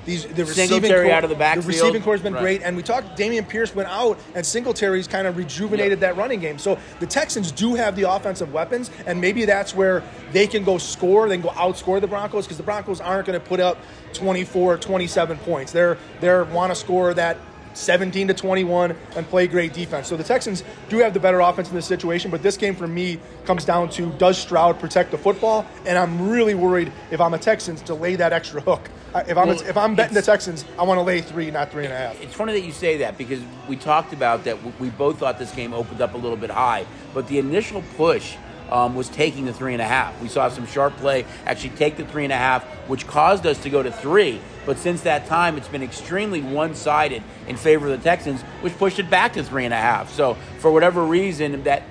these 0.05 0.25
the 0.25 0.45
receiving 0.45 0.91
corps, 0.91 1.11
out 1.11 1.23
of 1.23 1.29
the 1.29 1.35
backfield. 1.35 1.65
The 1.65 1.67
receiving 1.67 2.01
corps 2.01 2.13
has 2.13 2.21
been 2.21 2.33
right. 2.33 2.41
great, 2.41 2.61
and 2.61 2.75
we 2.75 2.83
talked. 2.83 3.17
Dameon 3.17 3.47
Pierce 3.47 3.75
went 3.75 3.89
out, 3.89 4.19
and 4.35 4.45
Singletary's 4.45 5.07
kind 5.07 5.27
of 5.27 5.37
rejuvenated 5.37 5.99
yep. 5.99 6.15
that 6.15 6.17
running 6.17 6.39
game. 6.39 6.57
So 6.57 6.77
the 6.99 7.07
Texans 7.07 7.51
do 7.51 7.75
have 7.75 7.95
the 7.95 8.09
offensive 8.09 8.53
weapons, 8.53 8.91
and 9.05 9.19
maybe 9.19 9.45
that's 9.45 9.75
where 9.75 10.03
they 10.31 10.47
can 10.47 10.63
go 10.63 10.77
score. 10.77 11.27
They 11.27 11.35
can 11.35 11.43
go 11.43 11.49
outscore 11.49 12.01
the 12.01 12.07
Broncos 12.07 12.45
because 12.45 12.57
the 12.57 12.63
Broncos 12.63 13.01
aren't 13.01 13.27
going 13.27 13.39
to 13.39 13.45
put 13.45 13.59
up 13.59 13.77
24, 14.13 14.77
27 14.77 15.37
points. 15.39 15.71
They're 15.71 15.97
they 16.19 16.41
want 16.43 16.71
to 16.71 16.75
score 16.75 17.13
that 17.13 17.37
17 17.73 18.27
to 18.27 18.33
21 18.33 18.95
and 19.15 19.27
play 19.27 19.47
great 19.47 19.73
defense. 19.73 20.07
So 20.07 20.17
the 20.17 20.23
Texans 20.23 20.63
do 20.89 20.97
have 20.99 21.13
the 21.13 21.19
better 21.19 21.39
offense 21.39 21.69
in 21.69 21.75
this 21.75 21.85
situation, 21.85 22.31
but 22.31 22.43
this 22.43 22.57
game 22.57 22.75
for 22.75 22.87
me 22.87 23.19
comes 23.45 23.65
down 23.65 23.89
to 23.91 24.11
does 24.13 24.37
Stroud 24.37 24.79
protect 24.79 25.11
the 25.11 25.17
football? 25.17 25.65
And 25.85 25.97
I'm 25.97 26.29
really 26.29 26.55
worried 26.55 26.91
if 27.11 27.19
I'm 27.19 27.33
a 27.33 27.39
Texans 27.39 27.81
to 27.83 27.95
lay 27.95 28.15
that 28.15 28.33
extra 28.33 28.61
hook. 28.61 28.89
If 29.15 29.37
I'm 29.37 29.47
well, 29.47 29.61
if 29.61 29.77
I'm 29.77 29.93
betting 29.93 30.15
the 30.15 30.23
Texans, 30.23 30.65
I 30.77 30.83
want 30.83 30.97
to 30.97 31.03
lay 31.03 31.21
three, 31.21 31.51
not 31.51 31.71
three 31.71 31.85
and 31.85 31.93
a 31.93 31.97
half. 31.97 32.19
It's 32.21 32.33
funny 32.33 32.53
that 32.53 32.65
you 32.65 32.71
say 32.71 32.97
that 32.97 33.15
because 33.17 33.41
we 33.67 33.75
talked 33.75 34.11
about 34.11 34.43
that. 34.45 34.57
We 34.79 34.89
both 34.89 35.19
thought 35.19 35.37
this 35.37 35.53
game 35.53 35.71
opened 35.73 36.01
up 36.01 36.15
a 36.15 36.17
little 36.17 36.37
bit 36.37 36.49
high, 36.49 36.85
but 37.13 37.27
the 37.27 37.37
initial 37.37 37.83
push 37.95 38.35
um, 38.71 38.95
was 38.95 39.09
taking 39.09 39.45
the 39.45 39.53
three 39.53 39.73
and 39.73 39.81
a 39.81 39.85
half. 39.85 40.19
We 40.19 40.27
saw 40.27 40.49
some 40.49 40.65
sharp 40.65 40.97
play 40.97 41.25
actually 41.45 41.71
take 41.71 41.95
the 41.95 42.05
three 42.05 42.23
and 42.23 42.33
a 42.33 42.37
half, 42.37 42.63
which 42.87 43.05
caused 43.05 43.45
us 43.45 43.61
to 43.63 43.69
go 43.69 43.83
to 43.83 43.91
three. 43.91 44.41
But 44.65 44.79
since 44.79 45.01
that 45.01 45.27
time, 45.27 45.57
it's 45.57 45.67
been 45.67 45.83
extremely 45.83 46.41
one 46.41 46.73
sided 46.73 47.21
in 47.47 47.55
favor 47.55 47.85
of 47.87 47.97
the 47.97 48.03
Texans, 48.03 48.41
which 48.61 48.75
pushed 48.77 48.97
it 48.97 49.09
back 49.11 49.33
to 49.33 49.43
three 49.43 49.65
and 49.65 49.73
a 49.73 49.77
half. 49.77 50.11
So, 50.11 50.35
for 50.57 50.71
whatever 50.71 51.05
reason, 51.05 51.63
that, 51.63 51.83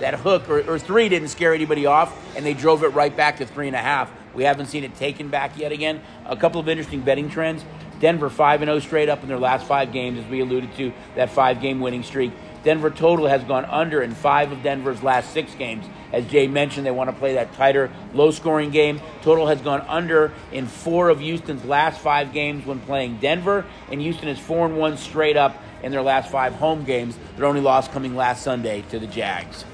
that 0.00 0.14
hook 0.14 0.48
or, 0.48 0.60
or 0.70 0.78
three 0.78 1.08
didn't 1.08 1.28
scare 1.28 1.52
anybody 1.52 1.84
off, 1.84 2.16
and 2.36 2.46
they 2.46 2.54
drove 2.54 2.82
it 2.82 2.88
right 2.88 3.14
back 3.14 3.38
to 3.38 3.46
three 3.46 3.66
and 3.66 3.76
a 3.76 3.80
half. 3.80 4.10
We 4.34 4.44
haven't 4.44 4.66
seen 4.66 4.84
it 4.84 4.94
taken 4.96 5.28
back 5.28 5.58
yet 5.58 5.72
again. 5.72 6.00
A 6.26 6.36
couple 6.36 6.60
of 6.60 6.68
interesting 6.68 7.00
betting 7.00 7.28
trends. 7.28 7.64
Denver 8.00 8.28
5 8.28 8.60
0 8.60 8.78
straight 8.80 9.08
up 9.08 9.22
in 9.22 9.28
their 9.28 9.38
last 9.38 9.66
five 9.66 9.92
games, 9.92 10.18
as 10.18 10.26
we 10.26 10.40
alluded 10.40 10.74
to, 10.76 10.92
that 11.14 11.30
five 11.30 11.60
game 11.60 11.80
winning 11.80 12.02
streak. 12.02 12.32
Denver 12.64 12.90
total 12.90 13.26
has 13.26 13.42
gone 13.44 13.64
under 13.64 14.02
in 14.02 14.14
five 14.14 14.52
of 14.52 14.62
Denver's 14.62 15.02
last 15.02 15.32
six 15.32 15.54
games. 15.54 15.84
As 16.12 16.26
Jay 16.26 16.46
mentioned, 16.46 16.86
they 16.86 16.90
want 16.90 17.10
to 17.10 17.16
play 17.16 17.34
that 17.34 17.52
tighter, 17.54 17.90
low 18.14 18.30
scoring 18.30 18.70
game. 18.70 19.00
Total 19.22 19.46
has 19.46 19.60
gone 19.60 19.80
under 19.88 20.32
in 20.52 20.66
four 20.66 21.08
of 21.08 21.20
Houston's 21.20 21.64
last 21.64 22.00
five 22.00 22.32
games 22.32 22.66
when 22.66 22.78
playing 22.80 23.18
Denver, 23.18 23.64
and 23.90 24.00
Houston 24.00 24.28
is 24.28 24.38
4 24.38 24.66
and 24.66 24.78
1 24.78 24.96
straight 24.96 25.36
up 25.36 25.60
in 25.82 25.90
their 25.90 26.02
last 26.02 26.30
five 26.30 26.54
home 26.54 26.84
games. 26.84 27.16
Their 27.36 27.46
only 27.46 27.60
loss 27.60 27.88
coming 27.88 28.14
last 28.14 28.42
Sunday 28.42 28.82
to 28.90 28.98
the 28.98 29.06
Jags. 29.06 29.64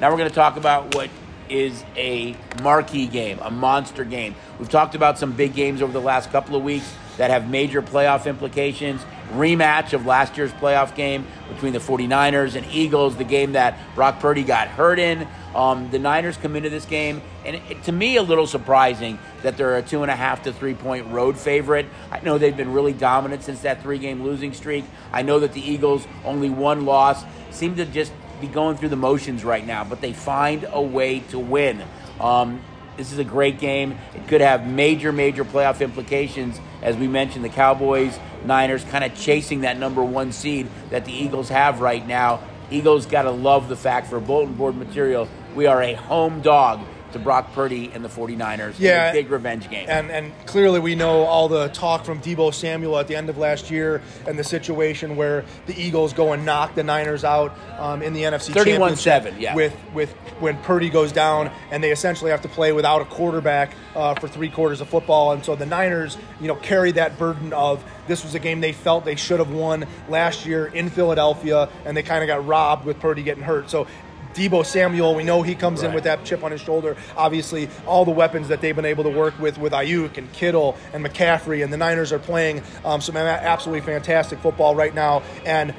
Now 0.00 0.10
we're 0.10 0.16
going 0.16 0.30
to 0.30 0.34
talk 0.34 0.56
about 0.56 0.94
what 0.94 1.10
is 1.50 1.84
a 1.96 2.36
marquee 2.62 3.06
game, 3.06 3.38
a 3.42 3.50
monster 3.50 4.04
game. 4.04 4.34
We've 4.58 4.68
talked 4.68 4.94
about 4.94 5.18
some 5.18 5.32
big 5.32 5.54
games 5.54 5.82
over 5.82 5.92
the 5.92 6.00
last 6.00 6.30
couple 6.30 6.56
of 6.56 6.62
weeks 6.62 6.94
that 7.16 7.30
have 7.30 7.50
major 7.50 7.82
playoff 7.82 8.26
implications. 8.26 9.02
Rematch 9.32 9.92
of 9.92 10.06
last 10.06 10.36
year's 10.36 10.52
playoff 10.52 10.94
game 10.94 11.26
between 11.52 11.72
the 11.72 11.78
49ers 11.78 12.56
and 12.56 12.66
Eagles, 12.66 13.16
the 13.16 13.24
game 13.24 13.52
that 13.52 13.78
Brock 13.94 14.20
Purdy 14.20 14.42
got 14.42 14.68
hurt 14.68 14.98
in. 14.98 15.28
Um, 15.54 15.90
the 15.90 15.98
Niners 15.98 16.36
come 16.36 16.56
into 16.56 16.70
this 16.70 16.84
game, 16.84 17.20
and 17.44 17.56
it, 17.56 17.82
to 17.84 17.92
me, 17.92 18.16
a 18.16 18.22
little 18.22 18.46
surprising 18.46 19.18
that 19.42 19.56
they're 19.56 19.76
a 19.76 19.82
two 19.82 20.02
and 20.02 20.10
a 20.10 20.16
half 20.16 20.44
to 20.44 20.52
three 20.52 20.74
point 20.74 21.08
road 21.08 21.36
favorite. 21.36 21.86
I 22.10 22.20
know 22.20 22.38
they've 22.38 22.56
been 22.56 22.72
really 22.72 22.92
dominant 22.92 23.42
since 23.42 23.60
that 23.62 23.82
three 23.82 23.98
game 23.98 24.22
losing 24.22 24.52
streak. 24.52 24.84
I 25.12 25.22
know 25.22 25.40
that 25.40 25.52
the 25.52 25.60
Eagles, 25.60 26.06
only 26.24 26.50
one 26.50 26.86
loss, 26.86 27.24
seem 27.50 27.76
to 27.76 27.84
just 27.84 28.12
be 28.40 28.46
going 28.46 28.76
through 28.76 28.88
the 28.90 28.96
motions 28.96 29.44
right 29.44 29.66
now, 29.66 29.84
but 29.84 30.00
they 30.00 30.12
find 30.12 30.66
a 30.70 30.80
way 30.80 31.20
to 31.30 31.38
win. 31.38 31.82
Um, 32.20 32.62
this 32.96 33.12
is 33.12 33.18
a 33.18 33.24
great 33.24 33.58
game. 33.58 33.98
It 34.14 34.28
could 34.28 34.40
have 34.40 34.66
major, 34.66 35.12
major 35.12 35.44
playoff 35.44 35.80
implications. 35.80 36.60
As 36.82 36.96
we 36.96 37.08
mentioned, 37.08 37.44
the 37.44 37.50
Cowboys, 37.50 38.18
Niners 38.44 38.84
kind 38.84 39.04
of 39.04 39.14
chasing 39.14 39.62
that 39.62 39.78
number 39.78 40.04
one 40.04 40.32
seed 40.32 40.68
that 40.90 41.04
the 41.04 41.12
Eagles 41.12 41.48
have 41.48 41.80
right 41.80 42.06
now. 42.06 42.40
Eagles 42.70 43.06
got 43.06 43.22
to 43.22 43.30
love 43.30 43.68
the 43.68 43.76
fact 43.76 44.08
for 44.08 44.20
bulletin 44.20 44.54
board 44.54 44.76
material, 44.76 45.28
we 45.54 45.66
are 45.66 45.82
a 45.82 45.94
home 45.94 46.40
dog 46.40 46.86
to 47.12 47.18
Brock 47.18 47.52
Purdy 47.52 47.90
and 47.94 48.04
the 48.04 48.08
49ers. 48.08 48.78
in 48.78 48.84
Yeah. 48.84 49.10
a 49.10 49.12
big 49.12 49.30
revenge 49.30 49.68
game. 49.70 49.86
And 49.88 50.10
and 50.10 50.32
clearly 50.46 50.80
we 50.80 50.94
know 50.94 51.22
all 51.24 51.48
the 51.48 51.68
talk 51.68 52.04
from 52.04 52.20
Deebo 52.20 52.52
Samuel 52.54 52.98
at 52.98 53.08
the 53.08 53.16
end 53.16 53.28
of 53.28 53.38
last 53.38 53.70
year 53.70 54.02
and 54.26 54.38
the 54.38 54.44
situation 54.44 55.16
where 55.16 55.44
the 55.66 55.80
Eagles 55.80 56.12
go 56.12 56.32
and 56.32 56.44
knock 56.44 56.74
the 56.74 56.82
Niners 56.82 57.24
out 57.24 57.54
um, 57.78 58.02
in 58.02 58.12
the 58.12 58.22
NFC 58.22 58.52
31-7, 58.52 59.02
Championship 59.02 59.40
yeah. 59.40 59.54
with 59.54 59.76
with 59.94 60.10
when 60.40 60.56
Purdy 60.58 60.88
goes 60.90 61.12
down 61.12 61.50
and 61.70 61.82
they 61.82 61.90
essentially 61.90 62.30
have 62.30 62.42
to 62.42 62.48
play 62.48 62.72
without 62.72 63.02
a 63.02 63.04
quarterback 63.04 63.74
uh, 63.94 64.14
for 64.14 64.28
three 64.28 64.48
quarters 64.48 64.80
of 64.80 64.88
football. 64.88 65.32
And 65.32 65.44
so 65.44 65.54
the 65.56 65.66
Niners, 65.66 66.16
you 66.40 66.48
know, 66.48 66.54
carry 66.56 66.92
that 66.92 67.18
burden 67.18 67.52
of 67.52 67.84
this 68.06 68.24
was 68.24 68.34
a 68.34 68.38
game 68.38 68.60
they 68.60 68.72
felt 68.72 69.04
they 69.04 69.16
should 69.16 69.38
have 69.38 69.50
won 69.50 69.86
last 70.08 70.46
year 70.46 70.66
in 70.66 70.90
Philadelphia, 70.90 71.68
and 71.84 71.96
they 71.96 72.02
kind 72.02 72.22
of 72.22 72.26
got 72.26 72.46
robbed 72.46 72.84
with 72.84 72.98
Purdy 73.00 73.22
getting 73.22 73.42
hurt. 73.44 73.70
So. 73.70 73.86
Deebo 74.34 74.64
Samuel, 74.64 75.14
we 75.14 75.24
know 75.24 75.42
he 75.42 75.54
comes 75.54 75.82
in 75.82 75.92
with 75.92 76.04
that 76.04 76.24
chip 76.24 76.44
on 76.44 76.52
his 76.52 76.60
shoulder. 76.60 76.96
Obviously, 77.16 77.68
all 77.86 78.04
the 78.04 78.10
weapons 78.10 78.48
that 78.48 78.60
they've 78.60 78.76
been 78.76 78.84
able 78.84 79.04
to 79.04 79.10
work 79.10 79.38
with 79.38 79.58
with 79.58 79.72
Aiyuk 79.72 80.16
and 80.18 80.32
Kittle 80.32 80.76
and 80.92 81.04
McCaffrey, 81.04 81.64
and 81.64 81.72
the 81.72 81.76
Niners 81.76 82.12
are 82.12 82.18
playing 82.18 82.62
um, 82.84 83.00
some 83.00 83.16
absolutely 83.16 83.80
fantastic 83.80 84.38
football 84.38 84.74
right 84.74 84.94
now. 84.94 85.22
And 85.44 85.74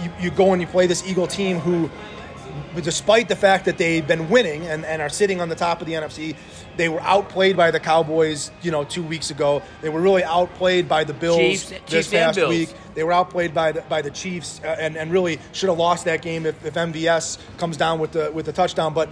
you, 0.00 0.10
you 0.20 0.30
go 0.30 0.52
and 0.52 0.62
you 0.62 0.68
play 0.68 0.86
this 0.86 1.06
Eagle 1.06 1.26
team 1.26 1.58
who, 1.58 1.90
despite 2.80 3.28
the 3.28 3.36
fact 3.36 3.66
that 3.66 3.78
they've 3.78 4.06
been 4.06 4.28
winning 4.28 4.66
and, 4.66 4.84
and 4.84 5.02
are 5.02 5.10
sitting 5.10 5.40
on 5.40 5.48
the 5.48 5.54
top 5.54 5.80
of 5.80 5.86
the 5.86 5.92
NFC, 5.92 6.34
they 6.76 6.88
were 6.88 7.00
outplayed 7.02 7.56
by 7.56 7.70
the 7.70 7.80
Cowboys, 7.80 8.50
you 8.62 8.70
know, 8.70 8.84
two 8.84 9.02
weeks 9.02 9.30
ago. 9.30 9.62
They 9.82 9.88
were 9.90 10.00
really 10.00 10.24
outplayed 10.24 10.88
by 10.88 11.04
the 11.04 11.12
Bills 11.14 11.38
Chiefs- 11.38 11.68
this 11.70 11.80
Chiefs 11.86 12.08
past 12.10 12.36
Bills. 12.36 12.48
week. 12.48 12.74
They 12.94 13.04
were 13.04 13.12
outplayed 13.12 13.52
by 13.54 13.72
the, 13.72 13.82
by 13.82 14.02
the 14.02 14.10
Chiefs 14.10 14.60
uh, 14.64 14.76
and, 14.78 14.96
and 14.96 15.10
really 15.12 15.38
should 15.52 15.68
have 15.68 15.78
lost 15.78 16.04
that 16.06 16.22
game 16.22 16.46
if, 16.46 16.64
if 16.64 16.74
MVS 16.74 17.38
comes 17.58 17.76
down 17.76 17.98
with 17.98 18.12
the 18.12 18.30
with 18.32 18.46
the 18.46 18.52
touchdown. 18.52 18.94
But 18.94 19.10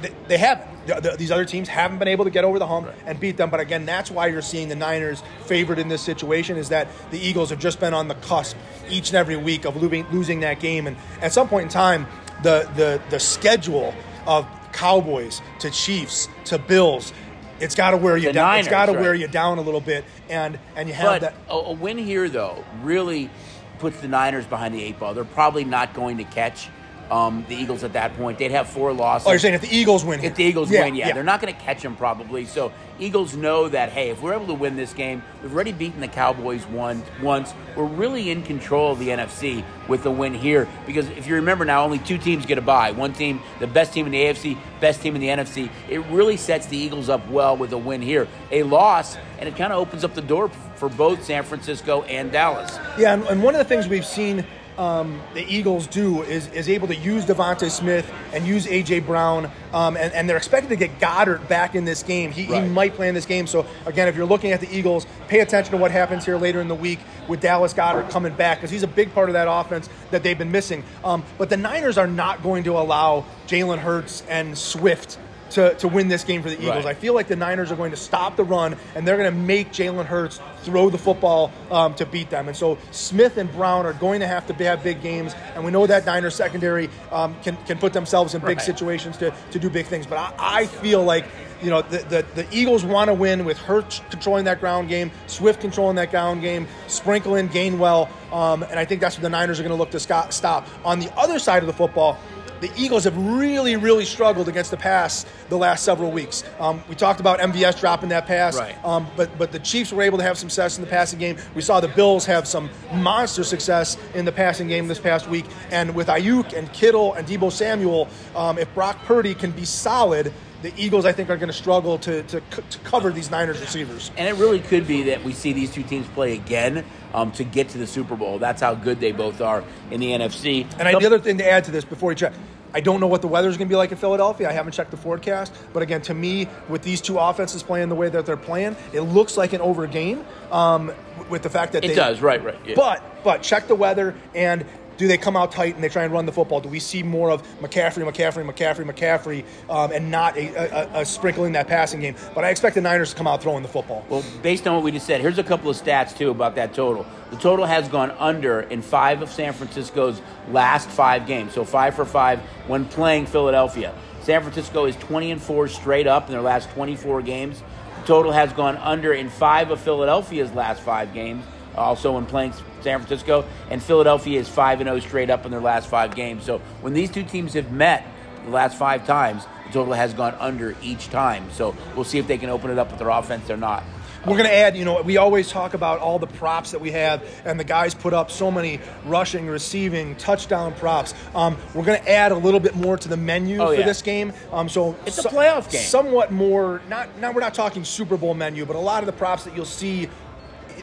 they, 0.00 0.10
they 0.28 0.38
haven't. 0.38 0.66
The- 0.86 1.00
the- 1.00 1.16
these 1.16 1.32
other 1.32 1.44
teams 1.44 1.68
haven't 1.68 1.98
been 1.98 2.06
able 2.08 2.24
to 2.26 2.30
get 2.30 2.44
over 2.44 2.58
the 2.60 2.66
hump 2.66 2.88
and 3.06 3.18
beat 3.18 3.36
them. 3.36 3.50
But 3.50 3.58
again, 3.60 3.84
that's 3.86 4.08
why 4.10 4.28
you're 4.28 4.40
seeing 4.40 4.68
the 4.68 4.76
Niners 4.76 5.22
favored 5.46 5.78
in 5.80 5.88
this 5.88 6.00
situation. 6.02 6.56
Is 6.56 6.68
that 6.68 6.88
the 7.10 7.18
Eagles 7.18 7.50
have 7.50 7.58
just 7.58 7.80
been 7.80 7.92
on 7.94 8.06
the 8.08 8.14
cusp 8.14 8.56
each 8.88 9.08
and 9.10 9.16
every 9.16 9.36
week 9.36 9.64
of 9.64 9.76
losing, 9.76 10.06
losing 10.12 10.40
that 10.40 10.60
game, 10.60 10.86
and 10.86 10.96
at 11.20 11.32
some 11.32 11.48
point 11.48 11.64
in 11.64 11.68
time, 11.70 12.06
the 12.42 12.70
the 12.76 13.00
the 13.10 13.18
schedule 13.18 13.92
of 14.26 14.46
Cowboys 14.76 15.40
to 15.60 15.70
Chiefs 15.70 16.28
to 16.44 16.58
Bills. 16.58 17.12
It's 17.58 17.74
got 17.74 17.92
to 17.92 17.96
wear 17.96 18.16
you 18.16 18.28
The 18.28 18.34
down. 18.34 18.58
it's 18.58 18.66
Niners, 18.66 18.70
got 18.70 18.86
to 18.86 18.92
right. 18.92 19.00
wear 19.00 19.14
you 19.14 19.28
down 19.28 19.58
a 19.58 19.62
little 19.62 19.80
bit, 19.80 20.04
and 20.28 20.58
and 20.76 20.88
you 20.88 20.94
But 20.94 21.00
have 21.00 21.20
that. 21.22 21.34
a, 21.48 21.54
a 21.54 21.72
win 21.72 21.96
here, 21.98 22.28
though, 22.28 22.62
really 22.82 23.30
puts 23.78 23.98
the 24.00 24.08
Niners 24.08 24.44
behind 24.46 24.74
the 24.74 24.82
eight 24.82 24.98
ball. 24.98 25.14
They're 25.14 25.24
probably 25.24 25.64
not 25.64 25.94
going 25.94 26.18
to 26.18 26.24
catch 26.24 26.68
um, 27.10 27.44
the 27.48 27.54
Eagles 27.54 27.82
at 27.84 27.94
that 27.94 28.14
point. 28.16 28.38
They'd 28.38 28.50
have 28.50 28.68
four 28.68 28.92
losses. 28.92 29.26
Oh, 29.26 29.30
you're 29.30 29.38
saying 29.38 29.54
if 29.54 29.62
the 29.62 29.74
Eagles 29.74 30.04
win, 30.04 30.20
here. 30.20 30.30
If 30.30 30.36
the 30.36 30.44
Eagles 30.44 30.70
Yeah, 30.70 30.84
win, 30.84 30.94
yeah, 30.94 31.12
they're 31.12 31.22
not 31.24 31.40
going 31.40 31.54
to 31.54 31.60
catch 31.60 31.82
them 31.82 31.96
probably. 31.96 32.44
So 32.44 32.72
Eagles 32.98 33.36
know 33.36 33.68
that 33.68 33.90
hey, 33.90 34.10
if 34.10 34.22
we're 34.22 34.34
able 34.34 34.46
to 34.46 34.54
win 34.54 34.76
this 34.76 34.92
game, 34.92 35.22
we've 35.42 35.52
already 35.52 35.72
beaten 35.72 36.00
the 36.00 36.08
Cowboys 36.08 36.64
one 36.66 37.02
once. 37.22 37.52
We're 37.76 37.84
really 37.84 38.30
in 38.30 38.42
control 38.42 38.92
of 38.92 38.98
the 38.98 39.08
NFC 39.08 39.64
with 39.88 40.02
the 40.02 40.10
win 40.10 40.34
here 40.34 40.68
because 40.86 41.08
if 41.10 41.26
you 41.26 41.36
remember 41.36 41.64
now, 41.64 41.84
only 41.84 41.98
two 41.98 42.18
teams 42.18 42.46
get 42.46 42.58
a 42.58 42.62
bye. 42.62 42.92
One 42.92 43.12
team, 43.12 43.40
the 43.60 43.66
best 43.66 43.92
team 43.92 44.06
in 44.06 44.12
the 44.12 44.18
AFC, 44.18 44.56
best 44.80 45.02
team 45.02 45.14
in 45.14 45.20
the 45.20 45.28
NFC. 45.28 45.70
It 45.88 46.00
really 46.06 46.36
sets 46.36 46.66
the 46.66 46.76
Eagles 46.76 47.08
up 47.08 47.28
well 47.28 47.56
with 47.56 47.72
a 47.72 47.78
win 47.78 48.02
here. 48.02 48.28
A 48.50 48.62
loss, 48.62 49.16
and 49.38 49.48
it 49.48 49.56
kind 49.56 49.72
of 49.72 49.78
opens 49.78 50.04
up 50.04 50.14
the 50.14 50.22
door 50.22 50.48
for 50.76 50.88
both 50.88 51.24
San 51.24 51.42
Francisco 51.42 52.02
and 52.02 52.32
Dallas. 52.32 52.78
Yeah, 52.98 53.14
and, 53.14 53.24
and 53.24 53.42
one 53.42 53.54
of 53.54 53.58
the 53.58 53.64
things 53.64 53.88
we've 53.88 54.06
seen 54.06 54.44
um, 54.78 55.20
the 55.34 55.44
Eagles 55.46 55.86
do 55.86 56.22
is, 56.22 56.48
is 56.48 56.68
able 56.68 56.88
to 56.88 56.94
use 56.94 57.24
DeVonta 57.24 57.70
Smith 57.70 58.10
and 58.32 58.46
use 58.46 58.66
AJ 58.66 59.06
Brown, 59.06 59.50
um, 59.72 59.96
and, 59.96 60.12
and 60.12 60.28
they're 60.28 60.36
expected 60.36 60.68
to 60.68 60.76
get 60.76 60.98
Goedert 61.00 61.48
back 61.48 61.74
in 61.74 61.84
this 61.84 62.02
game. 62.02 62.30
He, 62.32 62.46
Right. 62.46 62.62
he 62.62 62.68
might 62.68 62.94
play 62.94 63.08
in 63.08 63.14
this 63.14 63.26
game. 63.26 63.46
So 63.46 63.66
again, 63.86 64.08
if 64.08 64.16
you're 64.16 64.26
looking 64.26 64.52
at 64.52 64.60
the 64.60 64.70
Eagles, 64.74 65.06
pay 65.28 65.40
attention 65.40 65.72
to 65.72 65.76
what 65.78 65.90
happens 65.90 66.24
here 66.24 66.36
later 66.36 66.60
in 66.60 66.68
the 66.68 66.74
week 66.74 66.98
with 67.28 67.40
Dallas 67.40 67.72
Goedert 67.74 68.10
coming 68.10 68.34
back 68.34 68.58
because 68.58 68.70
he's 68.70 68.82
a 68.82 68.88
big 68.88 69.12
part 69.14 69.28
of 69.28 69.32
that 69.32 69.48
offense 69.50 69.88
that 70.10 70.22
they've 70.22 70.38
been 70.38 70.52
missing. 70.52 70.84
Um, 71.04 71.24
but 71.38 71.48
the 71.48 71.56
Niners 71.56 71.98
are 71.98 72.06
not 72.06 72.42
going 72.42 72.64
to 72.64 72.78
allow 72.78 73.24
Jalen 73.48 73.78
Hurts 73.78 74.22
and 74.28 74.56
Swift. 74.56 75.18
To, 75.50 75.74
to 75.76 75.88
win 75.88 76.08
this 76.08 76.24
game 76.24 76.42
for 76.42 76.50
the 76.50 76.56
Eagles. 76.60 76.84
Right. 76.84 76.86
I 76.86 76.94
feel 76.94 77.14
like 77.14 77.28
the 77.28 77.36
Niners 77.36 77.70
are 77.70 77.76
going 77.76 77.92
to 77.92 77.96
stop 77.96 78.36
the 78.36 78.42
run 78.44 78.76
and 78.94 79.06
they're 79.06 79.16
going 79.16 79.32
to 79.32 79.38
make 79.38 79.70
Jalen 79.70 80.04
Hurts 80.04 80.40
throw 80.62 80.90
the 80.90 80.98
football 80.98 81.52
um, 81.70 81.94
to 81.94 82.04
beat 82.04 82.30
them. 82.30 82.48
And 82.48 82.56
so 82.56 82.78
Smith 82.90 83.36
and 83.36 83.50
Brown 83.52 83.86
are 83.86 83.92
going 83.92 84.20
to 84.20 84.26
have 84.26 84.46
to 84.48 84.54
have 84.64 84.82
big 84.82 85.00
games, 85.02 85.34
and 85.54 85.64
we 85.64 85.70
know 85.70 85.86
that 85.86 86.04
Niners 86.04 86.34
secondary 86.34 86.90
um, 87.12 87.36
can, 87.42 87.56
can 87.64 87.78
put 87.78 87.92
themselves 87.92 88.34
in 88.34 88.40
big 88.40 88.56
Right. 88.58 88.60
situations 88.60 89.16
to, 89.18 89.32
to 89.52 89.58
do 89.58 89.70
big 89.70 89.86
things. 89.86 90.06
But 90.06 90.18
I, 90.18 90.32
I 90.38 90.66
feel 90.66 91.04
like 91.04 91.26
you 91.62 91.70
know 91.70 91.82
the, 91.82 91.98
the, 91.98 92.26
the 92.34 92.46
Eagles 92.50 92.84
want 92.84 93.08
to 93.08 93.14
win 93.14 93.44
with 93.44 93.56
Hurts 93.58 94.02
controlling 94.10 94.44
that 94.46 94.60
ground 94.60 94.88
game, 94.88 95.10
Swift 95.26 95.60
controlling 95.60 95.96
that 95.96 96.10
ground 96.10 96.42
game, 96.42 96.66
sprinkle 96.88 97.36
in 97.36 97.48
Gainwell, 97.48 98.08
um, 98.32 98.62
and 98.64 98.78
I 98.78 98.84
think 98.84 99.00
that's 99.00 99.16
what 99.16 99.22
the 99.22 99.30
Niners 99.30 99.60
are 99.60 99.62
going 99.62 99.70
to 99.70 99.76
look 99.76 99.92
to 99.92 100.00
stop. 100.00 100.66
On 100.84 100.98
the 100.98 101.10
other 101.16 101.38
side 101.38 101.62
of 101.62 101.66
the 101.66 101.72
football 101.72 102.18
the 102.66 102.80
Eagles 102.82 103.04
have 103.04 103.16
really, 103.16 103.76
really 103.76 104.04
struggled 104.04 104.48
against 104.48 104.70
the 104.70 104.76
pass 104.76 105.24
the 105.48 105.56
last 105.56 105.84
several 105.84 106.10
weeks. 106.10 106.42
Um, 106.58 106.82
we 106.88 106.94
talked 106.94 107.20
about 107.20 107.38
MVS 107.38 107.78
dropping 107.80 108.08
that 108.10 108.26
pass, 108.26 108.56
Right. 108.56 108.74
um, 108.84 109.06
but 109.16 109.36
but 109.38 109.52
the 109.52 109.58
Chiefs 109.58 109.92
were 109.92 110.02
able 110.02 110.18
to 110.18 110.24
have 110.24 110.36
some 110.38 110.50
success 110.50 110.78
in 110.78 110.84
the 110.84 110.90
passing 110.90 111.18
game. 111.18 111.36
We 111.54 111.62
saw 111.62 111.80
the 111.80 111.88
Bills 111.88 112.26
have 112.26 112.48
some 112.48 112.70
monster 112.92 113.44
success 113.44 113.96
in 114.14 114.24
the 114.24 114.32
passing 114.32 114.68
game 114.68 114.88
this 114.88 114.98
past 114.98 115.28
week. 115.28 115.44
And 115.70 115.94
with 115.94 116.08
Aiyuk 116.08 116.52
and 116.56 116.72
Kittle 116.72 117.14
and 117.14 117.26
Deebo 117.26 117.52
Samuel, 117.52 118.08
um, 118.34 118.58
if 118.58 118.72
Brock 118.74 118.98
Purdy 119.04 119.34
can 119.34 119.50
be 119.52 119.64
solid, 119.64 120.32
the 120.62 120.72
Eagles 120.76 121.04
I 121.04 121.12
think 121.12 121.30
are 121.30 121.36
going 121.36 121.48
to 121.48 121.52
struggle 121.52 121.98
to, 122.00 122.22
to 122.24 122.40
to 122.40 122.78
cover 122.80 123.10
these 123.10 123.30
Niners 123.30 123.60
receivers. 123.60 124.10
And 124.16 124.28
it 124.28 124.40
really 124.40 124.60
could 124.60 124.86
be 124.86 125.04
that 125.04 125.22
we 125.24 125.32
see 125.32 125.52
these 125.52 125.72
two 125.72 125.82
teams 125.82 126.06
play 126.08 126.34
again 126.34 126.84
um, 127.14 127.32
to 127.32 127.44
get 127.44 127.68
to 127.70 127.78
the 127.78 127.86
Super 127.86 128.16
Bowl. 128.16 128.38
That's 128.38 128.60
how 128.60 128.74
good 128.74 129.00
they 129.00 129.12
both 129.12 129.40
are 129.40 129.64
in 129.90 130.00
the 130.00 130.10
NFC. 130.10 130.66
And 130.78 130.88
I, 130.88 130.98
the 130.98 131.06
other 131.06 131.18
thing 131.18 131.38
to 131.38 131.50
add 131.50 131.64
to 131.64 131.70
this 131.70 131.84
before 131.84 132.12
you 132.12 132.16
check, 132.16 132.32
I 132.74 132.80
don't 132.80 133.00
know 133.00 133.06
what 133.06 133.22
the 133.22 133.28
weather 133.28 133.48
is 133.48 133.56
going 133.56 133.68
to 133.68 133.72
be 133.72 133.76
like 133.76 133.90
in 133.90 133.96
Philadelphia. 133.96 134.48
I 134.48 134.52
haven't 134.52 134.72
checked 134.72 134.90
the 134.90 134.96
forecast, 134.96 135.52
but 135.72 135.82
again, 135.82 136.02
to 136.02 136.14
me, 136.14 136.48
with 136.68 136.82
these 136.82 137.00
two 137.00 137.18
offenses 137.18 137.62
playing 137.62 137.88
the 137.88 137.94
way 137.94 138.08
that 138.08 138.26
they're 138.26 138.36
playing, 138.36 138.76
it 138.92 139.00
looks 139.00 139.36
like 139.36 139.52
an 139.52 139.60
over 139.60 139.86
game. 139.86 140.24
Um, 140.50 140.92
with 141.30 141.42
the 141.42 141.50
fact 141.50 141.72
that 141.72 141.84
it 141.84 141.88
they, 141.88 141.94
does, 141.94 142.20
right, 142.20 142.44
right. 142.44 142.58
yeah. 142.64 142.74
But 142.76 143.24
but 143.24 143.42
check 143.42 143.66
the 143.68 143.74
weather 143.74 144.14
and. 144.34 144.64
Do 144.96 145.06
they 145.06 145.18
come 145.18 145.36
out 145.36 145.52
tight 145.52 145.74
and 145.74 145.84
they 145.84 145.88
try 145.88 146.04
and 146.04 146.12
run 146.12 146.26
the 146.26 146.32
football? 146.32 146.60
Do 146.60 146.68
we 146.68 146.80
see 146.80 147.02
more 147.02 147.30
of 147.30 147.42
McCaffrey, 147.60 148.10
McCaffrey, 148.10 148.50
McCaffrey, 148.50 148.90
McCaffrey, 148.90 149.44
um, 149.68 149.92
and 149.92 150.10
not 150.10 150.36
a, 150.36 150.98
a, 150.98 151.00
a 151.02 151.04
sprinkling 151.04 151.52
that 151.52 151.68
passing 151.68 152.00
game? 152.00 152.14
But 152.34 152.44
I 152.44 152.50
expect 152.50 152.74
the 152.74 152.80
Niners 152.80 153.10
to 153.10 153.16
come 153.16 153.26
out 153.26 153.42
throwing 153.42 153.62
the 153.62 153.68
football. 153.68 154.04
Well, 154.08 154.24
based 154.42 154.66
on 154.66 154.74
what 154.74 154.84
we 154.84 154.92
just 154.92 155.06
said, 155.06 155.20
here's 155.20 155.38
a 155.38 155.44
couple 155.44 155.70
of 155.70 155.76
stats 155.76 156.16
too 156.16 156.30
about 156.30 156.54
that 156.54 156.72
total. 156.72 157.06
The 157.30 157.36
total 157.36 157.66
has 157.66 157.88
gone 157.88 158.10
under 158.12 158.60
in 158.60 158.80
five 158.80 159.20
of 159.20 159.30
San 159.30 159.52
Francisco's 159.52 160.22
last 160.50 160.88
five 160.88 161.26
games. 161.26 161.52
So 161.52 161.64
five 161.64 161.94
for 161.94 162.04
five 162.04 162.40
when 162.66 162.86
playing 162.86 163.26
Philadelphia. 163.26 163.94
San 164.22 164.42
Francisco 164.42 164.86
is 164.86 164.96
20 164.96 165.30
and 165.30 165.42
four 165.42 165.68
straight 165.68 166.06
up 166.06 166.26
in 166.26 166.32
their 166.32 166.42
last 166.42 166.70
24 166.70 167.22
games. 167.22 167.62
The 168.00 168.06
total 168.06 168.32
has 168.32 168.52
gone 168.52 168.76
under 168.78 169.12
in 169.12 169.28
five 169.28 169.70
of 169.70 169.80
Philadelphia's 169.80 170.52
last 170.52 170.80
five 170.80 171.12
games. 171.12 171.44
Also, 171.76 172.12
when 172.12 172.26
playing 172.26 172.52
San 172.86 173.00
Francisco, 173.00 173.44
and 173.68 173.82
Philadelphia 173.82 174.38
is 174.38 174.48
five 174.48 174.80
and 174.80 174.86
zero 174.86 175.00
straight 175.00 175.28
up 175.28 175.44
in 175.44 175.50
their 175.50 175.60
last 175.60 175.88
five 175.88 176.14
games. 176.14 176.44
So 176.44 176.58
when 176.82 176.94
these 176.94 177.10
two 177.10 177.24
teams 177.24 177.54
have 177.54 177.72
met 177.72 178.06
the 178.44 178.52
last 178.52 178.78
five 178.78 179.04
times, 179.04 179.44
the 179.66 179.72
total 179.72 179.92
has 179.94 180.14
gone 180.14 180.36
under 180.38 180.76
each 180.82 181.08
time. 181.08 181.50
So 181.50 181.74
we'll 181.96 182.04
see 182.04 182.18
if 182.18 182.28
they 182.28 182.38
can 182.38 182.48
open 182.48 182.70
it 182.70 182.78
up 182.78 182.90
with 182.90 183.00
their 183.00 183.08
offense 183.08 183.50
or 183.50 183.56
not. 183.56 183.82
We're 184.24 184.36
going 184.36 184.48
to 184.48 184.54
add, 184.54 184.76
you 184.76 184.84
know, 184.84 185.02
we 185.02 185.16
always 185.18 185.48
talk 185.50 185.74
about 185.74 185.98
all 186.00 186.18
the 186.20 186.26
props 186.28 186.70
that 186.72 186.80
we 186.80 186.90
have, 186.92 187.22
and 187.44 187.58
the 187.60 187.64
guys 187.64 187.92
put 187.94 188.12
up 188.14 188.30
so 188.30 188.50
many 188.52 188.80
rushing, 189.04 189.46
receiving, 189.48 190.14
touchdown 190.16 190.74
props. 190.74 191.12
Um, 191.34 191.56
we're 191.74 191.84
going 191.84 192.00
to 192.02 192.08
add 192.10 192.30
a 192.32 192.36
little 192.36 192.58
bit 192.60 192.74
more 192.76 192.96
to 192.96 193.08
the 193.08 193.16
menu 193.16 193.60
Oh, 193.60 193.68
for 193.68 193.74
yeah. 193.74 193.84
this 193.86 194.02
game. 194.02 194.32
Um, 194.52 194.68
so 194.68 194.96
It's 195.06 195.18
a 195.18 195.28
playoff 195.28 195.70
game. 195.70 195.80
Somewhat 195.82 196.30
more. 196.32 196.82
Not 196.88 197.18
now. 197.18 197.30
We're 197.32 197.40
not 197.40 197.54
talking 197.54 197.84
Super 197.84 198.16
Bowl 198.16 198.34
menu, 198.34 198.64
but 198.64 198.74
a 198.76 198.80
lot 198.80 199.02
of 199.02 199.06
the 199.06 199.12
props 199.12 199.42
that 199.44 199.54
you'll 199.56 199.64
see 199.64 200.08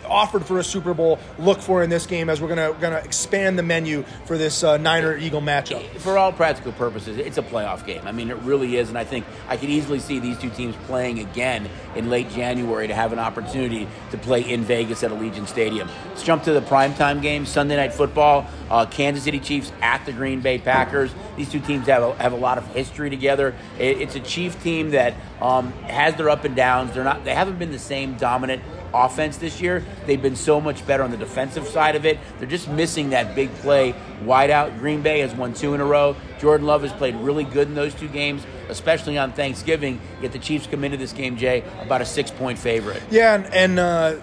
offered 0.06 0.46
for 0.46 0.60
a 0.60 0.64
Super 0.64 0.94
Bowl 0.94 1.20
look 1.40 1.60
for 1.60 1.84
in 1.84 1.90
this 1.90 2.06
game 2.06 2.30
as 2.30 2.42
we're 2.42 2.48
gonna 2.48 2.76
gonna 2.80 2.98
expand 2.98 3.58
the 3.58 3.64
menu 3.64 4.04
for 4.26 4.38
this 4.38 4.64
uh, 4.64 4.78
Niner 4.78 5.18
Eagle 5.18 5.42
matchup. 5.42 5.84
For 5.98 6.18
all 6.18 6.32
practical 6.32 6.72
purposes, 6.74 7.18
it's 7.18 7.38
a 7.38 7.44
playoff 7.44 7.86
game. 7.86 8.02
I 8.06 8.12
mean, 8.12 8.30
it 8.30 8.38
really 8.38 8.78
is, 8.78 8.90
and 8.90 8.98
I 8.98 9.04
think 9.04 9.26
I 9.48 9.58
could 9.58 9.70
easily 9.70 10.00
see 10.00 10.20
these 10.20 10.38
two 10.38 10.50
teams 10.50 10.76
playing 10.88 11.20
again 11.20 11.70
in 11.96 12.10
late 12.10 12.30
January 12.30 12.88
to 12.88 12.96
have 12.96 13.14
an 13.14 13.20
opportunity 13.20 13.88
to 14.12 14.18
play 14.18 14.42
in 14.42 14.64
Vegas 14.64 15.04
at 15.04 15.12
Allegiant 15.12 15.48
Stadium. 15.48 15.90
Let's 16.10 16.24
jump 16.24 16.44
to 16.44 16.54
the 16.54 16.62
primetime 16.62 17.22
game, 17.22 17.46
Sunday 17.46 17.76
Night 17.76 17.94
Football. 17.94 18.48
Uh, 18.70 18.86
Kansas 18.86 19.24
City 19.24 19.40
Chiefs 19.40 19.72
at 19.82 20.06
the 20.06 20.12
Green 20.12 20.42
Bay 20.42 20.58
Packers. 20.58 21.14
These 21.38 21.52
two 21.52 21.60
teams 21.60 21.88
have 21.88 22.04
a, 22.04 22.16
have 22.16 22.34
a 22.34 22.38
lot 22.38 22.58
of 22.58 22.66
history 22.74 23.10
together. 23.10 23.56
It, 23.78 24.02
it's 24.02 24.16
a 24.16 24.20
Chief 24.20 24.62
team 24.64 24.92
that 24.92 25.14
um, 25.42 25.72
has 25.84 26.16
their 26.16 26.30
up 26.30 26.44
and 26.44 26.56
downs. 26.56 26.94
They're 26.94 27.04
not. 27.04 27.24
They 27.24 27.36
haven't 27.36 27.60
been 27.60 27.72
the 27.72 27.80
same 27.80 28.16
dominant 28.16 28.64
offense 28.94 29.38
this 29.38 29.62
year. 29.62 29.84
They've 30.06 30.22
been 30.22 30.36
so 30.36 30.62
much 30.62 30.86
better 30.86 31.04
on 31.04 31.12
the 31.12 31.18
defensive 31.18 31.68
side 31.68 31.96
of 31.96 32.06
it. 32.06 32.20
They're 32.40 32.48
just 32.48 32.70
missing 32.70 33.10
that 33.12 33.36
big 33.36 33.54
play 33.56 33.96
wide 34.24 34.52
out. 34.52 34.78
Green 34.80 35.02
Bay 35.02 35.20
has 35.20 35.34
won 35.34 35.54
two 35.54 35.74
in 35.74 35.82
a 35.82 35.86
row. 35.86 36.16
Jordan 36.40 36.68
Love 36.68 36.84
has 36.84 36.94
played 36.94 37.16
really 37.16 37.44
good 37.44 37.68
in 37.68 37.76
those 37.76 37.94
two 37.94 38.08
games, 38.08 38.46
especially 38.70 39.18
on 39.18 39.32
Thanksgiving. 39.32 40.00
Yet 40.22 40.32
the 40.32 40.40
Chiefs 40.40 40.68
come 40.68 40.84
into 40.84 40.98
this 40.98 41.14
game, 41.14 41.38
Jay, 41.38 41.64
about 41.82 42.02
a 42.02 42.06
six 42.06 42.32
point 42.32 42.60
favorite. 42.60 43.02
Yeah, 43.10 43.36
and, 43.36 43.54
and 43.54 43.80
uh, 43.80 44.16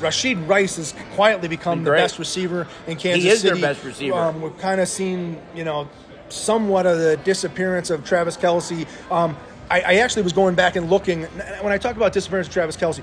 Rashee 0.00 0.46
Rice 0.48 0.76
has 0.76 0.94
quietly 1.14 1.48
become 1.48 1.84
the 1.84 1.90
best 1.90 2.18
receiver 2.18 2.68
in 2.86 2.96
Kansas 2.96 3.02
City. 3.02 3.20
He 3.20 3.28
is 3.28 3.42
their 3.42 3.54
City. 3.54 3.62
best 3.62 3.84
receiver. 3.84 4.16
Um, 4.16 4.42
we've 4.42 4.58
kind 4.58 4.80
of 4.80 4.88
seen, 4.88 5.40
you 5.54 5.64
know, 5.64 5.88
somewhat 6.28 6.86
of 6.86 6.98
the 6.98 7.16
disappearance 7.24 7.90
of 7.90 8.04
Travis 8.04 8.36
Kelce. 8.36 8.86
Um, 9.10 9.36
I, 9.70 9.80
I 9.80 9.94
actually 9.96 10.22
was 10.22 10.32
going 10.32 10.54
back 10.54 10.76
and 10.76 10.88
looking 10.88 11.24
when 11.24 11.72
I 11.72 11.78
talk 11.78 11.96
about 11.96 12.12
disappearance 12.12 12.48
of 12.48 12.54
Travis 12.54 12.76
Kelce. 12.76 13.02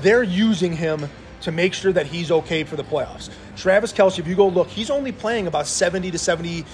They're 0.00 0.22
using 0.22 0.76
him 0.76 1.08
to 1.42 1.52
make 1.52 1.74
sure 1.74 1.92
that 1.92 2.06
he's 2.06 2.30
okay 2.30 2.64
for 2.64 2.76
the 2.76 2.84
playoffs. 2.84 3.30
Travis 3.56 3.92
Kelce, 3.92 4.18
if 4.18 4.26
you 4.26 4.34
go 4.34 4.48
look, 4.48 4.68
he's 4.68 4.90
only 4.90 5.12
playing 5.12 5.46
about 5.46 5.66
70 5.66 6.12
to 6.12 6.18
70 6.18 6.64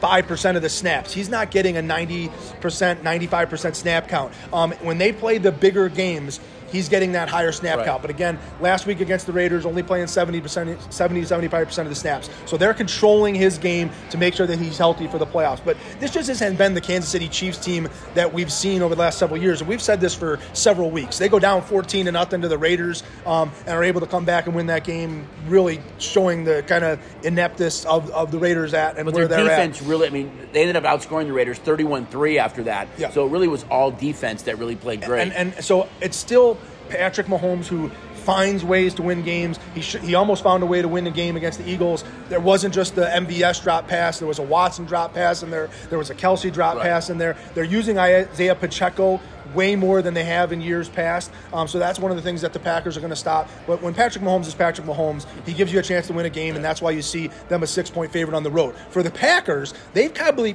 five 0.00 0.26
percent 0.26 0.56
of 0.56 0.62
the 0.62 0.68
snaps. 0.68 1.12
He's 1.12 1.28
not 1.28 1.50
getting 1.50 1.76
a 1.76 1.82
ninety 1.82 2.30
percent, 2.60 3.04
ninety-five 3.04 3.48
percent 3.50 3.76
snap 3.76 4.08
count. 4.08 4.32
Um, 4.52 4.72
when 4.80 4.98
they 4.98 5.12
play 5.12 5.38
the 5.38 5.52
bigger 5.52 5.88
games, 5.88 6.40
he's 6.70 6.88
getting 6.88 7.12
that 7.12 7.28
higher 7.28 7.52
snap 7.52 7.78
Right. 7.78 7.86
count. 7.86 8.02
But 8.02 8.10
again, 8.10 8.38
last 8.60 8.86
week 8.86 9.00
against 9.00 9.26
the 9.26 9.32
Raiders, 9.32 9.64
only 9.66 9.82
playing 9.82 10.06
seventy 10.06 10.40
percent, 10.40 10.80
70 10.92 11.24
75 11.24 11.66
percent 11.66 11.86
of 11.86 11.90
the 11.90 11.98
snaps. 12.00 12.30
So 12.46 12.56
they're 12.56 12.74
controlling 12.74 13.34
his 13.34 13.58
game 13.58 13.90
to 14.10 14.18
make 14.18 14.34
sure 14.34 14.46
that 14.46 14.58
he's 14.58 14.78
healthy 14.78 15.06
for 15.06 15.18
the 15.18 15.26
playoffs. 15.26 15.60
But 15.64 15.76
this 15.98 16.10
just 16.10 16.28
hasn't 16.28 16.58
been 16.58 16.74
the 16.74 16.80
Kansas 16.80 17.10
City 17.10 17.28
Chiefs 17.28 17.58
team 17.58 17.88
that 18.14 18.32
we've 18.32 18.52
seen 18.52 18.82
over 18.82 18.94
the 18.94 19.00
last 19.00 19.18
several 19.18 19.40
years, 19.40 19.60
and 19.60 19.68
we've 19.68 19.82
said 19.82 20.00
this 20.00 20.14
for 20.14 20.38
several 20.52 20.90
weeks. 20.90 21.18
They 21.18 21.28
go 21.28 21.38
down 21.38 21.62
fourteen 21.62 22.06
to 22.06 22.12
nothing 22.12 22.40
to 22.42 22.48
the 22.48 22.58
Raiders 22.58 23.02
um, 23.26 23.50
and 23.66 23.70
are 23.70 23.84
able 23.84 24.00
to 24.00 24.06
come 24.06 24.24
back 24.24 24.46
and 24.46 24.54
win 24.54 24.66
that 24.66 24.84
game, 24.84 25.26
really 25.46 25.80
showing 25.98 26.44
the 26.44 26.62
kind 26.66 26.84
of 26.84 26.98
ineptness 27.24 27.84
of, 27.84 28.10
of 28.10 28.30
the 28.30 28.38
Raiders 28.38 28.74
at 28.74 28.96
and 28.96 29.04
But 29.06 29.14
where 29.14 29.28
their 29.28 29.38
they're 29.44 29.48
defense 29.48 29.82
really, 29.82 30.06
I 30.06 30.10
mean, 30.10 30.30
they 30.52 30.60
ended 30.62 30.76
up 30.76 30.84
outscoring 30.84 31.26
the 31.26 31.32
Raiders 31.32 31.58
31 31.58 32.06
3 32.06 32.38
after 32.38 32.62
that. 32.64 32.88
Yeah. 32.98 33.10
So 33.10 33.26
it 33.26 33.30
really 33.30 33.48
was 33.48 33.64
all 33.70 33.90
defense 33.90 34.42
that 34.42 34.58
really 34.58 34.76
played 34.76 35.02
great. 35.02 35.22
And, 35.22 35.32
and 35.54 35.64
so 35.64 35.88
it's 36.00 36.16
still 36.16 36.58
Patrick 36.90 37.26
Mahomes 37.28 37.66
who 37.66 37.90
finds 38.14 38.62
ways 38.62 38.92
to 38.94 39.02
win 39.02 39.22
games. 39.22 39.58
He 39.74 39.80
sh- 39.80 39.96
he 39.96 40.14
almost 40.14 40.42
found 40.42 40.62
a 40.62 40.66
way 40.66 40.82
to 40.82 40.88
win 40.88 41.04
the 41.04 41.10
game 41.10 41.36
against 41.36 41.58
the 41.58 41.68
Eagles. 41.70 42.04
There 42.28 42.38
wasn't 42.40 42.74
just 42.74 42.94
the 42.94 43.06
MVS 43.06 43.62
drop 43.62 43.88
pass. 43.88 44.18
There 44.18 44.28
was 44.28 44.38
a 44.38 44.42
Watson 44.42 44.84
drop 44.84 45.14
pass 45.14 45.42
in 45.42 45.50
there. 45.50 45.70
There 45.88 45.98
was 45.98 46.10
a 46.10 46.14
Kelce 46.14 46.52
drop 46.52 46.76
Right. 46.76 46.82
pass 46.84 47.08
in 47.08 47.16
there. 47.18 47.36
They're 47.54 47.64
using 47.64 47.98
Isaiah 47.98 48.54
Pacheco 48.54 49.20
way 49.54 49.74
more 49.74 50.00
than 50.02 50.14
they 50.14 50.22
have 50.24 50.52
in 50.52 50.60
years 50.60 50.88
past. 50.88 51.30
Um, 51.52 51.66
so 51.66 51.78
that's 51.80 51.98
one 51.98 52.10
of 52.12 52.16
the 52.16 52.22
things 52.22 52.42
that 52.42 52.52
the 52.52 52.60
Packers 52.60 52.96
are 52.96 53.00
going 53.00 53.10
to 53.10 53.16
stop. 53.16 53.48
But 53.66 53.82
when 53.82 53.94
Patrick 53.94 54.22
Mahomes 54.22 54.46
is 54.46 54.54
Patrick 54.54 54.86
Mahomes, 54.86 55.24
he 55.44 55.52
gives 55.54 55.72
you 55.72 55.80
a 55.80 55.82
chance 55.82 56.06
to 56.08 56.12
win 56.12 56.24
a 56.26 56.30
game, 56.30 56.54
and 56.54 56.64
that's 56.64 56.80
why 56.82 56.90
you 56.92 57.02
see 57.02 57.30
them 57.48 57.62
a 57.62 57.66
six 57.66 57.90
point 57.90 58.12
favorite 58.12 58.36
on 58.36 58.42
the 58.44 58.50
road. 58.50 58.76
For 58.90 59.02
the 59.02 59.10
Packers, 59.10 59.74
they've 59.92 60.12
probably 60.12 60.54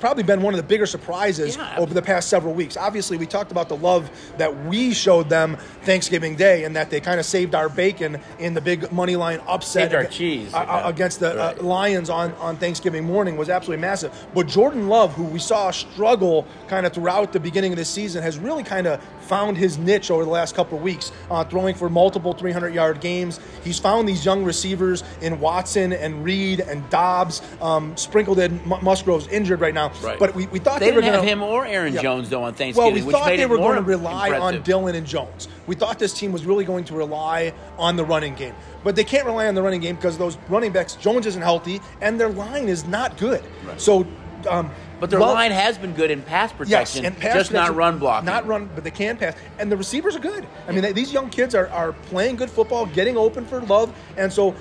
probably 0.00 0.22
been 0.22 0.42
one 0.42 0.54
of 0.54 0.58
the 0.58 0.66
bigger 0.66 0.86
surprises 0.86 1.56
Yeah. 1.56 1.76
over 1.78 1.92
the 1.94 2.02
past 2.02 2.28
several 2.28 2.54
weeks. 2.54 2.76
Obviously, 2.76 3.16
we 3.16 3.26
talked 3.26 3.52
about 3.52 3.68
the 3.68 3.76
love 3.76 4.10
that 4.38 4.66
we 4.66 4.92
showed 4.94 5.28
them 5.28 5.56
Thanksgiving 5.82 6.36
Day, 6.36 6.64
and 6.64 6.74
that 6.76 6.90
they 6.90 7.00
kind 7.00 7.18
of 7.20 7.26
saved 7.26 7.54
our 7.54 7.68
bacon 7.68 8.18
in 8.38 8.54
the 8.54 8.60
big 8.60 8.90
money 8.92 9.16
line 9.16 9.40
upset 9.46 9.84
Saved 9.90 9.94
our 9.94 10.00
ag- 10.02 10.10
cheese. 10.10 10.52
uh, 10.54 10.58
uh, 10.58 10.82
against 10.86 11.20
the 11.20 11.34
Right. 11.36 11.58
uh, 11.58 11.62
Lions 11.62 12.10
on, 12.10 12.32
on 12.40 12.56
Thanksgiving 12.56 13.04
morning 13.04 13.36
was 13.36 13.48
absolutely 13.48 13.80
massive. 13.82 14.12
But 14.34 14.46
Jordan 14.46 14.88
Love, 14.88 15.12
who 15.14 15.24
we 15.24 15.38
saw 15.38 15.70
struggle 15.70 16.46
kind 16.68 16.86
of 16.86 16.92
throughout 16.92 17.32
the 17.32 17.40
beginning 17.40 17.72
of 17.72 17.78
the 17.78 17.84
season, 17.84 18.22
has 18.22 18.38
really 18.38 18.62
kind 18.62 18.86
of 18.86 19.00
found 19.20 19.56
his 19.56 19.78
niche 19.78 20.10
over 20.10 20.24
the 20.24 20.30
last 20.30 20.54
couple 20.54 20.76
of 20.78 20.84
weeks, 20.84 21.10
uh, 21.30 21.44
throwing 21.44 21.74
for 21.74 21.88
multiple 21.88 22.32
300 22.34 22.74
yard 22.74 23.00
games. 23.00 23.40
He's 23.62 23.78
found 23.78 24.08
these 24.08 24.24
young 24.24 24.44
receivers 24.44 25.02
in 25.22 25.40
Watson 25.40 25.92
and 25.92 26.24
Reed 26.24 26.60
and 26.60 26.88
Dobbs, 26.90 27.40
um, 27.62 27.96
sprinkled 27.96 28.38
in. 28.38 28.60
M- 28.70 28.78
Musgrave's 28.82 29.26
injured 29.28 29.60
right 29.60 29.72
now, 29.74 29.83
Right. 30.02 30.18
but 30.18 30.34
we, 30.34 30.46
we 30.48 30.58
thought 30.58 30.80
they 30.80 30.86
they, 30.86 30.92
were 30.92 31.00
didn't 31.00 31.14
going 31.16 31.28
have 31.28 31.38
him 31.38 31.42
or 31.42 31.64
Aaron 31.66 31.94
Yeah. 31.94 32.02
Jones, 32.02 32.30
though, 32.30 32.38
on 32.38 32.42
well, 32.44 32.52
Thanksgiving, 32.52 32.94
we 32.94 33.02
which 33.02 33.14
thought 33.14 33.26
made 33.26 33.38
they 33.40 33.46
were 33.46 33.56
going 33.56 33.76
to 33.76 33.82
rely 33.82 34.30
on 34.38 34.62
Dillon 34.62 34.94
and 34.94 35.06
Jones. 35.06 35.48
We 35.66 35.74
thought 35.74 35.98
this 35.98 36.12
team 36.12 36.32
was 36.32 36.44
really 36.44 36.64
going 36.64 36.84
to 36.86 36.94
rely 36.94 37.52
on 37.78 37.96
the 37.96 38.04
running 38.04 38.34
game. 38.34 38.54
But 38.82 38.96
they 38.96 39.04
can't 39.04 39.24
rely 39.24 39.46
on 39.46 39.54
the 39.54 39.62
running 39.62 39.80
game 39.80 39.96
because 39.96 40.18
those 40.18 40.36
running 40.48 40.72
backs, 40.72 40.94
Jones 40.94 41.26
isn't 41.26 41.40
healthy, 41.42 41.80
and 42.00 42.20
their 42.20 42.28
line 42.28 42.68
is 42.68 42.84
not 42.86 43.16
good. 43.16 43.42
So, 43.78 44.06
um, 44.48 44.70
But 45.00 45.10
their 45.10 45.20
Love- 45.20 45.34
line 45.34 45.50
has 45.52 45.76
been 45.78 45.92
good 45.92 46.10
in 46.10 46.22
pass 46.22 46.50
Yes, 46.50 46.58
protection, 46.58 47.04
and 47.06 47.18
pass 47.18 47.34
just 47.34 47.52
not 47.52 47.74
run 47.74 47.98
blocking. 47.98 48.26
Not 48.26 48.46
run, 48.46 48.68
but 48.74 48.84
they 48.84 48.90
can 48.90 49.16
pass. 49.16 49.34
And 49.58 49.70
the 49.72 49.76
receivers 49.76 50.14
are 50.16 50.20
good. 50.20 50.46
I 50.68 50.72
mean, 50.72 50.82
they, 50.82 50.92
these 50.92 51.12
young 51.12 51.30
kids 51.30 51.54
are, 51.54 51.68
are 51.68 51.92
playing 51.92 52.36
good 52.36 52.50
football, 52.50 52.86
getting 52.86 53.16
open 53.16 53.44
for 53.46 53.60
love. 53.62 53.92
And 54.16 54.32
so, 54.32 54.54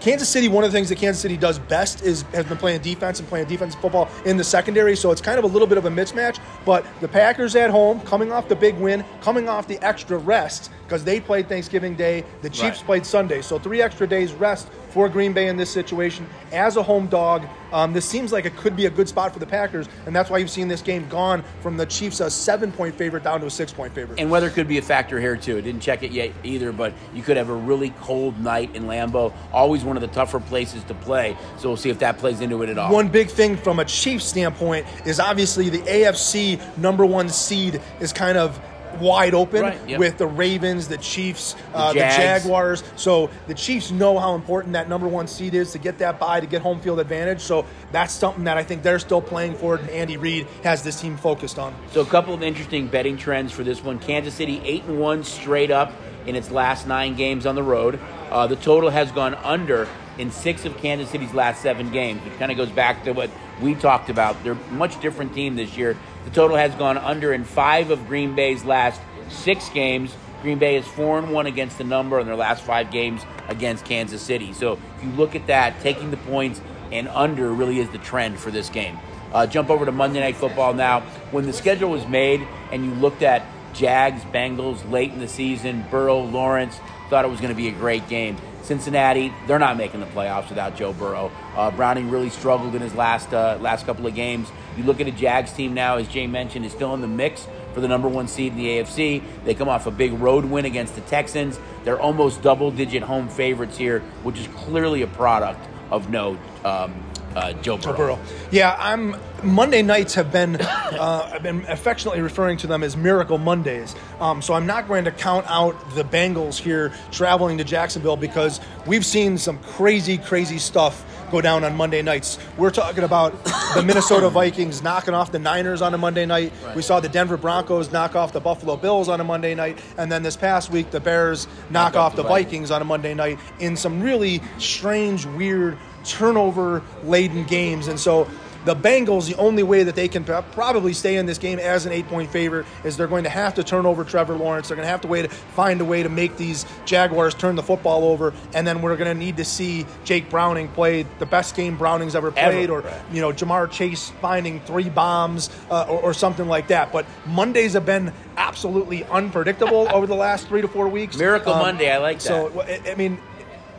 Kansas 0.00 0.28
City, 0.28 0.48
one 0.48 0.64
of 0.64 0.72
the 0.72 0.76
things 0.76 0.88
that 0.88 0.98
Kansas 0.98 1.20
City 1.22 1.36
does 1.36 1.58
best 1.58 2.02
is 2.02 2.22
has 2.32 2.44
been 2.46 2.56
playing 2.58 2.80
defense 2.82 3.20
and 3.20 3.28
playing 3.28 3.46
defensive 3.46 3.80
football 3.80 4.08
in 4.24 4.36
the 4.36 4.44
secondary. 4.44 4.96
So 4.96 5.10
it's 5.10 5.20
kind 5.20 5.38
of 5.38 5.44
a 5.44 5.48
little 5.48 5.68
bit 5.68 5.78
of 5.78 5.84
a 5.86 5.90
mismatch. 5.90 6.38
But 6.64 6.84
the 7.00 7.08
Packers 7.08 7.56
at 7.56 7.70
home, 7.70 8.00
coming 8.00 8.32
off 8.32 8.48
the 8.48 8.56
big 8.56 8.76
win, 8.76 9.04
coming 9.20 9.48
off 9.48 9.66
the 9.66 9.82
extra 9.84 10.18
rest 10.18 10.70
because 10.84 11.04
they 11.04 11.20
played 11.20 11.48
Thanksgiving 11.48 11.94
Day, 11.94 12.24
the 12.42 12.50
Chiefs 12.50 12.78
Right. 12.78 12.86
played 12.86 13.06
Sunday. 13.06 13.40
So 13.42 13.58
three 13.58 13.80
extra 13.82 14.06
days 14.06 14.32
rest 14.32 14.68
for 14.90 15.08
Green 15.08 15.32
Bay 15.32 15.48
in 15.48 15.56
this 15.56 15.70
situation 15.70 16.26
as 16.52 16.76
a 16.76 16.82
home 16.82 17.06
dog. 17.06 17.46
Um, 17.72 17.92
this 17.92 18.04
seems 18.04 18.32
like 18.32 18.44
it 18.44 18.56
could 18.56 18.76
be 18.76 18.86
a 18.86 18.90
good 18.90 19.08
spot 19.08 19.32
for 19.32 19.38
the 19.38 19.46
Packers, 19.46 19.88
and 20.06 20.14
that's 20.14 20.30
why 20.30 20.38
you've 20.38 20.50
seen 20.50 20.68
this 20.68 20.82
game 20.82 21.08
gone 21.08 21.44
from 21.60 21.76
the 21.76 21.86
Chiefs 21.86 22.20
a 22.20 22.30
seven-point 22.30 22.94
favorite 22.94 23.24
down 23.24 23.40
to 23.40 23.46
a 23.46 23.50
six-point 23.50 23.94
favorite. 23.94 24.20
And 24.20 24.30
weather 24.30 24.50
could 24.50 24.68
be 24.68 24.78
a 24.78 24.82
factor 24.82 25.20
here 25.20 25.36
too. 25.36 25.60
Didn't 25.60 25.80
check 25.80 26.02
it 26.02 26.12
yet 26.12 26.32
either, 26.42 26.72
but 26.72 26.92
you 27.14 27.22
could 27.22 27.36
have 27.36 27.50
a 27.50 27.54
really 27.54 27.90
cold 28.00 28.38
night 28.40 28.74
in 28.74 28.84
Lambeau. 28.84 29.32
Always 29.52 29.84
one 29.84 29.96
of 29.96 30.00
the 30.00 30.08
tougher 30.08 30.40
places 30.40 30.84
to 30.84 30.94
play. 30.94 31.36
So 31.58 31.68
we'll 31.68 31.76
see 31.76 31.90
if 31.90 31.98
that 32.00 32.18
plays 32.18 32.40
into 32.40 32.62
it 32.62 32.68
at 32.68 32.78
all. 32.78 32.92
One 32.92 33.08
big 33.08 33.28
thing 33.28 33.56
from 33.56 33.80
a 33.80 33.84
Chiefs 33.84 34.24
standpoint 34.24 34.86
is 35.04 35.20
obviously 35.20 35.68
the 35.68 35.80
AFC 35.80 36.60
number 36.78 37.04
one 37.04 37.28
seed 37.28 37.80
is 38.00 38.12
kind 38.12 38.38
of 38.38 38.60
wide 39.00 39.34
open 39.34 39.62
Right, 39.62 39.88
yep. 39.88 39.98
with 39.98 40.18
the 40.18 40.26
Ravens, 40.26 40.88
the 40.88 40.98
Chiefs, 40.98 41.54
uh, 41.74 41.92
the, 41.92 42.00
Jags. 42.00 42.44
Jaguars. 42.44 42.82
So 42.96 43.30
the 43.46 43.54
Chiefs 43.54 43.90
know 43.90 44.18
how 44.18 44.34
important 44.34 44.72
that 44.74 44.88
number 44.88 45.08
one 45.08 45.26
seed 45.26 45.54
is 45.54 45.72
to 45.72 45.78
get 45.78 45.98
that 45.98 46.18
bye, 46.18 46.40
to 46.40 46.46
get 46.46 46.62
home 46.62 46.80
field 46.80 47.00
advantage. 47.00 47.40
So 47.40 47.66
that's 47.92 48.12
something 48.12 48.44
that 48.44 48.56
I 48.56 48.62
think 48.62 48.82
they're 48.82 48.98
still 48.98 49.22
playing 49.22 49.54
for, 49.54 49.76
and 49.76 49.88
Andy 49.90 50.16
Reid 50.16 50.46
has 50.62 50.82
this 50.82 51.00
team 51.00 51.16
focused 51.16 51.58
on. 51.58 51.74
So 51.92 52.00
a 52.00 52.06
couple 52.06 52.34
of 52.34 52.42
interesting 52.42 52.88
betting 52.88 53.16
trends 53.16 53.52
for 53.52 53.64
this 53.64 53.82
one. 53.82 53.98
Kansas 53.98 54.34
City 54.34 54.60
eight 54.64 54.84
and 54.84 54.98
one 55.00 55.24
straight 55.24 55.70
up 55.70 55.92
in 56.26 56.36
its 56.36 56.50
last 56.50 56.86
nine 56.86 57.14
games 57.16 57.46
on 57.46 57.54
the 57.54 57.62
road. 57.62 58.00
Uh, 58.30 58.46
the 58.46 58.56
total 58.56 58.90
has 58.90 59.12
gone 59.12 59.34
under 59.36 59.86
in 60.18 60.30
six 60.30 60.64
of 60.64 60.76
Kansas 60.78 61.10
City's 61.10 61.34
last 61.34 61.62
seven 61.62 61.90
games, 61.90 62.22
which 62.24 62.38
kind 62.38 62.50
of 62.50 62.56
goes 62.56 62.70
back 62.70 63.04
to 63.04 63.12
what 63.12 63.30
we 63.60 63.74
talked 63.74 64.10
about. 64.10 64.42
They're 64.42 64.52
a 64.52 64.72
much 64.72 65.00
different 65.00 65.34
team 65.34 65.56
this 65.56 65.76
year. 65.76 65.96
The 66.24 66.30
total 66.30 66.56
has 66.56 66.74
gone 66.74 66.98
under 66.98 67.32
in 67.32 67.44
five 67.44 67.90
of 67.90 68.06
Green 68.06 68.34
Bay's 68.34 68.64
last 68.64 69.00
six 69.28 69.68
games. 69.70 70.14
Green 70.42 70.58
Bay 70.58 70.76
is 70.76 70.86
four 70.86 71.18
and 71.18 71.32
one 71.32 71.46
against 71.46 71.78
the 71.78 71.84
number 71.84 72.20
in 72.20 72.26
their 72.26 72.36
last 72.36 72.62
five 72.64 72.90
games 72.90 73.22
against 73.48 73.84
Kansas 73.84 74.22
City. 74.22 74.52
So 74.52 74.78
if 74.96 75.04
you 75.04 75.10
look 75.10 75.34
at 75.34 75.46
that, 75.46 75.80
taking 75.80 76.10
the 76.10 76.16
points 76.18 76.60
and 76.92 77.08
under 77.08 77.52
really 77.52 77.80
is 77.80 77.88
the 77.90 77.98
trend 77.98 78.38
for 78.38 78.50
this 78.50 78.68
game. 78.68 78.98
Uh, 79.32 79.46
jump 79.46 79.68
over 79.68 79.84
to 79.84 79.92
Monday 79.92 80.20
Night 80.20 80.36
Football 80.36 80.74
now. 80.74 81.00
When 81.32 81.46
the 81.46 81.52
schedule 81.52 81.90
was 81.90 82.06
made 82.06 82.46
and 82.70 82.84
you 82.84 82.92
looked 82.92 83.22
at 83.22 83.44
Jags, 83.72 84.22
Bengals 84.24 84.88
late 84.90 85.10
in 85.10 85.18
the 85.18 85.28
season, 85.28 85.84
Burrow, 85.90 86.20
Lawrence, 86.20 86.78
thought 87.10 87.24
it 87.24 87.28
was 87.28 87.40
going 87.40 87.52
to 87.52 87.56
be 87.56 87.68
a 87.68 87.72
great 87.72 88.08
game. 88.08 88.36
Cincinnati, 88.64 89.32
they're 89.46 89.58
not 89.58 89.76
making 89.76 90.00
the 90.00 90.06
playoffs 90.06 90.48
without 90.48 90.74
Joe 90.74 90.92
Burrow. 90.92 91.30
Uh, 91.54 91.70
Browning 91.70 92.10
really 92.10 92.30
struggled 92.30 92.74
in 92.74 92.80
his 92.80 92.94
last 92.94 93.32
uh, 93.32 93.58
last 93.60 93.84
couple 93.84 94.06
of 94.06 94.14
games. 94.14 94.50
You 94.76 94.84
look 94.84 95.00
at 95.00 95.06
a 95.06 95.12
Jags 95.12 95.52
team 95.52 95.74
now, 95.74 95.96
as 95.96 96.08
Jay 96.08 96.26
mentioned, 96.26 96.64
is 96.64 96.72
still 96.72 96.94
in 96.94 97.00
the 97.00 97.06
mix 97.06 97.46
for 97.74 97.80
the 97.80 97.88
number 97.88 98.08
one 98.08 98.26
seed 98.26 98.52
in 98.52 98.58
the 98.58 98.66
AFC. 98.66 99.22
They 99.44 99.54
come 99.54 99.68
off 99.68 99.86
a 99.86 99.90
big 99.90 100.12
road 100.14 100.44
win 100.46 100.64
against 100.64 100.94
the 100.94 101.02
Texans. 101.02 101.60
They're 101.84 102.00
almost 102.00 102.40
double 102.40 102.70
digit 102.70 103.02
home 103.02 103.28
favorites 103.28 103.76
here, 103.76 104.00
which 104.22 104.38
is 104.38 104.46
clearly 104.48 105.02
a 105.02 105.06
product 105.08 105.60
of 105.90 106.08
no 106.08 106.38
um, 106.64 106.94
uh, 107.34 107.52
Joe 107.54 107.76
Burrow. 107.76 107.96
Burrow. 107.96 108.18
Yeah, 108.50 108.76
I'm. 108.78 109.16
Monday 109.42 109.82
nights 109.82 110.14
have 110.14 110.32
been, 110.32 110.56
uh, 110.60 111.30
I've 111.34 111.42
been 111.42 111.66
affectionately 111.68 112.22
referring 112.22 112.56
to 112.58 112.66
them 112.66 112.82
as 112.82 112.96
Miracle 112.96 113.36
Mondays. 113.36 113.94
Um, 114.18 114.40
so 114.40 114.54
I'm 114.54 114.64
not 114.64 114.88
going 114.88 115.04
to 115.04 115.10
count 115.10 115.44
out 115.48 115.74
the 115.94 116.02
Bengals 116.02 116.58
here 116.58 116.94
traveling 117.12 117.58
to 117.58 117.64
Jacksonville 117.64 118.16
because 118.16 118.58
we've 118.86 119.04
seen 119.04 119.36
some 119.36 119.58
crazy, 119.58 120.16
crazy 120.16 120.58
stuff 120.58 121.04
go 121.30 121.40
down 121.40 121.64
on 121.64 121.76
Monday 121.76 122.00
nights. 122.00 122.38
We're 122.56 122.70
talking 122.70 123.04
about 123.04 123.44
the 123.74 123.82
Minnesota 123.86 124.30
Vikings 124.30 124.82
knocking 124.82 125.14
off 125.14 125.32
the 125.32 125.38
Niners 125.38 125.82
on 125.82 125.92
a 125.92 125.98
Monday 125.98 126.26
night. 126.26 126.52
We 126.76 126.82
saw 126.82 127.00
the 127.00 127.08
Denver 127.08 127.36
Broncos 127.36 127.90
knock 127.90 128.14
off 128.14 128.32
the 128.32 128.40
Buffalo 128.40 128.76
Bills 128.76 129.08
on 129.08 129.20
a 129.20 129.24
Monday 129.24 129.54
night, 129.54 129.78
and 129.98 130.10
then 130.10 130.22
this 130.22 130.36
past 130.36 130.70
week 130.70 130.90
the 130.90 131.00
Bears 131.00 131.48
knock 131.70 131.96
off 131.96 132.14
the 132.16 132.22
Vikings 132.22 132.70
on 132.70 132.82
a 132.82 132.84
Monday 132.84 133.14
night 133.14 133.38
in 133.58 133.76
some 133.76 134.00
really 134.00 134.40
strange, 134.58 135.26
weird 135.26 135.76
turnover 136.04 136.82
laden 137.02 137.44
games. 137.44 137.88
And 137.88 137.98
so 137.98 138.28
the 138.64 138.74
Bengals, 138.74 139.28
the 139.28 139.36
only 139.36 139.62
way 139.62 139.82
that 139.82 139.94
they 139.94 140.08
can 140.08 140.24
probably 140.24 140.94
stay 140.94 141.16
in 141.16 141.26
this 141.26 141.36
game 141.36 141.58
as 141.58 141.84
an 141.84 141.92
eight 141.92 142.08
point 142.08 142.30
favorite 142.30 142.64
is 142.82 142.96
they're 142.96 143.06
going 143.06 143.24
to 143.24 143.28
have 143.30 143.52
to 143.56 143.62
turn 143.62 143.84
over 143.84 144.04
Trevor 144.04 144.36
Lawrence. 144.36 144.68
They're 144.68 144.76
going 144.76 144.86
to 144.86 144.90
have 144.90 145.02
to 145.02 145.06
way 145.08 145.20
to 145.20 145.28
find 145.28 145.82
a 145.82 145.84
way 145.84 146.02
to 146.02 146.08
make 146.08 146.38
these 146.38 146.64
Jaguars 146.86 147.34
turn 147.34 147.56
the 147.56 147.62
football 147.62 148.04
over, 148.04 148.32
and 148.54 148.66
then 148.66 148.80
we're 148.80 148.96
going 148.96 149.12
to 149.12 149.18
need 149.22 149.36
to 149.36 149.44
see 149.44 149.84
Jake 150.04 150.30
Browning 150.30 150.68
play 150.68 151.02
the 151.18 151.26
best 151.26 151.54
game 151.56 151.76
Browning's 151.76 152.16
ever 152.16 152.30
played, 152.30 152.70
Ever, 152.70 152.80
or 152.80 152.94
you 153.12 153.20
know 153.20 153.32
Ja'Marr 153.32 153.70
Chase 153.70 154.08
finding 154.22 154.60
three 154.60 154.88
bombs 154.88 155.50
uh, 155.70 155.82
or, 155.82 156.00
or 156.00 156.14
something 156.14 156.48
like 156.48 156.68
that. 156.68 156.90
But 156.90 157.04
Mondays 157.26 157.74
have 157.74 157.84
been 157.84 158.14
absolutely 158.38 159.04
unpredictable 159.04 159.88
over 159.92 160.06
the 160.06 160.14
last 160.16 160.48
three 160.48 160.62
to 160.62 160.68
four 160.68 160.88
weeks. 160.88 161.16
Um, 161.16 161.20
Miracle 161.20 161.52
Monday, 161.54 161.92
I 161.92 161.98
like 161.98 162.22
So 162.22 162.48
that. 162.48 162.88
I- 162.88 162.92
I 162.92 162.94
mean. 162.94 163.18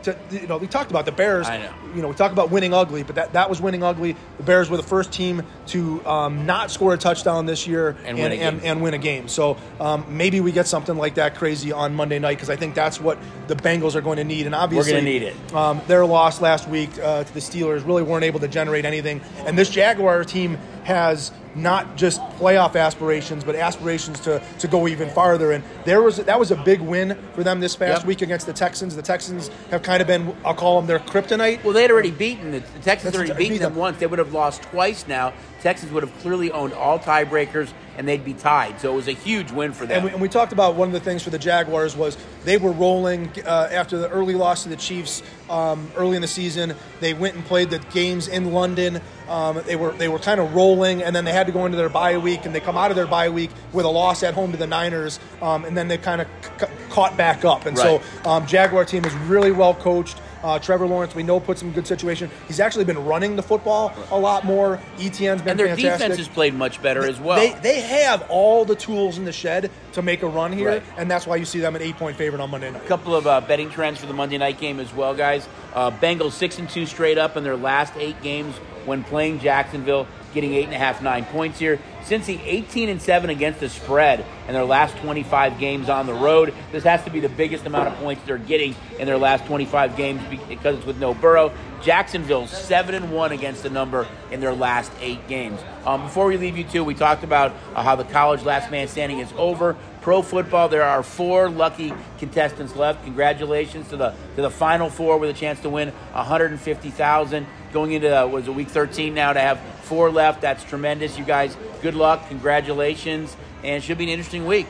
To, 0.06 0.16
you 0.30 0.46
know, 0.46 0.56
we 0.56 0.66
talked 0.66 0.90
about 0.90 1.04
the 1.04 1.12
Bears. 1.12 1.46
I 1.46 1.58
know. 1.58 1.72
You 1.94 2.02
know, 2.02 2.08
we 2.08 2.14
talk 2.14 2.32
about 2.32 2.50
winning 2.50 2.72
ugly, 2.72 3.02
but 3.02 3.16
that, 3.16 3.32
that 3.34 3.50
was 3.50 3.60
winning 3.60 3.82
ugly. 3.82 4.16
The 4.38 4.42
Bears 4.42 4.70
were 4.70 4.76
the 4.76 4.82
first 4.82 5.12
team 5.12 5.42
to 5.68 6.06
um, 6.06 6.46
not 6.46 6.70
score 6.70 6.94
a 6.94 6.96
touchdown 6.96 7.46
this 7.46 7.66
year 7.66 7.96
And 8.04 8.16
win 8.18 8.32
a 8.32 8.34
and, 8.36 8.60
game. 8.60 8.70
and 8.70 8.82
win 8.82 8.94
a 8.94 8.98
game. 8.98 9.28
So 9.28 9.56
um, 9.80 10.04
maybe 10.08 10.40
we 10.40 10.52
get 10.52 10.66
something 10.66 10.96
like 10.96 11.16
that 11.16 11.34
crazy 11.34 11.72
on 11.72 11.94
Monday 11.94 12.18
night 12.18 12.34
because 12.36 12.50
I 12.50 12.56
think 12.56 12.74
that's 12.74 13.00
what 13.00 13.18
the 13.48 13.56
Bengals 13.56 13.94
are 13.94 14.00
going 14.00 14.18
to 14.18 14.24
need. 14.24 14.46
And 14.46 14.54
obviously, 14.54 14.92
we're 14.92 14.98
gonna 15.00 15.10
need 15.10 15.22
it. 15.22 15.54
Um, 15.54 15.80
their 15.86 16.06
loss 16.06 16.40
last 16.40 16.68
week 16.68 16.90
uh, 16.98 17.24
to 17.24 17.34
the 17.34 17.40
Steelers 17.40 17.84
really 17.86 18.02
weren't 18.02 18.24
able 18.24 18.40
to 18.40 18.48
generate 18.48 18.84
anything. 18.84 19.20
And 19.44 19.58
this 19.58 19.70
Jaguar 19.70 20.24
team 20.24 20.58
has 20.86 21.32
not 21.56 21.96
just 21.96 22.20
playoff 22.38 22.76
aspirations, 22.76 23.42
but 23.42 23.56
aspirations 23.56 24.20
to, 24.20 24.40
to 24.60 24.68
go 24.68 24.86
even 24.86 25.08
farther. 25.10 25.50
And 25.52 25.64
there 25.84 26.00
was 26.02 26.18
that 26.18 26.38
was 26.38 26.50
a 26.50 26.56
big 26.56 26.80
win 26.80 27.18
for 27.34 27.42
them 27.42 27.60
this 27.60 27.74
past 27.74 28.02
Yep. 28.02 28.06
week 28.06 28.22
against 28.22 28.46
the 28.46 28.52
Texans. 28.52 28.94
The 28.94 29.02
Texans 29.02 29.48
have 29.70 29.82
kind 29.82 30.00
of 30.00 30.06
been, 30.06 30.36
I'll 30.44 30.54
call 30.54 30.76
them 30.78 30.86
their 30.86 30.98
kryptonite. 31.00 31.64
Well, 31.64 31.72
they 31.72 31.82
had 31.82 31.90
already 31.90 32.10
beaten 32.12 32.50
the, 32.52 32.60
the 32.60 32.66
Texans. 32.80 33.12
That's- 33.14 33.30
Already 33.30 33.48
beat 33.48 33.58
them 33.58 33.72
them. 33.72 33.76
once. 33.80 33.98
They 33.98 34.06
would 34.06 34.18
have 34.18 34.32
lost 34.32 34.62
twice 34.62 35.08
now. 35.08 35.32
Texans 35.62 35.90
would 35.92 36.02
have 36.04 36.16
clearly 36.20 36.52
owned 36.52 36.74
all 36.74 36.98
tiebreakers, 36.98 37.72
and 37.96 38.06
they'd 38.06 38.24
be 38.24 38.34
tied. 38.34 38.78
So 38.80 38.92
it 38.92 38.96
was 38.96 39.08
a 39.08 39.12
huge 39.12 39.50
win 39.50 39.72
for 39.72 39.86
them. 39.86 39.96
And 39.96 40.04
we, 40.04 40.10
and 40.12 40.20
we 40.20 40.28
talked 40.28 40.52
about 40.52 40.76
one 40.76 40.88
of 40.88 40.92
the 40.92 41.00
things 41.00 41.22
for 41.22 41.30
the 41.30 41.38
Jaguars 41.38 41.96
was 41.96 42.16
they 42.44 42.58
were 42.58 42.70
rolling 42.70 43.30
uh, 43.44 43.70
after 43.72 43.96
the 43.98 44.08
early 44.10 44.34
loss 44.34 44.62
to 44.64 44.68
the 44.68 44.76
Chiefs 44.76 45.22
um, 45.50 45.90
early 45.96 46.14
in 46.14 46.22
the 46.22 46.28
season. 46.28 46.74
They 47.00 47.14
went 47.14 47.34
and 47.34 47.44
played 47.44 47.70
the 47.70 47.78
games 47.92 48.28
in 48.28 48.52
London. 48.52 49.00
Um, 49.28 49.60
they 49.66 49.76
were 49.76 49.92
they 49.92 50.08
were 50.08 50.18
kind 50.18 50.40
of 50.40 50.54
rolling, 50.54 51.02
and 51.02 51.14
then 51.14 51.24
they 51.24 51.32
had 51.32 51.46
to 51.46 51.52
go 51.52 51.66
into 51.66 51.76
their 51.76 51.88
bye 51.88 52.16
week, 52.18 52.46
and 52.46 52.54
they 52.54 52.60
come 52.60 52.76
out 52.76 52.90
of 52.90 52.96
their 52.96 53.06
bye 53.06 53.28
week 53.28 53.50
with 53.72 53.84
a 53.84 53.88
loss 53.88 54.22
at 54.22 54.34
home 54.34 54.52
to 54.52 54.56
the 54.58 54.66
Niners, 54.66 55.18
um, 55.42 55.64
and 55.64 55.76
then 55.76 55.88
they 55.88 55.98
kind 55.98 56.20
of 56.20 56.28
c- 56.60 56.66
caught 56.90 57.16
back 57.16 57.44
up. 57.44 57.66
And 57.66 57.76
Right. 57.76 58.00
so 58.24 58.28
um, 58.30 58.46
Jaguar 58.46 58.84
team 58.84 59.04
is 59.04 59.12
really 59.28 59.50
well 59.52 59.74
coached. 59.74 60.20
Uh, 60.44 60.58
Trevor 60.60 60.86
Lawrence, 60.86 61.12
we 61.14 61.24
know, 61.24 61.40
puts 61.40 61.60
him 61.60 61.68
in 61.68 61.74
good 61.74 61.88
situation. 61.88 62.30
He's 62.46 62.60
actually 62.60 62.84
been 62.84 63.04
running 63.04 63.34
the 63.34 63.42
football 63.42 63.92
a 64.12 64.18
lot 64.18 64.44
more. 64.44 64.78
ETN's 64.98 65.42
been 65.42 65.52
and 65.52 65.58
their 65.58 65.66
fantastic. 65.68 65.92
defense 65.92 66.16
has 66.18 66.28
played 66.28 66.54
much 66.54 66.80
better 66.80 67.04
as 67.04 67.18
well. 67.18 67.36
They, 67.38 67.54
they 67.62 67.80
have 67.80 68.24
all 68.28 68.64
the 68.64 68.76
tools 68.76 69.18
in 69.18 69.24
the 69.24 69.32
shed 69.32 69.72
to 69.96 70.02
make 70.02 70.22
a 70.22 70.28
run 70.28 70.52
here, 70.52 70.68
Right. 70.68 70.82
and 70.98 71.10
that's 71.10 71.26
why 71.26 71.36
you 71.36 71.44
see 71.46 71.58
them 71.58 71.74
an 71.74 71.80
eight 71.82 71.96
point 71.96 72.16
favorite 72.16 72.40
on 72.40 72.50
Monday 72.50 72.70
night. 72.70 72.82
A 72.84 72.86
couple 72.86 73.16
of 73.16 73.26
uh, 73.26 73.40
betting 73.40 73.70
trends 73.70 73.98
for 73.98 74.06
the 74.06 74.12
Monday 74.12 74.36
night 74.38 74.60
game 74.60 74.78
as 74.78 74.92
well, 74.94 75.14
guys. 75.14 75.48
Uh, 75.74 75.90
Bengals 75.90 76.32
six 76.32 76.58
and 76.58 76.68
two 76.68 76.84
straight 76.86 77.16
up 77.18 77.36
in 77.36 77.44
their 77.44 77.56
last 77.56 77.94
eight 77.96 78.20
games 78.22 78.54
when 78.84 79.02
playing 79.02 79.40
Jacksonville, 79.40 80.06
getting 80.34 80.54
eight 80.54 80.64
and 80.64 80.74
a 80.74 80.78
half, 80.78 81.02
nine 81.02 81.24
points 81.24 81.58
here. 81.58 81.78
Cincy 82.02 82.40
18 82.44 82.88
and 82.88 83.02
seven 83.02 83.30
against 83.30 83.60
the 83.60 83.68
spread 83.68 84.24
in 84.46 84.54
their 84.54 84.64
last 84.64 84.96
25 84.98 85.58
games 85.58 85.88
on 85.88 86.06
the 86.06 86.14
road. 86.14 86.54
This 86.70 86.84
has 86.84 87.02
to 87.04 87.10
be 87.10 87.18
the 87.18 87.28
biggest 87.28 87.66
amount 87.66 87.88
of 87.88 87.94
points 87.94 88.22
they're 88.24 88.38
getting 88.38 88.76
in 88.98 89.06
their 89.06 89.18
last 89.18 89.44
25 89.46 89.96
games 89.96 90.22
because 90.48 90.76
it's 90.76 90.86
with 90.86 90.98
no 90.98 91.14
Burrow. 91.14 91.52
Jacksonville 91.82 92.46
seven 92.46 92.94
and 92.94 93.12
one 93.12 93.32
against 93.32 93.62
the 93.62 93.70
number 93.70 94.06
in 94.30 94.40
their 94.40 94.54
last 94.54 94.90
eight 95.00 95.26
games. 95.28 95.60
Um, 95.84 96.02
before 96.02 96.26
we 96.26 96.36
leave 96.36 96.56
you 96.56 96.64
two, 96.64 96.82
we 96.84 96.94
talked 96.94 97.22
about 97.22 97.52
uh, 97.74 97.82
how 97.82 97.96
the 97.96 98.04
college 98.04 98.42
last 98.42 98.70
man 98.70 98.88
standing 98.88 99.18
is 99.18 99.32
over. 99.36 99.76
Pro 100.00 100.22
football, 100.22 100.68
there 100.68 100.84
are 100.84 101.02
four 101.02 101.50
lucky 101.50 101.92
contestants 102.18 102.76
left. 102.76 103.04
Congratulations 103.04 103.88
to 103.88 103.96
the 103.96 104.14
to 104.36 104.42
the 104.42 104.50
final 104.50 104.88
four 104.88 105.18
with 105.18 105.30
a 105.30 105.32
chance 105.32 105.60
to 105.60 105.68
win 105.68 105.88
150,000. 106.12 107.46
Going 107.72 107.92
into 107.92 108.22
uh, 108.22 108.26
was 108.26 108.48
a 108.48 108.52
week 108.52 108.68
13 108.68 109.14
now 109.14 109.32
to 109.32 109.40
have 109.40 109.60
four 109.82 110.10
left. 110.10 110.40
That's 110.40 110.64
tremendous. 110.64 111.18
You 111.18 111.24
guys, 111.24 111.56
good 111.82 111.94
luck. 111.94 112.28
Congratulations, 112.28 113.36
and 113.62 113.82
should 113.82 113.98
be 113.98 114.04
an 114.04 114.10
interesting 114.10 114.46
week. 114.46 114.68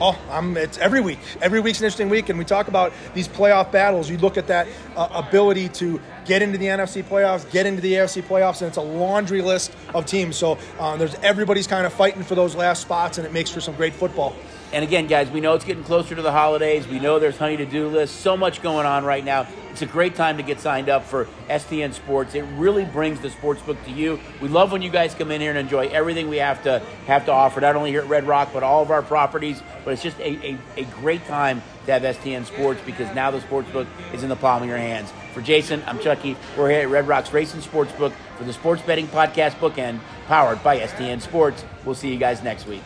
Oh, 0.00 0.16
I'm, 0.30 0.56
it's 0.56 0.78
every 0.78 1.00
week. 1.00 1.18
Every 1.40 1.58
week's 1.58 1.80
an 1.80 1.86
interesting 1.86 2.08
week, 2.08 2.28
and 2.28 2.38
we 2.38 2.44
talk 2.44 2.68
about 2.68 2.92
these 3.14 3.26
playoff 3.26 3.72
battles. 3.72 4.08
You 4.08 4.16
look 4.18 4.36
at 4.36 4.46
that 4.46 4.68
uh, 4.96 5.08
ability 5.12 5.70
to 5.70 6.00
get 6.24 6.40
into 6.40 6.56
the 6.56 6.66
NFC 6.66 7.02
playoffs, 7.02 7.50
get 7.50 7.66
into 7.66 7.80
the 7.80 7.94
AFC 7.94 8.22
playoffs, 8.22 8.60
and 8.60 8.68
it's 8.68 8.76
a 8.76 8.82
laundry 8.82 9.42
list 9.42 9.72
of 9.94 10.06
teams. 10.06 10.36
So 10.36 10.56
uh, 10.78 10.96
there's 10.96 11.16
everybody's 11.16 11.66
kind 11.66 11.84
of 11.84 11.92
fighting 11.92 12.22
for 12.22 12.36
those 12.36 12.54
last 12.54 12.82
spots, 12.82 13.18
and 13.18 13.26
it 13.26 13.32
makes 13.32 13.50
for 13.50 13.60
some 13.60 13.74
great 13.74 13.92
football. 13.92 14.36
And 14.70 14.84
again, 14.84 15.06
guys, 15.06 15.30
we 15.30 15.40
know 15.40 15.54
it's 15.54 15.64
getting 15.64 15.82
closer 15.84 16.14
to 16.14 16.20
the 16.20 16.32
holidays. 16.32 16.86
We 16.86 16.98
know 16.98 17.18
there's 17.18 17.38
honey 17.38 17.56
to 17.56 17.64
do 17.64 17.88
lists. 17.88 18.14
So 18.14 18.36
much 18.36 18.60
going 18.60 18.84
on 18.84 19.02
right 19.04 19.24
now. 19.24 19.46
It's 19.70 19.80
a 19.80 19.86
great 19.86 20.14
time 20.14 20.36
to 20.36 20.42
get 20.42 20.60
signed 20.60 20.88
up 20.88 21.04
for 21.04 21.26
STN 21.48 21.94
Sports. 21.94 22.34
It 22.34 22.42
really 22.56 22.84
brings 22.84 23.20
the 23.20 23.30
sports 23.30 23.62
book 23.62 23.82
to 23.84 23.90
you. 23.90 24.18
We 24.42 24.48
love 24.48 24.70
when 24.72 24.82
you 24.82 24.90
guys 24.90 25.14
come 25.14 25.30
in 25.30 25.40
here 25.40 25.50
and 25.50 25.58
enjoy 25.58 25.86
everything 25.88 26.28
we 26.28 26.38
have 26.38 26.62
to 26.64 26.80
have 27.06 27.24
to 27.26 27.32
offer, 27.32 27.60
not 27.60 27.76
only 27.76 27.90
here 27.90 28.02
at 28.02 28.08
Red 28.08 28.26
Rock, 28.26 28.50
but 28.52 28.62
all 28.62 28.82
of 28.82 28.90
our 28.90 29.02
properties. 29.02 29.62
But 29.84 29.94
it's 29.94 30.02
just 30.02 30.18
a, 30.18 30.46
a, 30.46 30.58
a 30.76 30.84
great 31.00 31.24
time 31.26 31.62
to 31.86 31.92
have 31.92 32.02
STN 32.02 32.44
Sports 32.44 32.80
because 32.84 33.14
now 33.14 33.30
the 33.30 33.40
sports 33.40 33.70
book 33.70 33.86
is 34.12 34.22
in 34.22 34.28
the 34.28 34.36
palm 34.36 34.62
of 34.62 34.68
your 34.68 34.78
hands. 34.78 35.10
For 35.32 35.40
Jason, 35.40 35.82
I'm 35.86 36.00
Chucky. 36.00 36.36
We're 36.58 36.70
here 36.70 36.80
at 36.80 36.88
Red 36.88 37.08
Rock's 37.08 37.32
Racing 37.32 37.62
Sports 37.62 37.92
Book 37.92 38.12
for 38.36 38.44
the 38.44 38.52
Sports 38.52 38.82
Betting 38.82 39.06
Podcast 39.06 39.52
Bookend, 39.52 40.00
powered 40.26 40.62
by 40.62 40.80
STN 40.80 41.22
Sports. 41.22 41.64
We'll 41.84 41.94
see 41.94 42.12
you 42.12 42.18
guys 42.18 42.42
next 42.42 42.66
week. 42.66 42.82